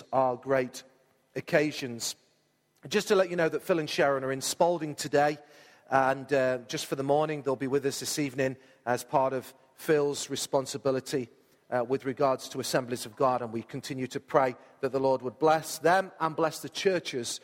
these 0.00 0.08
are 0.12 0.36
great 0.36 0.82
occasions. 1.36 2.16
Just 2.88 3.08
to 3.08 3.14
let 3.14 3.28
you 3.28 3.36
know 3.36 3.48
that 3.48 3.62
Phil 3.62 3.78
and 3.78 3.90
Sharon 3.90 4.24
are 4.24 4.32
in 4.32 4.40
Spalding 4.40 4.94
today, 4.94 5.36
and 5.90 6.32
uh, 6.32 6.58
just 6.68 6.86
for 6.86 6.96
the 6.96 7.02
morning, 7.02 7.42
they'll 7.42 7.56
be 7.56 7.66
with 7.66 7.84
us 7.84 8.00
this 8.00 8.18
evening 8.18 8.56
as 8.86 9.04
part 9.04 9.32
of 9.34 9.52
Phil's 9.74 10.30
responsibility 10.30 11.28
uh, 11.70 11.84
with 11.84 12.06
regards 12.06 12.48
to 12.50 12.60
Assemblies 12.60 13.04
of 13.04 13.14
God, 13.14 13.42
and 13.42 13.52
we 13.52 13.62
continue 13.62 14.06
to 14.06 14.20
pray 14.20 14.56
that 14.80 14.92
the 14.92 15.00
Lord 15.00 15.20
would 15.20 15.38
bless 15.38 15.78
them 15.78 16.12
and 16.18 16.34
bless 16.34 16.60
the 16.60 16.70
churches 16.70 17.40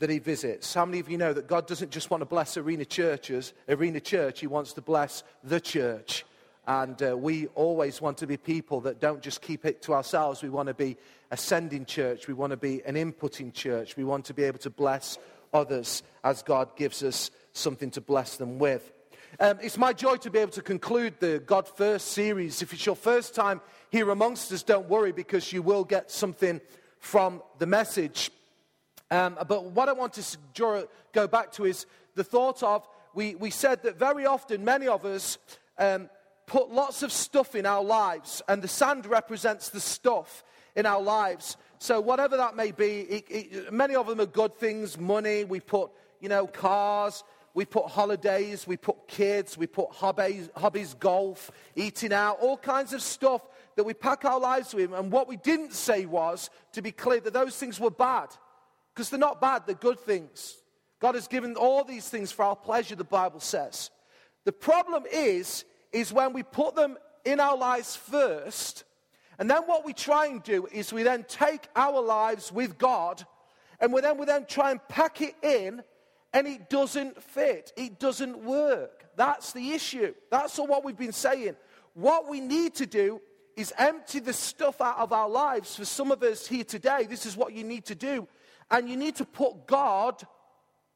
that 0.00 0.10
he 0.10 0.18
visits. 0.18 0.74
How 0.74 0.84
many 0.84 0.98
of 0.98 1.08
you 1.08 1.18
know 1.18 1.32
that 1.32 1.46
God 1.46 1.66
doesn't 1.66 1.92
just 1.92 2.10
want 2.10 2.22
to 2.22 2.26
bless 2.26 2.56
arena 2.56 2.84
churches, 2.84 3.52
arena 3.68 4.00
church, 4.00 4.40
he 4.40 4.48
wants 4.48 4.72
to 4.72 4.82
bless 4.82 5.22
the 5.44 5.60
church. 5.60 6.24
And 6.66 7.02
uh, 7.02 7.16
we 7.16 7.46
always 7.48 8.00
want 8.00 8.18
to 8.18 8.26
be 8.26 8.36
people 8.36 8.80
that 8.82 9.00
don't 9.00 9.22
just 9.22 9.40
keep 9.40 9.64
it 9.64 9.82
to 9.82 9.94
ourselves. 9.94 10.42
We 10.42 10.50
want 10.50 10.68
to 10.68 10.74
be 10.74 10.96
a 11.30 11.36
sending 11.36 11.84
church. 11.84 12.28
We 12.28 12.34
want 12.34 12.50
to 12.50 12.56
be 12.56 12.82
an 12.84 12.94
inputting 12.94 13.52
church. 13.52 13.96
We 13.96 14.04
want 14.04 14.26
to 14.26 14.34
be 14.34 14.44
able 14.44 14.58
to 14.60 14.70
bless 14.70 15.18
others 15.52 16.02
as 16.22 16.42
God 16.42 16.76
gives 16.76 17.02
us 17.02 17.30
something 17.52 17.90
to 17.92 18.00
bless 18.00 18.36
them 18.36 18.58
with. 18.58 18.92
Um, 19.38 19.58
it's 19.62 19.78
my 19.78 19.92
joy 19.92 20.16
to 20.16 20.30
be 20.30 20.38
able 20.38 20.52
to 20.52 20.62
conclude 20.62 21.14
the 21.20 21.38
God 21.38 21.68
First 21.68 22.08
series. 22.08 22.62
If 22.62 22.72
it's 22.72 22.84
your 22.84 22.96
first 22.96 23.34
time 23.34 23.60
here 23.90 24.10
amongst 24.10 24.52
us, 24.52 24.62
don't 24.62 24.88
worry 24.88 25.12
because 25.12 25.52
you 25.52 25.62
will 25.62 25.84
get 25.84 26.10
something 26.10 26.60
from 26.98 27.42
the 27.58 27.66
message. 27.66 28.30
Um, 29.10 29.38
but 29.48 29.64
what 29.64 29.88
I 29.88 29.92
want 29.92 30.14
to 30.14 30.36
draw, 30.54 30.82
go 31.12 31.26
back 31.26 31.52
to 31.52 31.64
is 31.64 31.86
the 32.14 32.24
thought 32.24 32.62
of 32.62 32.86
we, 33.14 33.34
we 33.34 33.50
said 33.50 33.82
that 33.82 33.98
very 33.98 34.26
often 34.26 34.64
many 34.64 34.86
of 34.86 35.04
us 35.04 35.38
um, 35.78 36.08
put 36.50 36.68
lots 36.68 37.04
of 37.04 37.12
stuff 37.12 37.54
in 37.54 37.64
our 37.64 37.82
lives, 37.82 38.42
and 38.48 38.60
the 38.60 38.66
sand 38.66 39.06
represents 39.06 39.68
the 39.68 39.78
stuff 39.78 40.42
in 40.74 40.84
our 40.84 41.00
lives. 41.00 41.56
So, 41.78 42.00
whatever 42.00 42.36
that 42.38 42.56
may 42.56 42.72
be, 42.72 43.02
it, 43.02 43.24
it, 43.30 43.72
many 43.72 43.94
of 43.94 44.08
them 44.08 44.20
are 44.20 44.26
good 44.26 44.56
things 44.56 44.98
money, 44.98 45.44
we 45.44 45.60
put, 45.60 45.92
you 46.18 46.28
know, 46.28 46.48
cars, 46.48 47.22
we 47.54 47.64
put 47.64 47.86
holidays, 47.86 48.66
we 48.66 48.76
put 48.76 49.06
kids, 49.06 49.56
we 49.56 49.68
put 49.68 49.92
hobbies, 49.92 50.50
hobbies, 50.56 50.94
golf, 50.94 51.52
eating 51.76 52.12
out, 52.12 52.38
all 52.40 52.56
kinds 52.56 52.92
of 52.92 53.00
stuff 53.00 53.42
that 53.76 53.84
we 53.84 53.94
pack 53.94 54.24
our 54.24 54.40
lives 54.40 54.74
with. 54.74 54.92
And 54.92 55.12
what 55.12 55.28
we 55.28 55.36
didn't 55.36 55.72
say 55.72 56.04
was, 56.04 56.50
to 56.72 56.82
be 56.82 56.90
clear, 56.90 57.20
that 57.20 57.32
those 57.32 57.56
things 57.56 57.78
were 57.78 57.92
bad. 57.92 58.28
Because 58.92 59.08
they're 59.08 59.20
not 59.20 59.40
bad, 59.40 59.66
they're 59.66 59.76
good 59.76 60.00
things. 60.00 60.56
God 60.98 61.14
has 61.14 61.28
given 61.28 61.54
all 61.54 61.84
these 61.84 62.08
things 62.08 62.32
for 62.32 62.44
our 62.44 62.56
pleasure, 62.56 62.96
the 62.96 63.04
Bible 63.04 63.38
says. 63.38 63.92
The 64.44 64.52
problem 64.52 65.04
is, 65.12 65.64
is 65.92 66.12
when 66.12 66.32
we 66.32 66.42
put 66.42 66.74
them 66.74 66.96
in 67.24 67.40
our 67.40 67.56
lives 67.56 67.96
first, 67.96 68.84
and 69.38 69.50
then 69.50 69.62
what 69.62 69.84
we 69.84 69.92
try 69.92 70.26
and 70.26 70.42
do 70.42 70.66
is 70.70 70.92
we 70.92 71.02
then 71.02 71.24
take 71.28 71.68
our 71.74 72.00
lives 72.00 72.52
with 72.52 72.78
God, 72.78 73.24
and 73.80 73.92
we 73.92 74.00
then, 74.00 74.18
we 74.18 74.26
then 74.26 74.46
try 74.46 74.70
and 74.70 74.80
pack 74.88 75.20
it 75.22 75.34
in, 75.42 75.82
and 76.32 76.46
it 76.46 76.68
doesn't 76.68 77.22
fit. 77.22 77.72
It 77.76 77.98
doesn't 77.98 78.44
work. 78.44 79.06
That's 79.16 79.52
the 79.52 79.72
issue. 79.72 80.14
That's 80.30 80.58
what 80.58 80.84
we've 80.84 80.96
been 80.96 81.12
saying. 81.12 81.56
What 81.94 82.28
we 82.28 82.40
need 82.40 82.74
to 82.76 82.86
do 82.86 83.20
is 83.56 83.72
empty 83.76 84.20
the 84.20 84.32
stuff 84.32 84.80
out 84.80 84.98
of 84.98 85.12
our 85.12 85.28
lives. 85.28 85.76
For 85.76 85.84
some 85.84 86.12
of 86.12 86.22
us 86.22 86.46
here 86.46 86.64
today, 86.64 87.06
this 87.08 87.26
is 87.26 87.36
what 87.36 87.52
you 87.52 87.64
need 87.64 87.84
to 87.86 87.94
do. 87.94 88.28
And 88.70 88.88
you 88.88 88.96
need 88.96 89.16
to 89.16 89.24
put 89.24 89.66
God 89.66 90.22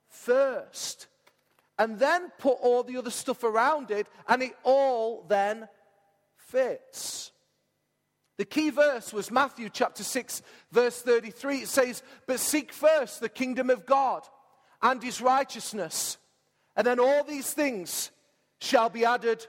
first 0.09 1.09
and 1.79 1.99
then 1.99 2.31
put 2.39 2.57
all 2.61 2.83
the 2.83 2.97
other 2.97 3.11
stuff 3.11 3.43
around 3.45 3.91
it, 3.91 4.07
and 4.29 4.43
it 4.43 4.57
all 4.63 5.25
then 5.29 5.69
fits. 6.37 7.33
The 8.37 8.45
key 8.45 8.71
verse 8.71 9.13
was 9.13 9.31
Matthew 9.31 9.69
chapter 9.69 10.03
6, 10.03 10.43
verse 10.73 11.01
33. 11.03 11.59
It 11.59 11.69
says, 11.69 12.03
But 12.27 12.41
seek 12.41 12.73
first 12.73 13.21
the 13.21 13.29
kingdom 13.29 13.71
of 13.71 13.87
God 13.87 14.23
and 14.83 15.03
his 15.03 15.21
righteousness, 15.21 16.19
and 16.77 16.87
then 16.87 16.99
all 16.99 17.23
these 17.25 17.53
things 17.53 18.11
shall 18.59 18.89
be 18.89 19.05
added 19.05 19.47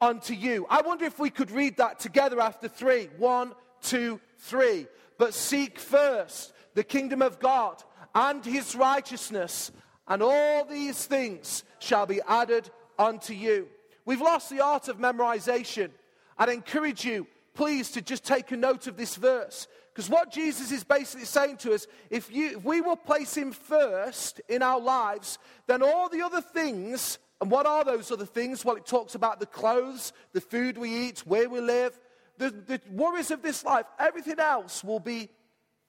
unto 0.00 0.34
you. 0.34 0.66
I 0.70 0.82
wonder 0.82 1.04
if 1.04 1.18
we 1.18 1.30
could 1.30 1.50
read 1.50 1.76
that 1.78 1.98
together 1.98 2.40
after 2.40 2.68
three. 2.68 3.10
One, 3.18 3.52
two, 3.82 4.20
three. 4.38 4.86
But 5.18 5.34
seek 5.34 5.78
first 5.78 6.52
the 6.74 6.84
kingdom 6.84 7.22
of 7.22 7.40
God 7.40 7.82
and 8.14 8.44
his 8.44 8.74
righteousness, 8.74 9.70
and 10.08 10.22
all 10.22 10.64
these 10.64 11.04
things 11.04 11.64
shall 11.80 12.06
be 12.06 12.20
added 12.28 12.70
unto 12.98 13.34
you. 13.34 13.68
We've 14.04 14.20
lost 14.20 14.50
the 14.50 14.60
art 14.60 14.88
of 14.88 14.98
memorization. 14.98 15.90
I'd 16.38 16.48
encourage 16.48 17.04
you, 17.04 17.26
please, 17.54 17.90
to 17.92 18.00
just 18.00 18.24
take 18.24 18.50
a 18.52 18.56
note 18.56 18.86
of 18.86 18.96
this 18.96 19.16
verse. 19.16 19.66
Because 19.92 20.08
what 20.08 20.30
Jesus 20.30 20.70
is 20.70 20.84
basically 20.84 21.26
saying 21.26 21.58
to 21.58 21.74
us, 21.74 21.86
if, 22.08 22.32
you, 22.32 22.58
if 22.58 22.64
we 22.64 22.80
will 22.80 22.96
place 22.96 23.36
him 23.36 23.52
first 23.52 24.40
in 24.48 24.62
our 24.62 24.80
lives, 24.80 25.38
then 25.66 25.82
all 25.82 26.08
the 26.08 26.22
other 26.22 26.40
things, 26.40 27.18
and 27.40 27.50
what 27.50 27.66
are 27.66 27.84
those 27.84 28.10
other 28.10 28.26
things? 28.26 28.64
Well, 28.64 28.76
it 28.76 28.86
talks 28.86 29.14
about 29.14 29.40
the 29.40 29.46
clothes, 29.46 30.12
the 30.32 30.40
food 30.40 30.78
we 30.78 31.08
eat, 31.08 31.20
where 31.20 31.48
we 31.48 31.60
live, 31.60 31.98
the, 32.38 32.50
the 32.50 32.80
worries 32.90 33.30
of 33.30 33.42
this 33.42 33.64
life, 33.64 33.86
everything 33.98 34.38
else 34.38 34.82
will 34.82 35.00
be 35.00 35.28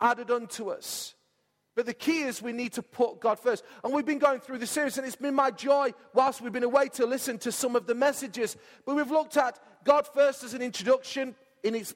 added 0.01 0.31
unto 0.31 0.69
us. 0.69 1.15
But 1.75 1.85
the 1.85 1.93
key 1.93 2.23
is 2.23 2.41
we 2.41 2.51
need 2.51 2.73
to 2.73 2.83
put 2.83 3.21
God 3.21 3.39
first. 3.39 3.63
And 3.83 3.93
we've 3.93 4.05
been 4.05 4.19
going 4.19 4.41
through 4.41 4.57
the 4.57 4.67
series, 4.67 4.97
and 4.97 5.07
it's 5.07 5.15
been 5.15 5.33
my 5.33 5.51
joy 5.51 5.93
whilst 6.13 6.41
we've 6.41 6.51
been 6.51 6.63
away 6.63 6.89
to 6.89 7.05
listen 7.05 7.37
to 7.39 7.51
some 7.51 7.75
of 7.75 7.87
the 7.87 7.95
messages. 7.95 8.57
But 8.85 8.95
we've 8.95 9.11
looked 9.11 9.37
at 9.37 9.57
God 9.85 10.07
first 10.13 10.43
as 10.43 10.53
an 10.53 10.61
introduction, 10.61 11.33
in 11.63 11.75
its 11.75 11.93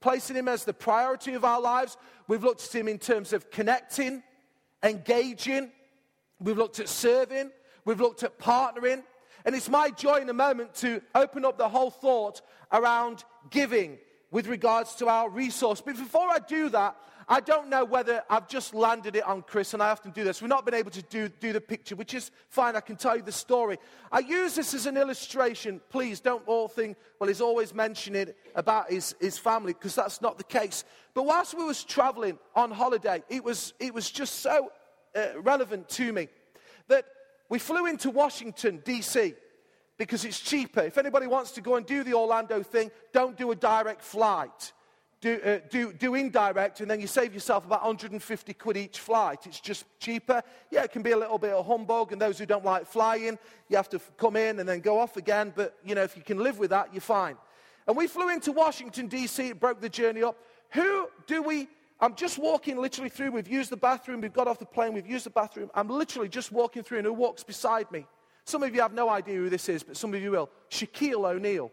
placing 0.00 0.36
Him 0.36 0.48
as 0.48 0.64
the 0.64 0.74
priority 0.74 1.34
of 1.34 1.44
our 1.44 1.60
lives. 1.60 1.96
We've 2.28 2.44
looked 2.44 2.64
at 2.66 2.74
Him 2.74 2.88
in 2.88 2.98
terms 2.98 3.32
of 3.32 3.50
connecting, 3.50 4.22
engaging. 4.82 5.70
We've 6.38 6.58
looked 6.58 6.80
at 6.80 6.88
serving. 6.88 7.50
We've 7.84 8.00
looked 8.00 8.22
at 8.22 8.38
partnering. 8.38 9.02
And 9.44 9.54
it's 9.54 9.68
my 9.68 9.90
joy 9.90 10.16
in 10.16 10.28
a 10.28 10.34
moment 10.34 10.74
to 10.76 11.00
open 11.14 11.44
up 11.44 11.56
the 11.56 11.68
whole 11.68 11.90
thought 11.90 12.42
around 12.72 13.24
giving 13.48 13.98
with 14.30 14.48
regards 14.48 14.96
to 14.96 15.08
our 15.08 15.30
resource. 15.30 15.80
But 15.80 15.96
before 15.96 16.28
I 16.28 16.40
do 16.40 16.68
that, 16.70 16.96
I 17.28 17.40
don't 17.40 17.68
know 17.68 17.84
whether 17.84 18.22
I've 18.30 18.46
just 18.46 18.72
landed 18.72 19.16
it 19.16 19.26
on 19.26 19.42
Chris, 19.42 19.74
and 19.74 19.82
I 19.82 19.90
often 19.90 20.12
do 20.12 20.22
this. 20.22 20.40
We've 20.40 20.48
not 20.48 20.64
been 20.64 20.74
able 20.74 20.92
to 20.92 21.02
do, 21.02 21.28
do 21.28 21.52
the 21.52 21.60
picture, 21.60 21.96
which 21.96 22.14
is 22.14 22.30
fine. 22.50 22.76
I 22.76 22.80
can 22.80 22.94
tell 22.94 23.16
you 23.16 23.22
the 23.22 23.32
story. 23.32 23.78
I 24.12 24.20
use 24.20 24.54
this 24.54 24.74
as 24.74 24.86
an 24.86 24.96
illustration. 24.96 25.80
Please 25.90 26.20
don't 26.20 26.46
all 26.46 26.68
think, 26.68 26.96
well, 27.18 27.26
he's 27.26 27.40
always 27.40 27.74
mentioning 27.74 28.28
about 28.54 28.92
his, 28.92 29.16
his 29.20 29.38
family, 29.38 29.72
because 29.72 29.96
that's 29.96 30.22
not 30.22 30.38
the 30.38 30.44
case. 30.44 30.84
But 31.14 31.24
whilst 31.24 31.56
we 31.58 31.64
was 31.64 31.82
traveling 31.82 32.38
on 32.54 32.70
holiday, 32.70 33.24
it 33.28 33.42
was, 33.42 33.74
it 33.80 33.92
was 33.92 34.08
just 34.08 34.36
so 34.36 34.70
uh, 35.16 35.40
relevant 35.40 35.88
to 35.90 36.12
me 36.12 36.28
that 36.86 37.06
we 37.48 37.58
flew 37.58 37.86
into 37.86 38.10
Washington, 38.10 38.82
D.C., 38.84 39.34
because 39.98 40.24
it's 40.24 40.38
cheaper. 40.38 40.82
If 40.82 40.98
anybody 40.98 41.26
wants 41.26 41.52
to 41.52 41.60
go 41.60 41.74
and 41.74 41.84
do 41.84 42.04
the 42.04 42.14
Orlando 42.14 42.62
thing, 42.62 42.92
don't 43.12 43.36
do 43.36 43.50
a 43.50 43.56
direct 43.56 44.02
flight 44.02 44.72
do, 45.26 45.40
uh, 45.44 45.58
do, 45.70 45.92
do 45.92 46.14
indirect, 46.14 46.80
and 46.80 46.88
then 46.88 47.00
you 47.00 47.08
save 47.08 47.34
yourself 47.34 47.66
about 47.66 47.82
150 47.82 48.54
quid 48.54 48.76
each 48.76 49.00
flight. 49.00 49.44
It's 49.44 49.58
just 49.58 49.84
cheaper. 49.98 50.40
Yeah, 50.70 50.84
it 50.84 50.92
can 50.92 51.02
be 51.02 51.10
a 51.10 51.16
little 51.16 51.38
bit 51.38 51.50
of 51.50 51.66
humbug, 51.66 52.12
and 52.12 52.20
those 52.20 52.38
who 52.38 52.46
don't 52.46 52.64
like 52.64 52.86
flying, 52.86 53.36
you 53.68 53.76
have 53.76 53.88
to 53.88 54.00
come 54.16 54.36
in 54.36 54.60
and 54.60 54.68
then 54.68 54.78
go 54.78 55.00
off 55.00 55.16
again. 55.16 55.52
But, 55.56 55.76
you 55.84 55.96
know, 55.96 56.04
if 56.04 56.16
you 56.16 56.22
can 56.22 56.38
live 56.38 56.60
with 56.60 56.70
that, 56.70 56.94
you're 56.94 57.00
fine. 57.00 57.36
And 57.88 57.96
we 57.96 58.06
flew 58.06 58.28
into 58.28 58.52
Washington, 58.52 59.08
D.C., 59.08 59.48
it 59.48 59.58
broke 59.58 59.80
the 59.80 59.88
journey 59.88 60.22
up. 60.22 60.36
Who 60.70 61.08
do 61.26 61.42
we 61.42 61.68
I'm 61.98 62.14
just 62.14 62.38
walking 62.38 62.76
literally 62.76 63.08
through. 63.08 63.30
We've 63.30 63.48
used 63.48 63.70
the 63.70 63.76
bathroom. 63.78 64.20
We've 64.20 64.30
got 64.30 64.46
off 64.46 64.58
the 64.58 64.66
plane. 64.66 64.92
We've 64.92 65.06
used 65.06 65.24
the 65.24 65.30
bathroom. 65.30 65.70
I'm 65.74 65.88
literally 65.88 66.28
just 66.28 66.52
walking 66.52 66.82
through, 66.82 66.98
and 66.98 67.06
who 67.06 67.14
walks 67.14 67.42
beside 67.42 67.90
me? 67.90 68.06
Some 68.44 68.62
of 68.62 68.74
you 68.74 68.82
have 68.82 68.92
no 68.92 69.08
idea 69.08 69.36
who 69.36 69.48
this 69.48 69.66
is, 69.70 69.82
but 69.82 69.96
some 69.96 70.12
of 70.12 70.22
you 70.22 70.30
will. 70.30 70.50
Shaquille 70.70 71.24
O'Neal. 71.24 71.72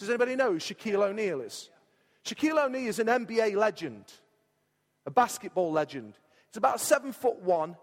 Does 0.00 0.08
anybody 0.08 0.34
know 0.34 0.50
who 0.50 0.58
Shaquille 0.58 1.08
O'Neal 1.08 1.42
is? 1.42 1.70
Shaquille 2.24 2.64
O'Neal 2.64 2.88
is 2.88 2.98
an 2.98 3.08
NBA 3.08 3.56
legend, 3.56 4.04
a 5.06 5.10
basketball 5.10 5.72
legend. 5.72 6.14
He's 6.48 6.56
about 6.56 6.80
seven 6.80 7.12
foot 7.12 7.40
one 7.42 7.76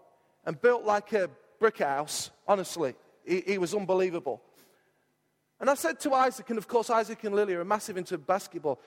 and 0.44 0.60
built 0.60 0.84
like 0.84 1.12
a 1.12 1.28
brick 1.58 1.78
house. 1.78 2.30
Honestly, 2.48 2.94
he, 3.24 3.42
he 3.46 3.58
was 3.58 3.74
unbelievable. 3.74 4.42
And 5.60 5.68
I 5.68 5.74
said 5.74 6.00
to 6.00 6.14
Isaac, 6.14 6.48
and 6.48 6.58
of 6.58 6.66
course, 6.66 6.88
Isaac 6.88 7.22
and 7.24 7.34
Lily 7.34 7.54
are 7.54 7.64
massive 7.64 7.98
into 7.98 8.16
basketball. 8.16 8.80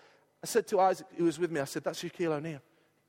I 0.43 0.47
said 0.47 0.67
to 0.67 0.79
Isaac, 0.79 1.07
who 1.15 1.25
was 1.25 1.37
with 1.37 1.51
me, 1.51 1.61
I 1.61 1.65
said, 1.65 1.83
That's 1.83 2.03
Shaquille 2.03 2.31
O'Neal. 2.31 2.61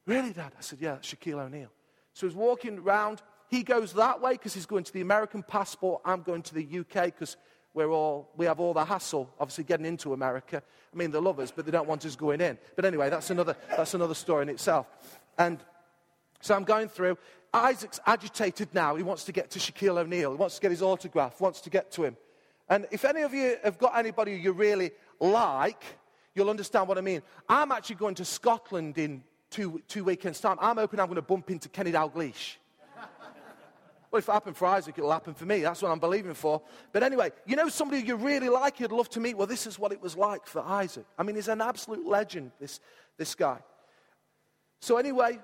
Really, 0.07 0.33
Dad? 0.33 0.53
I 0.57 0.61
said, 0.61 0.81
Yeah, 0.81 0.97
Shaquille 0.97 1.41
O'Neal. 1.41 1.71
So 2.13 2.27
he's 2.27 2.37
walking 2.37 2.79
around. 2.79 3.23
He 3.49 3.63
goes 3.63 3.95
that 3.95 4.21
way 4.21 4.33
because 4.33 4.55
he's 4.55 4.67
going 4.67 4.85
to 4.85 4.93
the 4.93 5.01
American 5.01 5.43
passport. 5.43 6.03
I'm 6.05 6.23
going 6.23 6.43
to 6.43 6.55
the 6.55 6.81
UK 6.81 7.07
because 7.07 7.37
we're 7.75 7.91
all, 7.91 8.31
we 8.37 8.47
have 8.47 8.61
all 8.61 8.73
the 8.73 8.85
hassle, 8.85 9.29
obviously, 9.39 9.65
getting 9.65 9.85
into 9.85 10.13
America. 10.13 10.63
I 10.93 10.97
mean, 10.97 11.11
they 11.11 11.19
love 11.19 11.41
us, 11.41 11.51
but 11.51 11.67
they 11.67 11.73
don't 11.73 11.89
want 11.89 12.07
us 12.07 12.17
going 12.17 12.41
in. 12.41 12.57
But 12.77 12.85
anyway, 12.85 13.11
that's 13.11 13.31
another, 13.31 13.57
that's 13.69 13.95
another 13.95 14.15
story 14.15 14.43
in 14.43 14.49
itself. 14.49 14.87
And 15.37 15.59
so 16.41 16.55
I'm 16.55 16.65
going 16.65 16.89
through. 16.89 17.19
Isaac's 17.53 18.01
agitated 18.07 18.75
now. 18.75 18.95
He 18.97 19.03
wants 19.03 19.25
to 19.25 19.33
get 19.33 19.51
to 19.51 19.59
Shaquille 19.59 19.99
O'Neal. 19.99 20.33
He 20.33 20.37
wants 20.37 20.55
to 20.57 20.61
get 20.61 20.71
his 20.71 20.83
autograph, 20.83 21.41
wants 21.41 21.61
to 21.63 21.71
get 21.71 21.91
to 21.93 22.05
him. 22.05 22.17
And 22.69 22.87
if 22.91 23.05
any 23.05 23.23
of 23.23 23.35
you 23.35 23.57
have 23.63 23.79
got 23.79 23.97
anybody 23.97 24.35
you 24.37 24.53
really 24.53 24.93
like, 25.21 25.83
you'll 26.35 26.51
understand 26.51 26.89
what 26.89 26.97
I 26.97 27.01
mean. 27.01 27.23
I'm 27.49 27.73
actually 27.73 27.97
going 27.97 28.15
to 28.17 28.25
Scotland 28.25 28.99
in 28.99 29.23
two, 29.51 29.83
two 29.87 30.05
weekends' 30.05 30.41
time, 30.41 30.59
I'm 30.61 30.77
hoping 30.77 30.99
I'm 30.99 31.07
going 31.07 31.17
to 31.17 31.23
bump 31.23 31.51
into 31.51 31.69
Kenny 31.69 31.93
Dalglish. 31.93 32.57
Well, 34.15 34.21
if 34.21 34.29
it 34.29 34.33
happened 34.33 34.57
for 34.57 34.67
Isaac, 34.67 34.97
it'll 34.97 35.11
happen 35.11 35.35
for 35.35 35.45
me. 35.45 35.63
That's 35.63 35.83
what 35.83 35.91
I'm 35.91 35.99
believing 35.99 36.35
for. 36.35 36.63
But 36.93 37.03
anyway, 37.03 37.33
you 37.47 37.57
know 37.57 37.69
somebody 37.69 38.01
you 38.01 38.15
really 38.15 38.49
like, 38.49 38.79
you'd 38.79 38.93
love 38.93 39.09
to 39.11 39.19
meet? 39.19 39.37
Well, 39.37 39.49
this 39.49 39.67
is 39.67 39.77
what 39.77 39.91
it 39.91 40.01
was 40.01 40.17
like 40.17 40.47
for 40.47 40.61
Isaac. 40.61 41.05
I 41.19 41.25
mean, 41.25 41.35
he's 41.35 41.49
an 41.49 41.61
absolute 41.61 42.07
legend, 42.07 42.53
this, 42.61 42.79
this 43.17 43.35
guy. 43.35 43.59
So 44.79 44.99
anyway, 44.99 45.41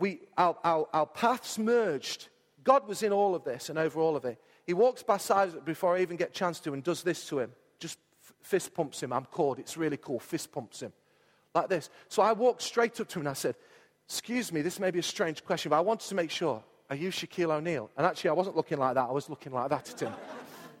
we, 0.00 0.22
our, 0.36 0.56
our, 0.64 0.88
our 0.92 1.06
paths 1.06 1.56
merged. 1.56 2.30
God 2.64 2.88
was 2.88 3.04
in 3.04 3.12
all 3.12 3.36
of 3.36 3.44
this 3.44 3.68
and 3.68 3.78
over 3.78 4.00
all 4.00 4.16
of 4.16 4.24
it. 4.24 4.42
He 4.66 4.74
walks 4.74 5.04
past 5.04 5.30
Isaac 5.30 5.64
before 5.64 5.96
I 5.96 6.02
even 6.02 6.16
get 6.16 6.30
a 6.30 6.32
chance 6.32 6.58
to 6.58 6.72
and 6.72 6.82
does 6.82 7.04
this 7.04 7.28
to 7.28 7.38
him. 7.38 7.52
Just 7.78 8.00
fist 8.40 8.74
pumps 8.74 9.04
him. 9.04 9.12
I'm 9.12 9.26
called. 9.26 9.60
It's 9.60 9.76
really 9.76 9.98
cool. 9.98 10.18
Fist 10.18 10.50
pumps 10.50 10.82
him. 10.82 10.92
Like 11.54 11.68
this. 11.68 11.90
So 12.08 12.24
I 12.24 12.32
walked 12.32 12.62
straight 12.62 12.98
up 13.00 13.06
to 13.10 13.20
him 13.20 13.26
and 13.26 13.28
I 13.28 13.34
said, 13.34 13.54
Excuse 14.08 14.52
me, 14.52 14.62
this 14.62 14.80
may 14.80 14.90
be 14.90 14.98
a 14.98 15.02
strange 15.04 15.44
question, 15.44 15.70
but 15.70 15.76
I 15.76 15.80
wanted 15.80 16.08
to 16.08 16.16
make 16.16 16.32
sure 16.32 16.60
are 16.90 16.96
you 16.96 17.10
Shaquille 17.10 17.50
O'Neal? 17.50 17.90
And 17.96 18.06
actually, 18.06 18.30
I 18.30 18.34
wasn't 18.34 18.56
looking 18.56 18.78
like 18.78 18.94
that. 18.94 19.08
I 19.08 19.12
was 19.12 19.28
looking 19.30 19.52
like 19.52 19.70
that 19.70 19.90
at 19.90 20.00
him. 20.00 20.12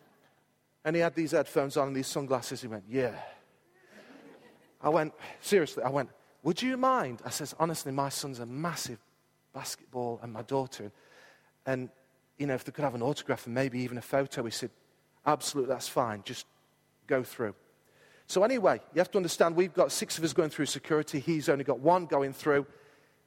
and 0.84 0.94
he 0.94 1.00
had 1.00 1.14
these 1.14 1.32
headphones 1.32 1.76
on 1.76 1.88
and 1.88 1.96
these 1.96 2.06
sunglasses. 2.06 2.60
He 2.60 2.68
went, 2.68 2.84
Yeah. 2.88 3.14
I 4.82 4.90
went, 4.90 5.14
Seriously, 5.40 5.82
I 5.82 5.88
went, 5.88 6.10
Would 6.42 6.60
you 6.60 6.76
mind? 6.76 7.22
I 7.24 7.30
says, 7.30 7.54
Honestly, 7.58 7.90
my 7.92 8.10
son's 8.10 8.38
a 8.38 8.46
massive 8.46 8.98
basketball 9.54 10.20
and 10.22 10.32
my 10.32 10.42
daughter. 10.42 10.92
And, 11.64 11.88
you 12.38 12.46
know, 12.46 12.54
if 12.54 12.64
they 12.64 12.72
could 12.72 12.84
have 12.84 12.94
an 12.94 13.02
autograph 13.02 13.46
and 13.46 13.54
maybe 13.54 13.78
even 13.80 13.96
a 13.96 14.02
photo, 14.02 14.44
he 14.44 14.50
said, 14.50 14.70
Absolutely, 15.24 15.72
that's 15.72 15.88
fine. 15.88 16.22
Just 16.24 16.46
go 17.06 17.22
through. 17.22 17.54
So, 18.26 18.42
anyway, 18.42 18.80
you 18.94 18.98
have 18.98 19.10
to 19.12 19.18
understand 19.18 19.56
we've 19.56 19.74
got 19.74 19.92
six 19.92 20.18
of 20.18 20.24
us 20.24 20.32
going 20.32 20.50
through 20.50 20.66
security. 20.66 21.18
He's 21.20 21.48
only 21.48 21.64
got 21.64 21.80
one 21.80 22.06
going 22.06 22.32
through. 22.32 22.66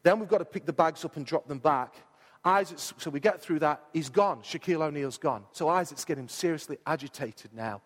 Then 0.04 0.20
we've 0.20 0.30
got 0.30 0.40
to 0.40 0.46
pick 0.46 0.66
the 0.66 0.74
bags 0.74 1.04
up 1.06 1.18
and 1.18 1.26
drop 1.26 1.48
them 1.48 1.60
back. 1.60 1.96
Isaac, 2.44 2.80
so 2.80 3.10
we 3.10 3.20
get 3.20 3.42
through 3.42 3.60
that. 3.60 3.84
He's 3.94 4.10
gone. 4.10 4.42
Shaquille 4.42 4.82
O'Neal's 4.82 5.18
gone. 5.18 5.44
So 5.52 5.68
Isaac's 5.68 6.06
getting 6.06 6.28
seriously 6.28 6.78
agitated 6.86 7.54
now 7.54 7.82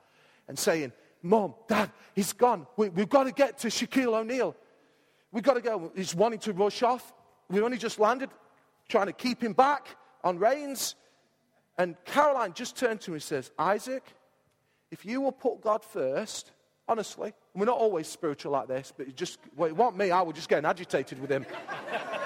and 0.47 0.57
saying, 0.57 0.91
Mom, 1.23 1.53
Dad, 1.67 1.91
he's 2.13 2.33
gone. 2.33 2.67
We, 2.77 2.89
have 2.95 3.09
got 3.09 3.25
to 3.25 3.31
get 3.31 3.59
to 3.59 3.67
Shaquille 3.67 4.19
O'Neal. 4.19 4.55
We've 5.31 5.43
got 5.43 5.53
to 5.53 5.61
go. 5.61 5.91
He's 5.95 6.15
wanting 6.15 6.39
to 6.39 6.53
rush 6.53 6.83
off. 6.83 7.13
We've 7.49 7.63
only 7.63 7.77
just 7.77 7.99
landed, 7.99 8.29
trying 8.89 9.07
to 9.07 9.13
keep 9.13 9.43
him 9.43 9.53
back 9.53 9.87
on 10.23 10.39
reins. 10.39 10.95
And 11.77 11.95
Caroline 12.05 12.53
just 12.53 12.75
turned 12.75 13.01
to 13.01 13.11
him 13.11 13.15
and 13.15 13.23
says, 13.23 13.51
Isaac, 13.57 14.03
if 14.91 15.05
you 15.05 15.21
will 15.21 15.31
put 15.31 15.61
God 15.61 15.83
first, 15.83 16.51
honestly, 16.87 17.33
we're 17.55 17.65
not 17.65 17.77
always 17.77 18.07
spiritual 18.07 18.51
like 18.51 18.67
this, 18.67 18.93
but 18.95 19.15
just, 19.15 19.39
well, 19.55 19.69
you 19.69 19.75
want 19.75 19.97
me, 19.97 20.11
I 20.11 20.21
would 20.21 20.35
just 20.35 20.49
get 20.49 20.63
agitated 20.65 21.19
with 21.19 21.31
him. 21.31 21.45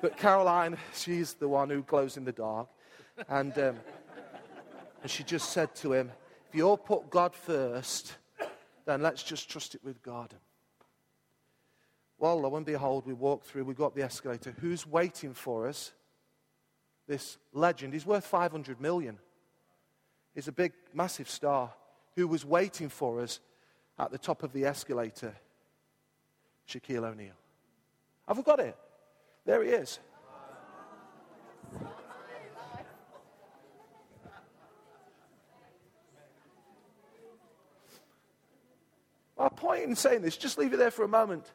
But 0.00 0.16
Caroline, 0.16 0.76
she's 0.94 1.34
the 1.34 1.48
one 1.48 1.70
who 1.70 1.82
glows 1.82 2.16
in 2.16 2.24
the 2.24 2.32
dark. 2.32 2.68
And, 3.28 3.56
um, 3.58 3.76
and 5.02 5.10
she 5.10 5.24
just 5.24 5.50
said 5.50 5.74
to 5.76 5.92
him, 5.92 6.12
If 6.48 6.54
you 6.54 6.68
all 6.68 6.76
put 6.76 7.08
God 7.10 7.34
first, 7.34 8.16
then 8.84 9.02
let's 9.02 9.22
just 9.22 9.48
trust 9.48 9.74
it 9.74 9.82
with 9.82 10.02
God. 10.02 10.34
Well, 12.18 12.40
lo 12.40 12.56
and 12.56 12.64
behold, 12.64 13.06
we 13.06 13.12
walk 13.12 13.44
through, 13.44 13.64
we 13.64 13.74
go 13.74 13.86
up 13.86 13.94
the 13.94 14.02
escalator. 14.02 14.54
Who's 14.60 14.86
waiting 14.86 15.34
for 15.34 15.68
us? 15.68 15.92
This 17.06 17.38
legend. 17.52 17.92
He's 17.92 18.06
worth 18.06 18.24
500 18.24 18.80
million. 18.80 19.18
He's 20.34 20.48
a 20.48 20.52
big, 20.52 20.72
massive 20.92 21.30
star 21.30 21.72
who 22.16 22.26
was 22.26 22.44
waiting 22.44 22.88
for 22.88 23.20
us 23.20 23.40
at 23.98 24.10
the 24.10 24.18
top 24.18 24.42
of 24.42 24.52
the 24.52 24.64
escalator. 24.64 25.34
Shaquille 26.68 27.04
O'Neal. 27.04 27.34
Have 28.26 28.36
we 28.36 28.42
got 28.42 28.60
it? 28.60 28.76
There 29.46 29.62
he 29.62 29.70
is. 29.70 30.00
My 39.38 39.48
point 39.48 39.84
in 39.84 39.94
saying 39.94 40.22
this, 40.22 40.36
just 40.36 40.58
leave 40.58 40.72
it 40.72 40.78
there 40.78 40.90
for 40.90 41.04
a 41.04 41.08
moment. 41.08 41.52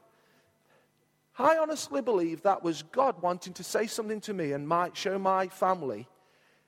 I 1.38 1.58
honestly 1.58 2.02
believe 2.02 2.44
that 2.44 2.64
was 2.64 2.84
God 2.84 3.22
wanting 3.22 3.54
to 3.54 3.64
say 3.64 3.88
something 3.88 4.22
to 4.22 4.34
me 4.34 4.54
and 4.54 4.68
might 4.68 4.96
show 4.96 5.18
my 5.20 5.48
family. 5.48 6.08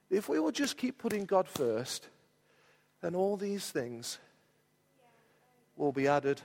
If 0.10 0.28
we 0.28 0.40
will 0.40 0.52
just 0.52 0.76
keep 0.76 0.98
putting 0.98 1.26
God 1.26 1.48
first, 1.48 2.10
then 3.02 3.16
all 3.16 3.38
these 3.38 3.70
things 3.70 4.18
will 5.78 5.92
be 5.92 6.08
added 6.08 6.42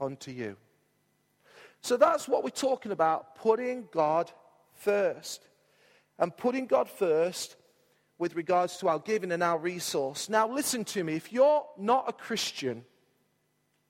unto 0.00 0.30
you. 0.30 0.56
So 1.82 1.96
that's 1.96 2.28
what 2.28 2.44
we're 2.44 2.50
talking 2.50 2.92
about 2.92 3.36
putting 3.36 3.88
God 3.92 4.30
first. 4.74 5.46
And 6.18 6.36
putting 6.36 6.66
God 6.66 6.88
first 6.88 7.56
with 8.18 8.36
regards 8.36 8.76
to 8.78 8.88
our 8.88 8.98
giving 8.98 9.32
and 9.32 9.42
our 9.42 9.58
resource. 9.58 10.28
Now, 10.28 10.46
listen 10.46 10.84
to 10.86 11.02
me. 11.02 11.14
If 11.14 11.32
you're 11.32 11.64
not 11.78 12.04
a 12.06 12.12
Christian 12.12 12.84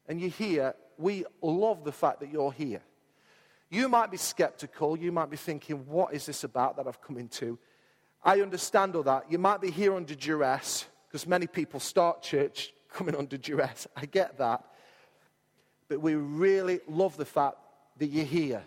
and 0.06 0.20
you're 0.20 0.30
here, 0.30 0.74
we 0.98 1.24
love 1.42 1.82
the 1.82 1.92
fact 1.92 2.20
that 2.20 2.30
you're 2.30 2.52
here. 2.52 2.82
You 3.68 3.88
might 3.88 4.10
be 4.10 4.16
skeptical. 4.16 4.96
You 4.96 5.10
might 5.10 5.30
be 5.30 5.36
thinking, 5.36 5.84
what 5.86 6.14
is 6.14 6.26
this 6.26 6.44
about 6.44 6.76
that 6.76 6.86
I've 6.86 7.02
come 7.02 7.16
into? 7.16 7.58
I 8.22 8.40
understand 8.40 8.94
all 8.94 9.02
that. 9.04 9.30
You 9.30 9.38
might 9.38 9.60
be 9.60 9.70
here 9.70 9.94
under 9.94 10.14
duress 10.14 10.86
because 11.08 11.26
many 11.26 11.48
people 11.48 11.80
start 11.80 12.22
church 12.22 12.72
coming 12.92 13.16
under 13.16 13.36
duress. 13.36 13.88
I 13.96 14.06
get 14.06 14.38
that. 14.38 14.64
But 15.88 16.00
we 16.00 16.14
really 16.14 16.80
love 16.86 17.16
the 17.16 17.24
fact 17.24 17.56
that 18.00 18.08
you're 18.08 18.24
here. 18.24 18.64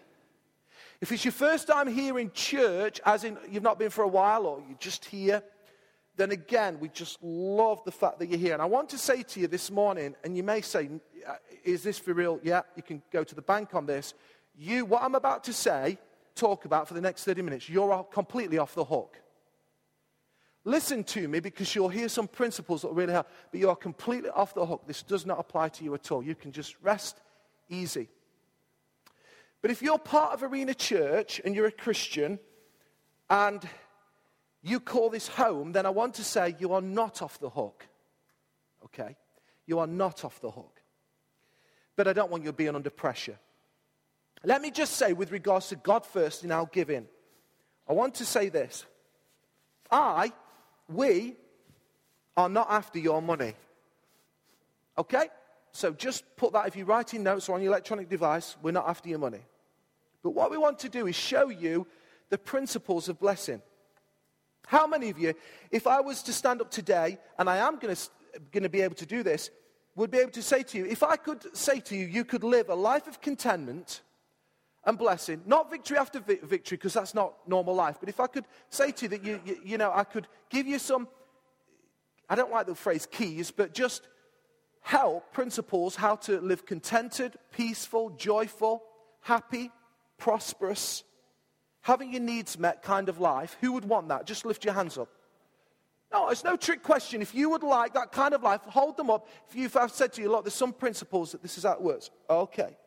If 1.01 1.11
it's 1.11 1.25
your 1.25 1.33
first 1.33 1.67
time 1.67 1.87
here 1.87 2.17
in 2.17 2.31
church, 2.31 3.01
as 3.05 3.25
in 3.25 3.37
you've 3.51 3.63
not 3.63 3.77
been 3.77 3.89
for 3.89 4.03
a 4.03 4.07
while 4.07 4.45
or 4.45 4.63
you're 4.65 4.77
just 4.79 5.03
here, 5.03 5.43
then 6.15 6.31
again, 6.31 6.79
we 6.79 6.87
just 6.89 7.21
love 7.21 7.83
the 7.83 7.91
fact 7.91 8.19
that 8.19 8.27
you're 8.27 8.39
here. 8.39 8.53
And 8.53 8.61
I 8.61 8.65
want 8.65 8.89
to 8.89 8.97
say 8.97 9.23
to 9.23 9.39
you 9.39 9.47
this 9.47 9.69
morning, 9.69 10.15
and 10.23 10.37
you 10.37 10.43
may 10.43 10.61
say, 10.61 10.89
uh, 11.27 11.33
Is 11.65 11.83
this 11.83 11.99
for 11.99 12.13
real? 12.13 12.39
Yeah, 12.43 12.61
you 12.77 12.83
can 12.83 13.01
go 13.11 13.23
to 13.23 13.35
the 13.35 13.41
bank 13.41 13.75
on 13.75 13.85
this. 13.85 14.13
You, 14.55 14.85
what 14.85 15.03
I'm 15.03 15.15
about 15.15 15.43
to 15.45 15.53
say, 15.53 15.97
talk 16.35 16.65
about 16.65 16.87
for 16.87 16.93
the 16.93 17.01
next 17.01 17.23
30 17.23 17.41
minutes, 17.41 17.67
you're 17.67 18.03
completely 18.05 18.59
off 18.59 18.75
the 18.75 18.85
hook. 18.85 19.17
Listen 20.65 21.03
to 21.03 21.27
me 21.27 21.39
because 21.41 21.75
you'll 21.75 21.89
hear 21.89 22.07
some 22.07 22.27
principles 22.27 22.83
that 22.83 22.91
really 22.91 23.11
help, 23.11 23.27
but 23.51 23.59
you 23.59 23.69
are 23.69 23.75
completely 23.75 24.29
off 24.29 24.53
the 24.53 24.65
hook. 24.65 24.83
This 24.87 25.03
does 25.03 25.25
not 25.25 25.39
apply 25.39 25.69
to 25.69 25.83
you 25.83 25.93
at 25.95 26.11
all. 26.11 26.23
You 26.23 26.35
can 26.35 26.51
just 26.51 26.75
rest 26.81 27.19
easy. 27.67 28.07
But 29.63 29.71
if 29.71 29.81
you're 29.81 29.97
part 29.97 30.33
of 30.33 30.43
Arena 30.43 30.73
Church 30.73 31.39
and 31.43 31.55
you're 31.55 31.65
a 31.65 31.71
Christian 31.71 32.37
and 33.29 33.65
you 34.61 34.81
call 34.81 35.09
this 35.09 35.29
home, 35.29 35.71
then 35.71 35.85
I 35.85 35.89
want 35.89 36.15
to 36.15 36.23
say 36.25 36.57
you 36.59 36.73
are 36.73 36.81
not 36.81 37.21
off 37.21 37.39
the 37.39 37.49
hook. 37.49 37.87
Okay? 38.83 39.15
You 39.65 39.79
are 39.79 39.87
not 39.87 40.25
off 40.25 40.41
the 40.41 40.51
hook. 40.51 40.81
But 41.95 42.09
I 42.09 42.13
don't 42.13 42.29
want 42.29 42.43
you 42.43 42.51
being 42.51 42.75
under 42.75 42.89
pressure. 42.89 43.39
Let 44.43 44.61
me 44.61 44.69
just 44.69 44.97
say, 44.97 45.13
with 45.13 45.31
regards 45.31 45.69
to 45.69 45.77
God 45.77 46.05
first 46.05 46.43
in 46.43 46.51
our 46.51 46.65
giving, 46.65 47.07
I 47.87 47.93
want 47.93 48.15
to 48.15 48.25
say 48.25 48.49
this. 48.49 48.85
I, 49.89 50.33
we, 50.89 51.37
are 52.35 52.49
not 52.49 52.67
after 52.69 52.99
your 52.99 53.21
money. 53.21 53.53
Okay? 54.97 55.29
So 55.71 55.93
just 55.93 56.25
put 56.35 56.51
that, 56.51 56.67
if 56.67 56.75
you're 56.75 56.85
writing 56.85 57.23
notes 57.23 57.47
or 57.47 57.55
on 57.55 57.61
your 57.61 57.71
electronic 57.71 58.09
device, 58.09 58.57
we're 58.61 58.71
not 58.71 58.89
after 58.89 59.07
your 59.07 59.19
money. 59.19 59.39
But 60.23 60.31
what 60.31 60.49
we 60.49 60.57
want 60.57 60.79
to 60.79 60.89
do 60.89 61.05
is 61.07 61.15
show 61.15 61.49
you 61.49 61.85
the 62.29 62.37
principles 62.37 63.09
of 63.09 63.19
blessing. 63.19 63.61
How 64.65 64.87
many 64.87 65.09
of 65.09 65.19
you, 65.19 65.33
if 65.69 65.85
I 65.85 65.99
was 65.99 66.23
to 66.23 66.33
stand 66.33 66.61
up 66.61 66.71
today, 66.71 67.19
and 67.37 67.49
I 67.49 67.57
am 67.57 67.77
going 67.77 67.95
to 68.63 68.69
be 68.69 68.81
able 68.81 68.95
to 68.95 69.05
do 69.05 69.21
this, 69.21 69.51
would 69.95 70.09
be 70.09 70.17
able 70.17 70.31
to 70.31 70.41
say 70.41 70.63
to 70.63 70.77
you, 70.77 70.85
if 70.85 71.03
I 71.03 71.17
could 71.17 71.55
say 71.55 71.79
to 71.81 71.95
you, 71.95 72.07
you 72.07 72.25
could 72.25 72.43
live 72.43 72.69
a 72.69 72.75
life 72.75 73.07
of 73.07 73.21
contentment 73.21 74.01
and 74.85 74.97
blessing, 74.97 75.41
not 75.45 75.69
victory 75.69 75.97
after 75.97 76.19
vi- 76.19 76.39
victory, 76.41 76.77
because 76.77 76.93
that's 76.93 77.13
not 77.13 77.35
normal 77.47 77.75
life, 77.75 77.97
but 77.99 78.09
if 78.09 78.19
I 78.19 78.27
could 78.27 78.45
say 78.69 78.91
to 78.91 79.05
you 79.05 79.09
that 79.09 79.23
you, 79.23 79.39
you, 79.45 79.57
you 79.63 79.77
know, 79.77 79.91
I 79.93 80.03
could 80.03 80.27
give 80.49 80.65
you 80.65 80.79
some, 80.79 81.07
I 82.29 82.35
don't 82.35 82.51
like 82.51 82.65
the 82.65 82.75
phrase 82.75 83.05
keys, 83.05 83.51
but 83.51 83.73
just 83.73 84.07
help, 84.81 85.31
principles, 85.31 85.95
how 85.95 86.15
to 86.15 86.41
live 86.41 86.65
contented, 86.65 87.35
peaceful, 87.51 88.09
joyful, 88.11 88.83
happy, 89.21 89.71
prosperous, 90.23 91.03
having 91.81 92.13
your 92.13 92.21
needs 92.21 92.57
met 92.57 92.81
kind 92.81 93.09
of 93.09 93.19
life, 93.19 93.57
who 93.59 93.73
would 93.73 93.83
want 93.83 94.07
that? 94.07 94.25
Just 94.25 94.45
lift 94.45 94.63
your 94.63 94.73
hands 94.73 94.97
up. 94.97 95.09
No, 96.13 96.29
it's 96.29 96.45
no 96.45 96.55
trick 96.55 96.81
question. 96.81 97.21
If 97.21 97.35
you 97.35 97.49
would 97.49 97.61
like 97.61 97.93
that 97.95 98.13
kind 98.13 98.33
of 98.33 98.41
life, 98.41 98.61
hold 98.67 98.95
them 98.95 99.09
up. 99.09 99.27
If 99.49 99.55
you've 99.57 99.75
I've 99.75 99.91
said 99.91 100.13
to 100.13 100.21
you, 100.21 100.31
look, 100.31 100.45
there's 100.45 100.53
some 100.53 100.71
principles 100.71 101.33
that 101.33 101.41
this 101.41 101.57
is 101.57 101.65
how 101.65 101.73
it 101.73 101.81
works. 101.81 102.09
Okay. 102.29 102.77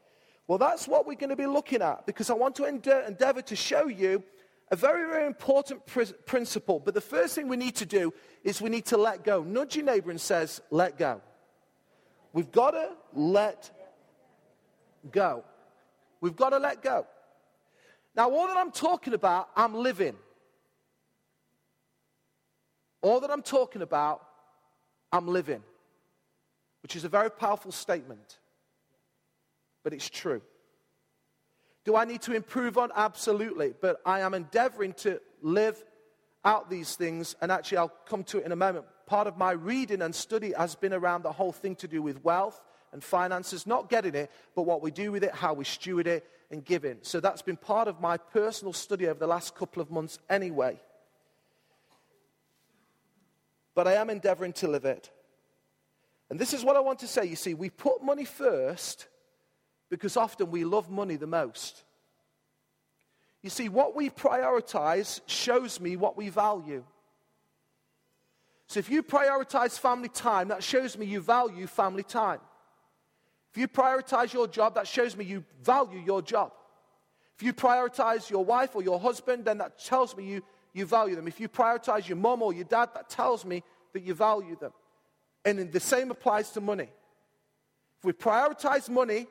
Well, 0.49 0.57
that's 0.57 0.89
what 0.89 1.07
we're 1.07 1.17
going 1.17 1.29
to 1.29 1.37
be 1.37 1.45
looking 1.45 1.83
at 1.83 2.07
because 2.07 2.31
I 2.31 2.33
want 2.33 2.55
to 2.55 2.65
endeavor 2.65 3.43
to 3.43 3.57
show 3.57 3.87
you 3.87 4.23
a 4.71 4.77
very, 4.77 5.07
very 5.07 5.27
important 5.27 5.85
pr- 5.85 6.15
principle. 6.25 6.81
But 6.81 6.95
the 6.95 7.03
first 7.03 7.35
thing 7.35 7.49
we 7.49 7.59
need 7.59 7.77
to 7.77 7.87
do 7.87 8.15
is 8.45 8.63
we 8.63 8.71
need 8.71 8.87
to 8.87 8.97
let 8.97 9.25
go. 9.25 9.43
Nudge 9.43 9.77
your 9.77 9.85
neighbor 9.85 10.11
and 10.11 10.21
says, 10.21 10.63
let 10.71 10.97
go. 10.97 11.21
We've 12.33 12.51
got 12.51 12.71
to 12.71 12.93
let 13.13 13.71
go. 15.11 15.45
We've 16.23 16.37
got 16.37 16.51
to 16.51 16.59
let 16.59 16.83
go. 16.83 17.07
Now, 18.17 18.31
all 18.31 18.47
that 18.47 18.57
I'm 18.57 18.73
talking 18.73 19.13
about, 19.13 19.51
I'm 19.55 19.75
living. 19.75 20.17
All 23.03 23.21
that 23.21 23.31
I'm 23.31 23.43
talking 23.43 23.83
about, 23.83 24.23
I'm 25.13 25.29
living, 25.29 25.63
which 26.83 26.97
is 26.97 27.05
a 27.05 27.09
very 27.09 27.31
powerful 27.31 27.71
statement, 27.71 28.39
but 29.85 29.93
it's 29.93 30.09
true. 30.09 30.41
Do 31.85 31.95
I 31.95 32.05
need 32.05 32.23
to 32.23 32.33
improve 32.33 32.79
on? 32.79 32.91
Absolutely. 32.97 33.73
But 33.81 34.01
I 34.05 34.21
am 34.21 34.35
endeavoring 34.35 34.95
to 34.95 35.21
live 35.41 35.83
out 36.45 36.69
these 36.69 36.97
things, 36.97 37.37
and 37.41 37.53
actually, 37.53 37.79
I'll 37.79 37.93
come 38.07 38.25
to 38.25 38.39
it 38.39 38.47
in 38.47 38.51
a 38.51 38.57
moment. 38.57 38.87
Part 39.07 39.29
of 39.29 39.37
my 39.37 39.53
reading 39.53 40.03
and 40.03 40.13
study 40.13 40.53
has 40.53 40.75
been 40.75 40.93
around 40.93 41.23
the 41.23 41.33
whole 41.33 41.53
thing 41.53 41.77
to 41.77 41.89
do 41.89 42.03
with 42.03 42.25
wealth 42.25 42.61
and 42.93 43.05
finances, 43.05 43.67
not 43.67 43.89
getting 43.89 44.15
it, 44.15 44.31
but 44.57 44.63
what 44.63 44.83
we 44.83 44.91
do 44.91 45.13
with 45.13 45.23
it, 45.23 45.33
how 45.33 45.55
we 45.55 45.65
steward 45.65 46.07
it, 46.07 46.29
and 46.51 46.65
giving. 46.65 46.99
So 47.03 47.21
that's 47.21 47.43
been 47.43 47.57
part 47.57 47.89
of 47.89 48.01
my 48.01 48.17
personal 48.17 48.73
study 48.73 49.07
over 49.07 49.19
the 49.19 49.27
last 49.27 49.55
couple 49.55 49.83
of 49.83 49.91
months, 49.91 50.19
anyway. 50.31 50.81
But 53.75 53.87
I 53.87 53.95
am 53.95 54.11
endeavoring 54.11 54.53
to 54.55 54.69
live 54.69 54.85
it. 54.85 55.11
And 56.31 56.39
this 56.39 56.53
is 56.55 56.65
what 56.65 56.77
I 56.77 56.81
want 56.81 57.01
to 57.01 57.07
say. 57.07 57.25
You 57.27 57.37
see, 57.37 57.55
we 57.55 57.71
put 57.71 58.03
money 58.03 58.25
first 58.25 59.07
because 59.91 60.17
often 60.17 60.51
we 60.51 60.65
love 60.65 60.91
money 60.91 61.17
the 61.17 61.27
most. 61.27 61.85
You 63.43 63.51
see, 63.51 63.69
what 63.69 63.95
we 63.95 64.11
prioritize 64.11 65.21
shows 65.27 65.81
me 65.81 65.97
what 65.97 66.17
we 66.17 66.31
value. 66.31 66.85
So 68.67 68.81
if 68.81 68.91
you 68.91 69.03
prioritize 69.03 69.79
family 69.79 70.09
time, 70.09 70.49
that 70.49 70.65
shows 70.65 70.99
me 70.99 71.07
you 71.07 71.21
value 71.21 71.69
family 71.69 72.03
time. 72.03 72.41
If 73.57 73.61
you 73.61 73.69
prioritize 73.69 74.35
your 74.35 74.47
job, 74.47 74.75
that 74.75 74.87
shows 74.87 75.17
me 75.17 75.25
you 75.25 75.43
value 75.63 75.99
your 75.99 76.21
job. 76.21 76.53
If 77.37 77.43
you 77.43 77.55
prioritize 77.55 78.29
your 78.29 78.45
wife 78.45 78.77
or 78.77 78.83
your 78.83 79.01
husband, 79.01 79.47
then 79.47 79.57
that 79.59 79.79
tells 79.79 80.15
me 80.15 80.25
you, 80.25 80.43
you 80.75 80.85
value 80.85 81.17
them. 81.17 81.27
If 81.27 81.41
you 81.41 81.49
prioritize 81.49 82.07
your 82.07 82.19
mom 82.19 82.43
or 82.43 82.53
your 82.53 82.67
dad, 82.67 82.91
that 82.93 83.09
tells 83.09 83.47
me 83.47 83.63
that 83.95 84.03
you 84.03 84.13
value 84.13 84.59
them. 84.61 84.73
And 85.47 85.73
the 85.73 85.81
same 85.81 86.11
applies 86.11 86.51
to 86.51 86.61
money. 86.61 86.91
If 87.97 88.05
we 88.05 88.13
prioritize 88.13 88.91
money, 88.91 89.27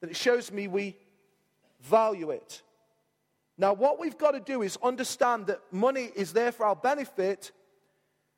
then 0.00 0.10
it 0.10 0.16
shows 0.16 0.50
me 0.50 0.66
we 0.66 0.96
value 1.82 2.32
it. 2.32 2.62
Now, 3.56 3.72
what 3.72 4.00
we've 4.00 4.18
got 4.18 4.32
to 4.32 4.40
do 4.40 4.62
is 4.62 4.76
understand 4.82 5.46
that 5.46 5.60
money 5.70 6.10
is 6.16 6.32
there 6.32 6.50
for 6.50 6.66
our 6.66 6.74
benefit, 6.74 7.52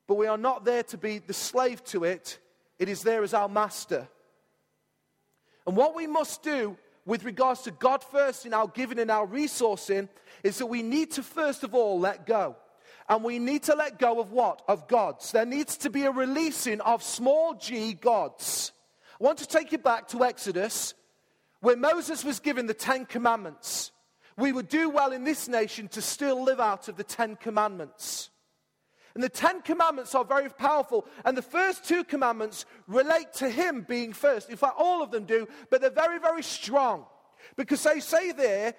but 0.07 0.17
we 0.17 0.27
are 0.27 0.37
not 0.37 0.67
there 0.67 0.83
to 0.83 0.99
be 0.99 1.21
the 1.21 1.33
slave 1.33 1.83
to 1.85 2.05
it. 2.05 2.39
It 2.79 2.91
is 2.91 3.03
there 3.03 3.23
as 3.23 3.33
our 3.33 3.49
master. 3.49 4.07
And 5.71 5.77
what 5.77 5.95
we 5.95 6.09
must 6.09 6.43
do 6.43 6.77
with 7.07 7.23
regards 7.23 7.63
to 7.63 7.71
God 7.71 8.03
first 8.03 8.45
in 8.45 8.53
our 8.53 8.67
giving 8.67 8.99
and 8.99 9.09
our 9.09 9.25
resourcing 9.25 10.09
is 10.43 10.59
that 10.59 10.67
we 10.67 10.83
need 10.83 11.13
to 11.13 11.23
first 11.23 11.63
of 11.63 11.77
all 11.77 12.01
let 12.01 12.27
go. 12.27 12.57
And 13.09 13.23
we 13.23 13.39
need 13.39 13.63
to 13.63 13.77
let 13.77 13.97
go 13.97 14.19
of 14.19 14.33
what? 14.33 14.63
Of 14.67 14.89
gods. 14.89 15.31
There 15.31 15.47
needs 15.47 15.77
to 15.77 15.89
be 15.89 16.07
a 16.07 16.11
releasing 16.11 16.81
of 16.81 17.05
small 17.05 17.55
g 17.55 17.93
gods. 17.93 18.73
I 19.21 19.23
want 19.23 19.39
to 19.39 19.47
take 19.47 19.71
you 19.71 19.79
back 19.79 20.09
to 20.09 20.25
Exodus 20.25 20.95
where 21.61 21.77
Moses 21.77 22.25
was 22.25 22.41
given 22.41 22.67
the 22.67 22.75
Ten 22.75 23.07
Commandments, 23.07 23.93
we 24.37 24.51
would 24.51 24.67
do 24.67 24.91
well 24.91 25.13
in 25.13 25.23
this 25.23 25.47
nation 25.47 25.87
to 25.91 26.03
still 26.03 26.43
live 26.43 26.59
out 26.59 26.89
of 26.89 26.97
the 26.97 27.05
Ten 27.05 27.37
Commandments. 27.37 28.30
And 29.15 29.23
the 29.23 29.29
Ten 29.29 29.63
Commandments 29.63 30.15
are 30.15 30.25
very 30.25 30.49
powerful. 30.49 31.07
And 31.25 31.37
the 31.37 31.43
first 31.43 31.85
two 31.85 32.05
commandments 32.05 32.65
relate 32.87 33.33
to 33.35 33.49
Him 33.49 33.85
being 33.89 34.13
first. 34.13 34.51
In 34.51 34.57
fact, 34.57 34.77
all 34.79 35.03
of 35.03 35.11
them 35.11 35.25
do, 35.25 35.49
but 35.71 35.81
they're 35.81 35.91
very, 35.91 36.19
very 36.19 36.43
strong. 36.43 37.07
Because 37.57 37.83
they 37.83 38.01
say 38.01 38.33
there, 38.33 38.75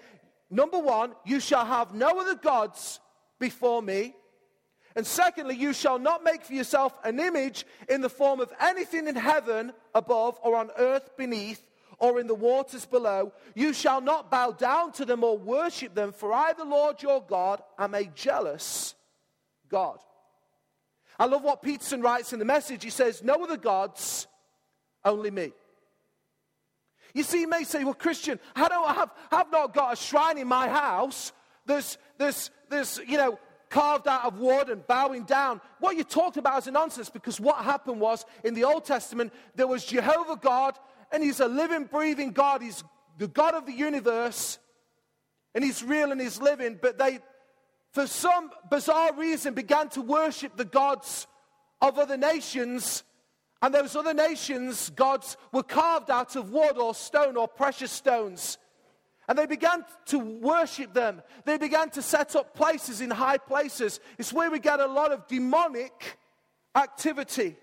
number 0.50 0.80
one, 0.80 1.14
you 1.26 1.40
shall 1.40 1.66
have 1.66 1.94
no 1.94 2.20
other 2.20 2.36
gods 2.36 3.00
before 3.40 3.82
me. 3.82 4.16
And 4.96 5.08
secondly, 5.08 5.56
you 5.56 5.74
shall 5.74 6.00
not 6.00 6.24
make 6.24 6.44
for 6.44 6.54
yourself 6.54 6.94
an 7.04 7.20
image 7.20 7.66
in 7.90 8.02
the 8.02 8.10
form 8.10 8.40
of 8.40 8.54
anything 8.60 9.08
in 9.08 9.16
heaven 9.16 9.74
above 9.96 10.38
or 10.44 10.58
on 10.58 10.70
earth 10.78 11.12
beneath 11.18 11.66
or 11.98 12.20
in 12.20 12.28
the 12.28 12.36
waters 12.36 12.86
below. 12.86 13.32
You 13.56 13.74
shall 13.74 14.02
not 14.02 14.32
bow 14.32 14.52
down 14.52 14.92
to 14.94 15.06
them 15.06 15.24
or 15.24 15.38
worship 15.38 15.94
them, 15.94 16.12
for 16.12 16.34
I, 16.34 16.54
the 16.54 16.66
Lord 16.66 17.02
your 17.02 17.22
God, 17.22 17.62
am 17.78 17.94
a 17.94 18.04
jealous 18.04 18.96
God. 19.70 20.00
I 21.22 21.26
love 21.26 21.44
what 21.44 21.62
Peterson 21.62 22.02
writes 22.02 22.34
in 22.34 22.40
the 22.40 22.46
message. 22.46 22.84
He 22.84 22.90
says, 22.90 23.24
No 23.24 23.44
other 23.44 23.56
gods, 23.56 24.26
only 25.06 25.30
me. 25.30 25.52
You 27.14 27.22
see, 27.22 27.42
you 27.42 27.48
may 27.48 27.64
say, 27.64 27.84
Well, 27.84 27.94
Christian, 27.94 28.40
I 28.56 28.68
don't 28.68 28.96
have, 28.96 29.12
have 29.30 29.52
not 29.52 29.72
got 29.72 29.94
a 29.94 29.96
shrine 29.96 30.40
in 30.40 30.48
my 30.48 30.68
house. 30.68 31.32
There's, 31.68 32.00
there's, 32.18 32.50
there's, 32.72 33.00
you 33.08 33.18
know, 33.18 33.38
carved 33.70 34.08
out 34.08 34.26
of 34.26 34.40
wood 34.40 34.70
and 34.70 34.86
bowing 34.88 35.26
down. 35.26 35.62
What 35.80 35.96
you 35.96 36.04
talked 36.04 36.38
about 36.38 36.58
is 36.58 36.66
a 36.66 36.72
nonsense 36.72 37.12
because 37.12 37.40
what 37.40 37.58
happened 37.58 38.00
was 38.00 38.26
in 38.44 38.56
the 38.56 38.64
Old 38.64 38.86
Testament, 38.86 39.32
there 39.54 39.68
was 39.68 39.86
Jehovah 39.86 40.38
God 40.42 40.76
and 41.12 41.22
He's 41.22 41.40
a 41.40 41.48
living, 41.48 41.84
breathing 41.84 42.32
God. 42.32 42.64
He's 42.64 42.84
the 43.20 43.28
God 43.28 43.54
of 43.54 43.68
the 43.68 43.74
universe, 43.74 44.58
and 45.54 45.64
He's 45.64 45.84
real 45.84 46.12
and 46.12 46.20
He's 46.20 46.42
living. 46.42 46.80
But 46.82 46.98
they, 46.98 47.20
for 47.92 48.08
some 48.08 48.52
bizarre 48.70 49.14
reason, 49.16 49.54
began 49.54 49.90
to 49.90 50.02
worship 50.02 50.56
the 50.56 50.66
gods 50.66 51.28
of 51.82 51.98
other 51.98 52.18
nations. 52.18 53.04
And 53.62 53.74
those 53.74 53.96
other 53.96 54.14
nations' 54.14 54.90
gods 54.92 55.38
were 55.52 55.64
carved 55.64 56.10
out 56.10 56.36
of 56.36 56.52
wood 56.52 56.78
or 56.78 56.96
stone 56.96 57.38
or 57.38 57.48
precious 57.48 57.92
stones. 57.92 58.58
And 59.28 59.38
they 59.38 59.46
began 59.46 59.86
to 60.08 60.20
worship 60.20 60.94
them. 60.94 61.22
They 61.46 61.58
began 61.58 61.90
to 61.92 62.02
set 62.02 62.36
up 62.36 62.56
places 62.56 63.02
in 63.02 63.12
high 63.12 63.38
places. 63.38 64.00
It's 64.18 64.34
where 64.34 64.50
we 64.50 64.60
get 64.60 64.80
a 64.80 64.88
lot 64.88 65.12
of 65.12 65.28
demonic 65.28 66.18
activity. 66.76 67.56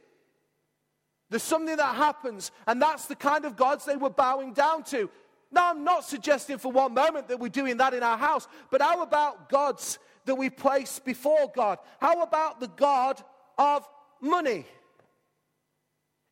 There's 1.31 1.43
something 1.43 1.77
that 1.77 1.95
happens, 1.95 2.53
and 2.67 2.81
that's 2.81 3.07
the 3.07 3.17
kind 3.17 3.45
of 3.45 3.57
gods 3.57 3.85
they 3.85 3.97
were 3.97 4.11
bowing 4.11 4.53
down 4.53 4.83
to. 4.85 5.11
Now, 5.51 5.71
I'm 5.71 5.85
not 5.85 6.05
suggesting 6.05 6.59
for 6.59 6.71
one 6.71 6.95
moment 6.95 7.29
that 7.29 7.41
we're 7.41 7.49
doing 7.49 7.79
that 7.79 7.95
in 7.95 8.03
our 8.03 8.19
house, 8.19 8.47
but 8.71 8.81
how 8.81 9.03
about 9.03 9.49
gods 9.49 9.99
that 10.29 10.37
we 10.37 10.51
place 10.51 10.99
before 10.99 11.51
God? 11.55 11.79
How 12.01 12.23
about 12.23 12.61
the 12.61 12.69
God 12.69 13.23
of 13.57 13.89
money? 14.21 14.67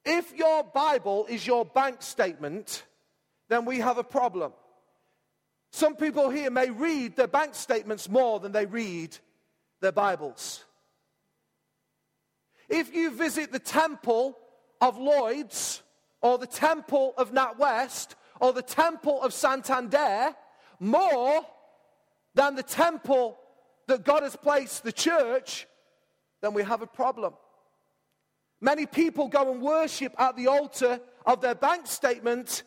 If 0.04 0.32
your 0.34 0.62
Bible 0.62 1.26
is 1.28 1.46
your 1.46 1.64
bank 1.64 2.02
statement, 2.02 2.84
then 3.48 3.64
we 3.64 3.78
have 3.78 3.98
a 3.98 4.04
problem. 4.04 4.52
Some 5.72 5.96
people 5.96 6.30
here 6.30 6.50
may 6.50 6.70
read 6.70 7.16
their 7.16 7.26
bank 7.26 7.54
statements 7.54 8.08
more 8.08 8.38
than 8.38 8.52
they 8.52 8.66
read 8.66 9.16
their 9.80 9.92
Bibles. 9.92 10.64
If 12.68 12.94
you 12.94 13.10
visit 13.10 13.50
the 13.50 13.58
temple 13.58 14.38
of 14.80 14.98
Lloyd's 14.98 15.82
or 16.20 16.38
the 16.38 16.46
temple 16.46 17.14
of 17.16 17.32
NatWest 17.32 18.14
or 18.40 18.52
the 18.52 18.62
temple 18.62 19.22
of 19.22 19.32
Santander 19.32 20.34
more 20.78 21.46
than 22.34 22.54
the 22.54 22.62
temple 22.62 23.38
that 23.86 24.04
God 24.04 24.22
has 24.22 24.36
placed 24.36 24.82
the 24.82 24.92
church, 24.92 25.66
then 26.42 26.54
we 26.54 26.62
have 26.62 26.82
a 26.82 26.86
problem. 26.86 27.34
Many 28.60 28.86
people 28.86 29.28
go 29.28 29.52
and 29.52 29.60
worship 29.60 30.14
at 30.18 30.36
the 30.36 30.48
altar 30.48 31.00
of 31.24 31.40
their 31.40 31.54
bank 31.54 31.86
statement 31.86 32.62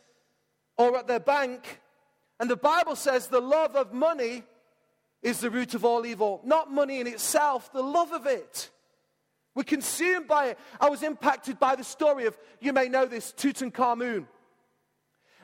or 0.77 0.97
at 0.97 1.07
their 1.07 1.19
bank, 1.19 1.81
and 2.39 2.49
the 2.49 2.55
Bible 2.55 2.95
says 2.95 3.27
the 3.27 3.41
love 3.41 3.75
of 3.75 3.93
money 3.93 4.43
is 5.21 5.41
the 5.41 5.49
root 5.49 5.73
of 5.73 5.83
all 5.83 6.05
evil. 6.05 6.41
Not 6.45 6.71
money 6.71 7.01
in 7.01 7.07
itself, 7.07 7.71
the 7.73 7.83
love 7.83 8.13
of 8.13 8.25
it. 8.25 8.69
We're 9.55 9.63
consumed 9.63 10.27
by 10.27 10.49
it. 10.49 10.59
I 10.79 10.89
was 10.89 11.03
impacted 11.03 11.59
by 11.59 11.75
the 11.75 11.83
story 11.83 12.25
of, 12.25 12.37
you 12.61 12.71
may 12.71 12.87
know 12.87 13.05
this, 13.05 13.33
Tutankhamun. 13.35 14.25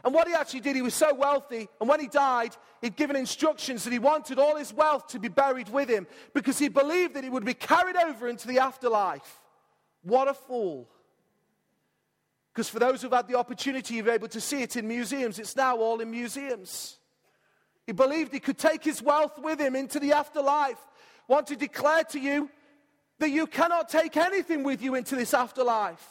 And 0.05 0.13
what 0.13 0.27
he 0.27 0.35
actually 0.35 0.59
did, 0.59 0.75
he 0.75 0.83
was 0.83 0.93
so 0.93 1.15
wealthy, 1.15 1.67
and 1.79 1.89
when 1.89 1.99
he 1.99 2.07
died, 2.07 2.55
he'd 2.79 2.95
given 2.95 3.15
instructions 3.15 3.83
that 3.83 3.91
he 3.91 3.97
wanted 3.97 4.37
all 4.37 4.55
his 4.55 4.71
wealth 4.71 5.07
to 5.07 5.19
be 5.19 5.29
buried 5.29 5.67
with 5.69 5.89
him 5.89 6.05
because 6.35 6.59
he 6.59 6.69
believed 6.69 7.15
that 7.15 7.23
it 7.23 7.31
would 7.31 7.43
be 7.43 7.55
carried 7.55 7.95
over 7.95 8.27
into 8.27 8.47
the 8.47 8.59
afterlife. 8.59 9.41
What 10.03 10.27
a 10.27 10.35
fool. 10.35 10.87
Because 12.53 12.69
for 12.69 12.77
those 12.77 13.01
who've 13.01 13.11
had 13.11 13.27
the 13.27 13.35
opportunity, 13.35 13.95
you're 13.95 14.11
able 14.11 14.27
to 14.27 14.39
see 14.39 14.61
it 14.61 14.75
in 14.75 14.87
museums. 14.87 15.39
It's 15.39 15.55
now 15.55 15.77
all 15.77 15.99
in 15.99 16.11
museums. 16.11 16.99
He 17.87 17.91
believed 17.91 18.31
he 18.31 18.39
could 18.39 18.59
take 18.59 18.83
his 18.83 19.01
wealth 19.01 19.39
with 19.39 19.59
him 19.59 19.75
into 19.75 19.99
the 19.99 20.13
afterlife. 20.13 20.77
Want 21.27 21.47
to 21.47 21.55
declare 21.55 22.03
to 22.05 22.19
you 22.19 22.51
that 23.17 23.31
you 23.31 23.47
cannot 23.47 23.89
take 23.89 24.15
anything 24.17 24.63
with 24.63 24.83
you 24.83 24.93
into 24.93 25.15
this 25.15 25.33
afterlife. 25.33 26.07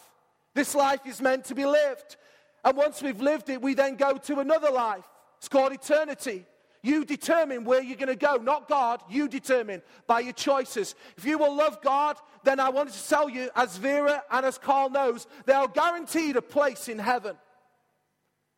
This 0.52 0.74
life 0.74 1.06
is 1.06 1.20
meant 1.20 1.44
to 1.46 1.54
be 1.54 1.64
lived. 1.64 2.16
And 2.64 2.76
once 2.76 3.02
we've 3.02 3.20
lived 3.20 3.50
it, 3.50 3.60
we 3.60 3.74
then 3.74 3.96
go 3.96 4.16
to 4.16 4.40
another 4.40 4.70
life. 4.70 5.04
It's 5.38 5.48
called 5.48 5.72
eternity. 5.72 6.46
You 6.82 7.04
determine 7.04 7.64
where 7.64 7.82
you're 7.82 7.96
going 7.96 8.08
to 8.08 8.16
go, 8.16 8.36
not 8.36 8.68
God. 8.68 9.02
You 9.08 9.28
determine 9.28 9.82
by 10.06 10.20
your 10.20 10.32
choices. 10.32 10.94
If 11.16 11.24
you 11.24 11.38
will 11.38 11.54
love 11.56 11.80
God, 11.82 12.16
then 12.42 12.60
I 12.60 12.68
wanted 12.68 12.94
to 12.94 13.08
tell 13.08 13.28
you, 13.28 13.50
as 13.56 13.76
Vera 13.76 14.22
and 14.30 14.44
as 14.44 14.58
Carl 14.58 14.90
knows, 14.90 15.26
they 15.46 15.54
are 15.54 15.68
guaranteed 15.68 16.36
a 16.36 16.42
place 16.42 16.88
in 16.88 16.98
heaven. 16.98 17.36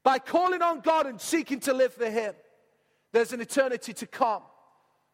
By 0.02 0.18
calling 0.18 0.62
on 0.62 0.80
God 0.80 1.06
and 1.06 1.20
seeking 1.20 1.60
to 1.60 1.72
live 1.72 1.94
for 1.94 2.10
Him, 2.10 2.34
there's 3.12 3.32
an 3.32 3.40
eternity 3.40 3.92
to 3.94 4.06
come. 4.06 4.42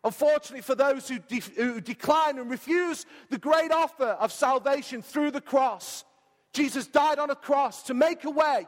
Unfortunately, 0.04 0.62
for 0.62 0.74
those 0.74 1.08
who, 1.08 1.18
de- 1.18 1.40
who 1.56 1.80
decline 1.80 2.38
and 2.38 2.50
refuse 2.50 3.06
the 3.30 3.38
great 3.38 3.70
offer 3.70 4.16
of 4.20 4.32
salvation 4.32 5.00
through 5.00 5.30
the 5.30 5.40
cross, 5.40 6.04
Jesus 6.52 6.86
died 6.86 7.18
on 7.18 7.30
a 7.30 7.36
cross 7.36 7.84
to 7.84 7.94
make 7.94 8.24
a 8.24 8.30
way, 8.30 8.66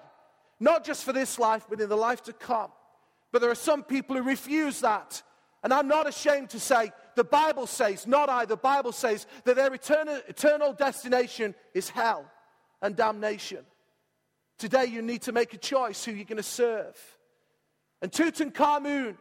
not 0.61 0.84
just 0.84 1.04
for 1.04 1.12
this 1.12 1.38
life, 1.38 1.66
but 1.68 1.80
in 1.80 1.88
the 1.88 1.96
life 1.96 2.23
to 2.25 2.32
come. 2.32 2.70
But 3.32 3.40
there 3.40 3.50
are 3.50 3.56
some 3.56 3.82
people 3.82 4.16
who 4.16 4.23
refuse 4.23 4.80
that. 4.80 5.23
And 5.62 5.73
I'm 5.73 5.88
not 5.88 6.06
ashamed 6.06 6.50
to 6.50 6.61
say, 6.61 6.92
the 7.16 7.25
Bible 7.25 7.66
says, 7.66 8.06
not 8.06 8.28
I, 8.28 8.44
the 8.44 8.56
Bible 8.56 8.92
says 8.92 9.26
that 9.44 9.56
their 9.56 9.73
eternal, 9.73 10.20
eternal 10.28 10.73
destination 10.73 11.54
is 11.73 11.88
hell 11.88 12.30
and 12.82 12.94
damnation. 12.94 13.64
Today, 14.58 14.84
you 14.87 15.02
need 15.02 15.23
to 15.23 15.32
make 15.32 15.52
a 15.54 15.58
choice 15.58 16.04
who 16.04 16.12
you're 16.12 16.25
going 16.25 16.37
to 16.37 16.42
serve. 16.42 16.96
And 18.02 18.12
Tutankhamun 18.12 19.16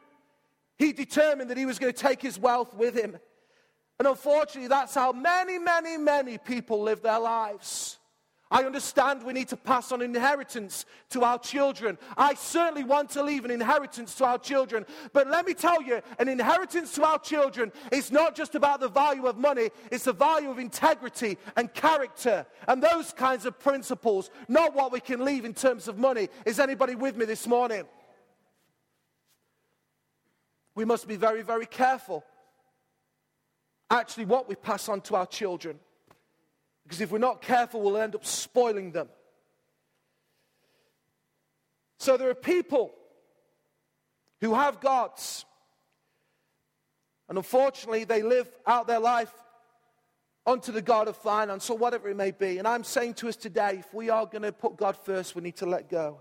he 0.77 0.91
determined 0.91 1.49
that 1.49 1.57
he 1.57 1.65
was 1.65 1.79
going 1.79 1.93
to 1.93 1.99
take 1.99 2.21
his 2.21 2.39
wealth 2.39 2.73
with 2.73 2.95
him. 2.95 3.17
And 3.99 4.07
unfortunately, 4.07 4.67
that's 4.67 4.95
how 4.95 5.11
many, 5.11 5.59
many, 5.59 5.97
many 5.97 6.37
people 6.37 6.81
live 6.81 7.01
their 7.01 7.19
lives. 7.19 7.99
I 8.51 8.63
understand 8.63 9.23
we 9.23 9.33
need 9.33 9.47
to 9.47 9.57
pass 9.57 9.91
on 9.91 10.01
inheritance 10.01 10.85
to 11.09 11.23
our 11.23 11.39
children. 11.39 11.97
I 12.15 12.35
certainly 12.35 12.83
want 12.83 13.09
to 13.11 13.23
leave 13.23 13.45
an 13.45 13.51
inheritance 13.51 14.13
to 14.15 14.25
our 14.25 14.37
children. 14.37 14.85
But 15.11 15.27
let 15.27 15.45
me 15.45 15.55
tell 15.55 15.81
you, 15.81 16.01
an 16.19 16.27
inheritance 16.27 16.93
to 16.95 17.03
our 17.03 17.17
children 17.17 17.71
is 17.91 18.11
not 18.11 18.35
just 18.35 18.53
about 18.53 18.79
the 18.79 18.89
value 18.89 19.25
of 19.25 19.37
money, 19.37 19.71
it's 19.91 20.03
the 20.03 20.13
value 20.13 20.51
of 20.51 20.59
integrity 20.59 21.37
and 21.55 21.73
character 21.73 22.45
and 22.67 22.83
those 22.83 23.11
kinds 23.11 23.47
of 23.47 23.59
principles, 23.59 24.29
not 24.47 24.75
what 24.75 24.91
we 24.91 24.99
can 24.99 25.25
leave 25.25 25.45
in 25.45 25.53
terms 25.53 25.87
of 25.87 25.97
money. 25.97 26.29
Is 26.45 26.59
anybody 26.59 26.93
with 26.93 27.17
me 27.17 27.25
this 27.25 27.47
morning? 27.47 27.85
we 30.75 30.85
must 30.85 31.07
be 31.07 31.15
very, 31.15 31.41
very 31.41 31.65
careful 31.65 32.23
actually 33.89 34.25
what 34.25 34.49
we 34.49 34.55
pass 34.55 34.89
on 34.89 35.01
to 35.01 35.15
our 35.15 35.25
children. 35.27 35.79
Because 36.83 37.01
if 37.01 37.11
we're 37.11 37.17
not 37.17 37.41
careful, 37.41 37.81
we'll 37.81 37.97
end 37.97 38.15
up 38.15 38.25
spoiling 38.25 38.91
them. 38.91 39.07
So 41.99 42.17
there 42.17 42.29
are 42.29 42.35
people 42.35 42.93
who 44.41 44.53
have 44.53 44.81
gods, 44.81 45.45
and 47.29 47.37
unfortunately, 47.37 48.03
they 48.03 48.21
live 48.21 48.49
out 48.67 48.87
their 48.87 48.99
life 48.99 49.31
unto 50.45 50.73
the 50.73 50.81
God 50.81 51.07
of 51.07 51.15
finance 51.15 51.69
or 51.69 51.77
whatever 51.77 52.09
it 52.09 52.17
may 52.17 52.31
be. 52.31 52.57
And 52.57 52.67
I'm 52.67 52.83
saying 52.83 53.13
to 53.15 53.29
us 53.29 53.37
today, 53.37 53.77
if 53.79 53.93
we 53.93 54.09
are 54.09 54.25
going 54.25 54.41
to 54.41 54.51
put 54.51 54.75
God 54.75 54.97
first, 54.97 55.35
we 55.35 55.41
need 55.41 55.55
to 55.57 55.65
let 55.65 55.89
go. 55.89 56.19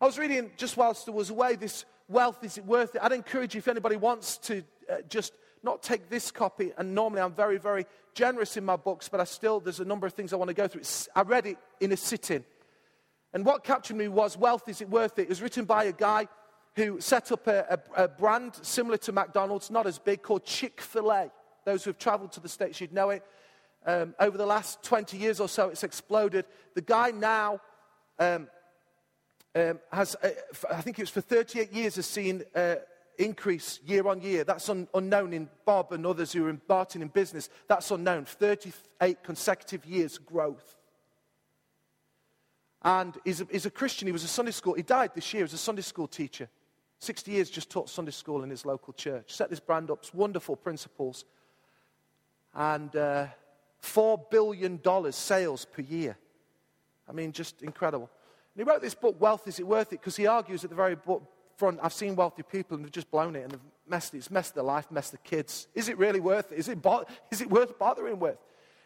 I 0.00 0.06
was 0.06 0.18
reading 0.18 0.50
just 0.56 0.76
whilst 0.76 1.08
I 1.08 1.12
was 1.12 1.30
away 1.30 1.54
this 1.54 1.84
wealth, 2.08 2.42
is 2.42 2.58
it 2.58 2.64
worth 2.64 2.96
it? 2.96 3.02
I'd 3.02 3.12
encourage 3.12 3.54
you 3.54 3.58
if 3.58 3.68
anybody 3.68 3.96
wants 3.96 4.38
to 4.38 4.64
uh, 4.90 4.96
just 5.08 5.32
not 5.62 5.82
take 5.82 6.08
this 6.08 6.30
copy, 6.30 6.72
and 6.76 6.94
normally 6.94 7.20
I'm 7.20 7.32
very, 7.32 7.58
very 7.58 7.86
generous 8.14 8.56
in 8.56 8.64
my 8.64 8.76
books, 8.76 9.08
but 9.08 9.20
I 9.20 9.24
still, 9.24 9.60
there's 9.60 9.80
a 9.80 9.84
number 9.84 10.06
of 10.06 10.12
things 10.12 10.32
I 10.32 10.36
want 10.36 10.48
to 10.48 10.54
go 10.54 10.68
through. 10.68 10.80
It's, 10.80 11.08
I 11.14 11.22
read 11.22 11.46
it 11.46 11.58
in 11.80 11.92
a 11.92 11.96
sitting. 11.96 12.44
And 13.32 13.44
what 13.44 13.64
captured 13.64 13.96
me 13.96 14.08
was 14.08 14.36
Wealth, 14.36 14.68
is 14.68 14.80
it 14.80 14.88
worth 14.88 15.18
it? 15.18 15.22
It 15.22 15.28
was 15.28 15.42
written 15.42 15.64
by 15.64 15.84
a 15.84 15.92
guy 15.92 16.28
who 16.76 17.00
set 17.00 17.32
up 17.32 17.46
a, 17.46 17.80
a, 17.96 18.04
a 18.04 18.08
brand 18.08 18.54
similar 18.62 18.96
to 18.98 19.12
McDonald's, 19.12 19.70
not 19.70 19.86
as 19.86 19.98
big, 19.98 20.22
called 20.22 20.44
Chick 20.44 20.80
fil 20.80 21.10
A. 21.10 21.30
Those 21.64 21.84
who 21.84 21.90
have 21.90 21.98
traveled 21.98 22.32
to 22.32 22.40
the 22.40 22.48
States, 22.48 22.80
you'd 22.80 22.92
know 22.92 23.10
it. 23.10 23.22
Um, 23.84 24.14
over 24.18 24.36
the 24.38 24.46
last 24.46 24.82
20 24.82 25.16
years 25.16 25.40
or 25.40 25.48
so, 25.48 25.68
it's 25.68 25.84
exploded. 25.84 26.44
The 26.74 26.80
guy 26.80 27.10
now 27.10 27.60
um, 28.18 28.48
um, 29.54 29.80
has, 29.92 30.16
uh, 30.22 30.30
I 30.70 30.80
think 30.80 30.98
it 30.98 31.02
was 31.02 31.10
for 31.10 31.20
38 31.20 31.72
years, 31.72 31.96
has 31.96 32.06
seen 32.06 32.42
uh, 32.54 32.76
increase 33.18 33.80
year 33.84 34.06
on 34.08 34.20
year. 34.22 34.44
That's 34.44 34.68
un- 34.68 34.88
unknown 34.94 35.32
in 35.32 35.48
Bob 35.64 35.92
and 35.92 36.06
others 36.06 36.32
who 36.32 36.46
are 36.46 36.50
embarking 36.50 37.02
in 37.02 37.08
business. 37.08 37.50
That's 37.66 37.90
unknown. 37.90 38.24
38 38.24 39.22
consecutive 39.22 39.84
years 39.84 40.16
growth. 40.18 40.76
And 42.82 43.16
he's 43.24 43.40
a, 43.40 43.46
he's 43.50 43.66
a 43.66 43.70
Christian. 43.70 44.06
He 44.06 44.12
was 44.12 44.24
a 44.24 44.28
Sunday 44.28 44.52
school. 44.52 44.74
He 44.74 44.82
died 44.82 45.10
this 45.14 45.34
year 45.34 45.44
as 45.44 45.52
a 45.52 45.58
Sunday 45.58 45.82
school 45.82 46.06
teacher. 46.06 46.48
60 47.00 47.30
years 47.30 47.50
just 47.50 47.70
taught 47.70 47.88
Sunday 47.88 48.12
school 48.12 48.42
in 48.42 48.50
his 48.50 48.64
local 48.64 48.92
church. 48.92 49.34
Set 49.34 49.50
this 49.50 49.60
brand 49.60 49.90
up. 49.90 50.04
Wonderful 50.14 50.56
principles. 50.56 51.24
And 52.54 52.94
uh, 52.96 53.26
$4 53.82 54.30
billion 54.30 54.80
sales 55.12 55.64
per 55.64 55.82
year. 55.82 56.16
I 57.08 57.12
mean, 57.12 57.32
just 57.32 57.62
incredible. 57.62 58.10
And 58.54 58.66
he 58.66 58.70
wrote 58.70 58.82
this 58.82 58.94
book, 58.94 59.20
Wealth, 59.20 59.46
Is 59.46 59.58
It 59.58 59.66
Worth 59.66 59.92
It? 59.92 60.00
Because 60.00 60.16
he 60.16 60.26
argues 60.26 60.64
at 60.64 60.70
the 60.70 60.76
very 60.76 60.96
front, 61.58 61.80
I've 61.82 61.92
seen 61.92 62.14
wealthy 62.16 62.42
people 62.42 62.76
and 62.76 62.84
they've 62.84 62.92
just 62.92 63.10
blown 63.10 63.34
it 63.36 63.42
and 63.42 63.50
they've 63.50 63.60
messed 63.88 64.14
it. 64.14 64.18
It's 64.18 64.30
messed 64.30 64.54
their 64.54 64.64
life, 64.64 64.90
messed 64.90 65.12
the 65.12 65.18
kids. 65.18 65.66
Is 65.74 65.88
it 65.88 65.98
really 65.98 66.20
worth 66.20 66.52
it? 66.52 66.58
Is 66.58 66.68
it, 66.68 66.80
bo- 66.80 67.04
is 67.30 67.40
it 67.40 67.50
worth 67.50 67.78
bothering 67.78 68.20
with? 68.20 68.38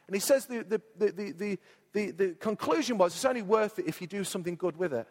And 0.07 0.17
he 0.17 0.21
says 0.21 0.47
the, 0.47 0.65
the, 0.65 0.81
the, 0.99 1.33
the, 1.33 1.59
the, 1.93 2.11
the 2.11 2.29
conclusion 2.41 2.99
was 2.99 3.15
it's 3.15 3.25
only 3.25 3.43
worth 3.43 3.79
it 3.79 3.87
if 3.87 4.01
you 4.01 4.07
do 4.07 4.25
something 4.25 4.57
good 4.57 4.77
with 4.77 4.93
it. 4.95 5.07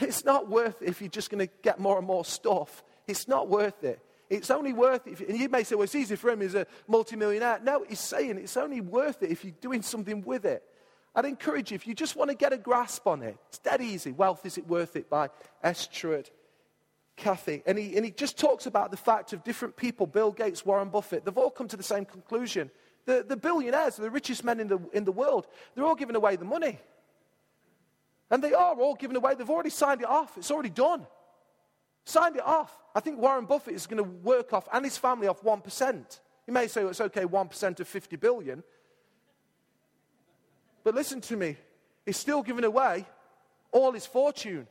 It's 0.00 0.24
not 0.24 0.48
worth 0.48 0.82
it 0.82 0.88
if 0.88 1.00
you're 1.00 1.10
just 1.10 1.30
going 1.30 1.46
to 1.46 1.52
get 1.62 1.78
more 1.78 1.98
and 1.98 2.06
more 2.06 2.24
stuff. 2.24 2.82
It's 3.06 3.28
not 3.28 3.48
worth 3.48 3.84
it. 3.84 4.00
It's 4.28 4.50
only 4.50 4.72
worth 4.72 5.06
it. 5.06 5.12
If, 5.12 5.28
and 5.28 5.38
you 5.38 5.48
may 5.48 5.62
say, 5.62 5.76
well, 5.76 5.84
it's 5.84 5.94
easy 5.94 6.16
for 6.16 6.30
him, 6.30 6.40
he's 6.40 6.54
a 6.54 6.66
multimillionaire. 6.88 7.60
No, 7.62 7.84
he's 7.88 8.00
saying 8.00 8.38
it's 8.38 8.56
only 8.56 8.80
worth 8.80 9.22
it 9.22 9.30
if 9.30 9.44
you're 9.44 9.54
doing 9.60 9.82
something 9.82 10.22
with 10.22 10.44
it. 10.44 10.64
I'd 11.16 11.24
encourage 11.24 11.70
you, 11.70 11.74
if 11.74 11.86
you 11.86 11.94
just 11.94 12.14
want 12.14 12.30
to 12.30 12.36
get 12.36 12.52
a 12.52 12.58
grasp 12.58 13.06
on 13.06 13.22
it, 13.22 13.38
it's 13.48 13.58
dead 13.58 13.80
easy. 13.80 14.12
Wealth, 14.12 14.44
is 14.44 14.58
it 14.58 14.68
worth 14.68 14.96
it? 14.96 15.08
by 15.08 15.30
S. 15.62 15.88
Truett 15.90 16.30
Cathy. 17.16 17.62
And 17.66 17.78
he, 17.78 17.96
and 17.96 18.04
he 18.04 18.10
just 18.10 18.38
talks 18.38 18.66
about 18.66 18.90
the 18.90 18.98
fact 18.98 19.32
of 19.32 19.42
different 19.42 19.76
people, 19.76 20.06
Bill 20.06 20.30
Gates, 20.30 20.66
Warren 20.66 20.90
Buffett, 20.90 21.24
they've 21.24 21.36
all 21.36 21.50
come 21.50 21.68
to 21.68 21.76
the 21.76 21.82
same 21.82 22.04
conclusion. 22.04 22.70
The, 23.06 23.24
the 23.26 23.36
billionaires, 23.36 23.96
the 23.96 24.10
richest 24.10 24.44
men 24.44 24.60
in 24.60 24.68
the, 24.68 24.78
in 24.92 25.04
the 25.04 25.12
world, 25.12 25.46
they're 25.74 25.86
all 25.86 25.94
giving 25.94 26.16
away 26.16 26.36
the 26.36 26.44
money. 26.44 26.78
And 28.30 28.44
they 28.44 28.52
are 28.52 28.74
all 28.74 28.94
giving 28.94 29.16
away, 29.16 29.34
they've 29.36 29.48
already 29.48 29.70
signed 29.70 30.02
it 30.02 30.08
off. 30.08 30.36
It's 30.36 30.50
already 30.50 30.68
done. 30.68 31.06
Signed 32.04 32.36
it 32.36 32.44
off. 32.44 32.76
I 32.94 33.00
think 33.00 33.18
Warren 33.18 33.46
Buffett 33.46 33.74
is 33.74 33.86
going 33.86 34.04
to 34.04 34.10
work 34.10 34.52
off, 34.52 34.68
and 34.70 34.84
his 34.84 34.98
family 34.98 35.28
off 35.28 35.42
1%. 35.42 36.20
You 36.46 36.52
may 36.52 36.68
say 36.68 36.82
well, 36.82 36.90
it's 36.90 37.00
okay, 37.00 37.24
1% 37.24 37.80
of 37.80 37.88
50 37.88 38.16
billion. 38.16 38.62
But 40.86 40.94
listen 40.94 41.20
to 41.22 41.36
me, 41.36 41.56
he's 42.04 42.16
still 42.16 42.44
giving 42.44 42.62
away 42.62 43.06
all 43.72 43.90
his 43.90 44.06
fortune. 44.06 44.68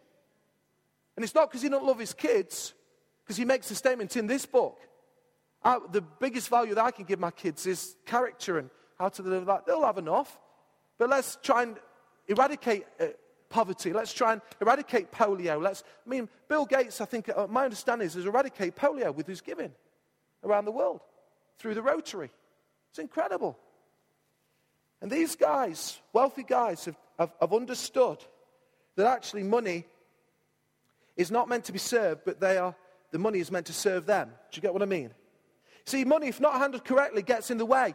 And 1.17 1.25
it's 1.25 1.35
not 1.35 1.49
because 1.49 1.61
he 1.61 1.67
don't 1.67 1.83
love 1.83 1.99
his 1.99 2.13
kids, 2.13 2.73
because 3.21 3.35
he 3.35 3.43
makes 3.43 3.69
a 3.69 3.75
statement 3.75 4.15
in 4.15 4.25
this 4.25 4.45
book. 4.45 4.79
I, 5.61 5.77
the 5.91 5.99
biggest 5.99 6.47
value 6.47 6.73
that 6.73 6.85
I 6.85 6.91
can 6.91 7.03
give 7.03 7.19
my 7.19 7.31
kids 7.31 7.67
is 7.67 7.97
character 8.05 8.59
and 8.59 8.69
how 8.97 9.09
to 9.09 9.23
live 9.23 9.45
that. 9.47 9.65
They'll 9.65 9.83
have 9.83 9.97
enough. 9.97 10.39
But 10.97 11.09
let's 11.09 11.37
try 11.43 11.63
and 11.63 11.75
eradicate 12.29 12.85
uh, 12.97 13.07
poverty. 13.49 13.91
Let's 13.91 14.13
try 14.13 14.31
and 14.31 14.41
eradicate 14.61 15.11
polio. 15.11 15.61
Let's, 15.61 15.83
I 16.07 16.09
mean, 16.09 16.29
Bill 16.47 16.65
Gates, 16.65 17.01
I 17.01 17.05
think, 17.05 17.29
uh, 17.35 17.47
my 17.49 17.65
understanding 17.65 18.05
is, 18.05 18.13
has 18.13 18.25
eradicate 18.25 18.77
polio 18.77 19.13
with 19.13 19.27
his 19.27 19.41
giving 19.41 19.73
around 20.45 20.63
the 20.63 20.71
world 20.71 21.01
through 21.59 21.73
the 21.73 21.81
Rotary. 21.81 22.31
It's 22.91 22.99
incredible. 22.99 23.59
And 25.05 25.11
these 25.11 25.35
guys, 25.35 25.99
wealthy 26.13 26.41
guys, 26.41 26.85
have, 26.85 26.97
have, 27.19 27.31
have 27.39 27.53
understood 27.53 28.25
that 28.95 29.05
actually 29.05 29.43
money 29.43 29.85
is 31.15 31.29
not 31.29 31.47
meant 31.47 31.65
to 31.65 31.71
be 31.71 31.77
served, 31.77 32.21
but 32.25 32.39
they 32.39 32.57
are, 32.57 32.73
the 33.11 33.19
money 33.19 33.37
is 33.37 33.51
meant 33.51 33.67
to 33.67 33.71
serve 33.71 34.07
them. 34.07 34.29
Do 34.51 34.57
you 34.57 34.63
get 34.63 34.73
what 34.73 34.81
I 34.81 34.87
mean? 34.87 35.11
See, 35.85 36.05
money, 36.05 36.27
if 36.27 36.41
not 36.41 36.55
handled 36.55 36.85
correctly, 36.85 37.21
gets 37.21 37.51
in 37.51 37.59
the 37.59 37.67
way 37.67 37.93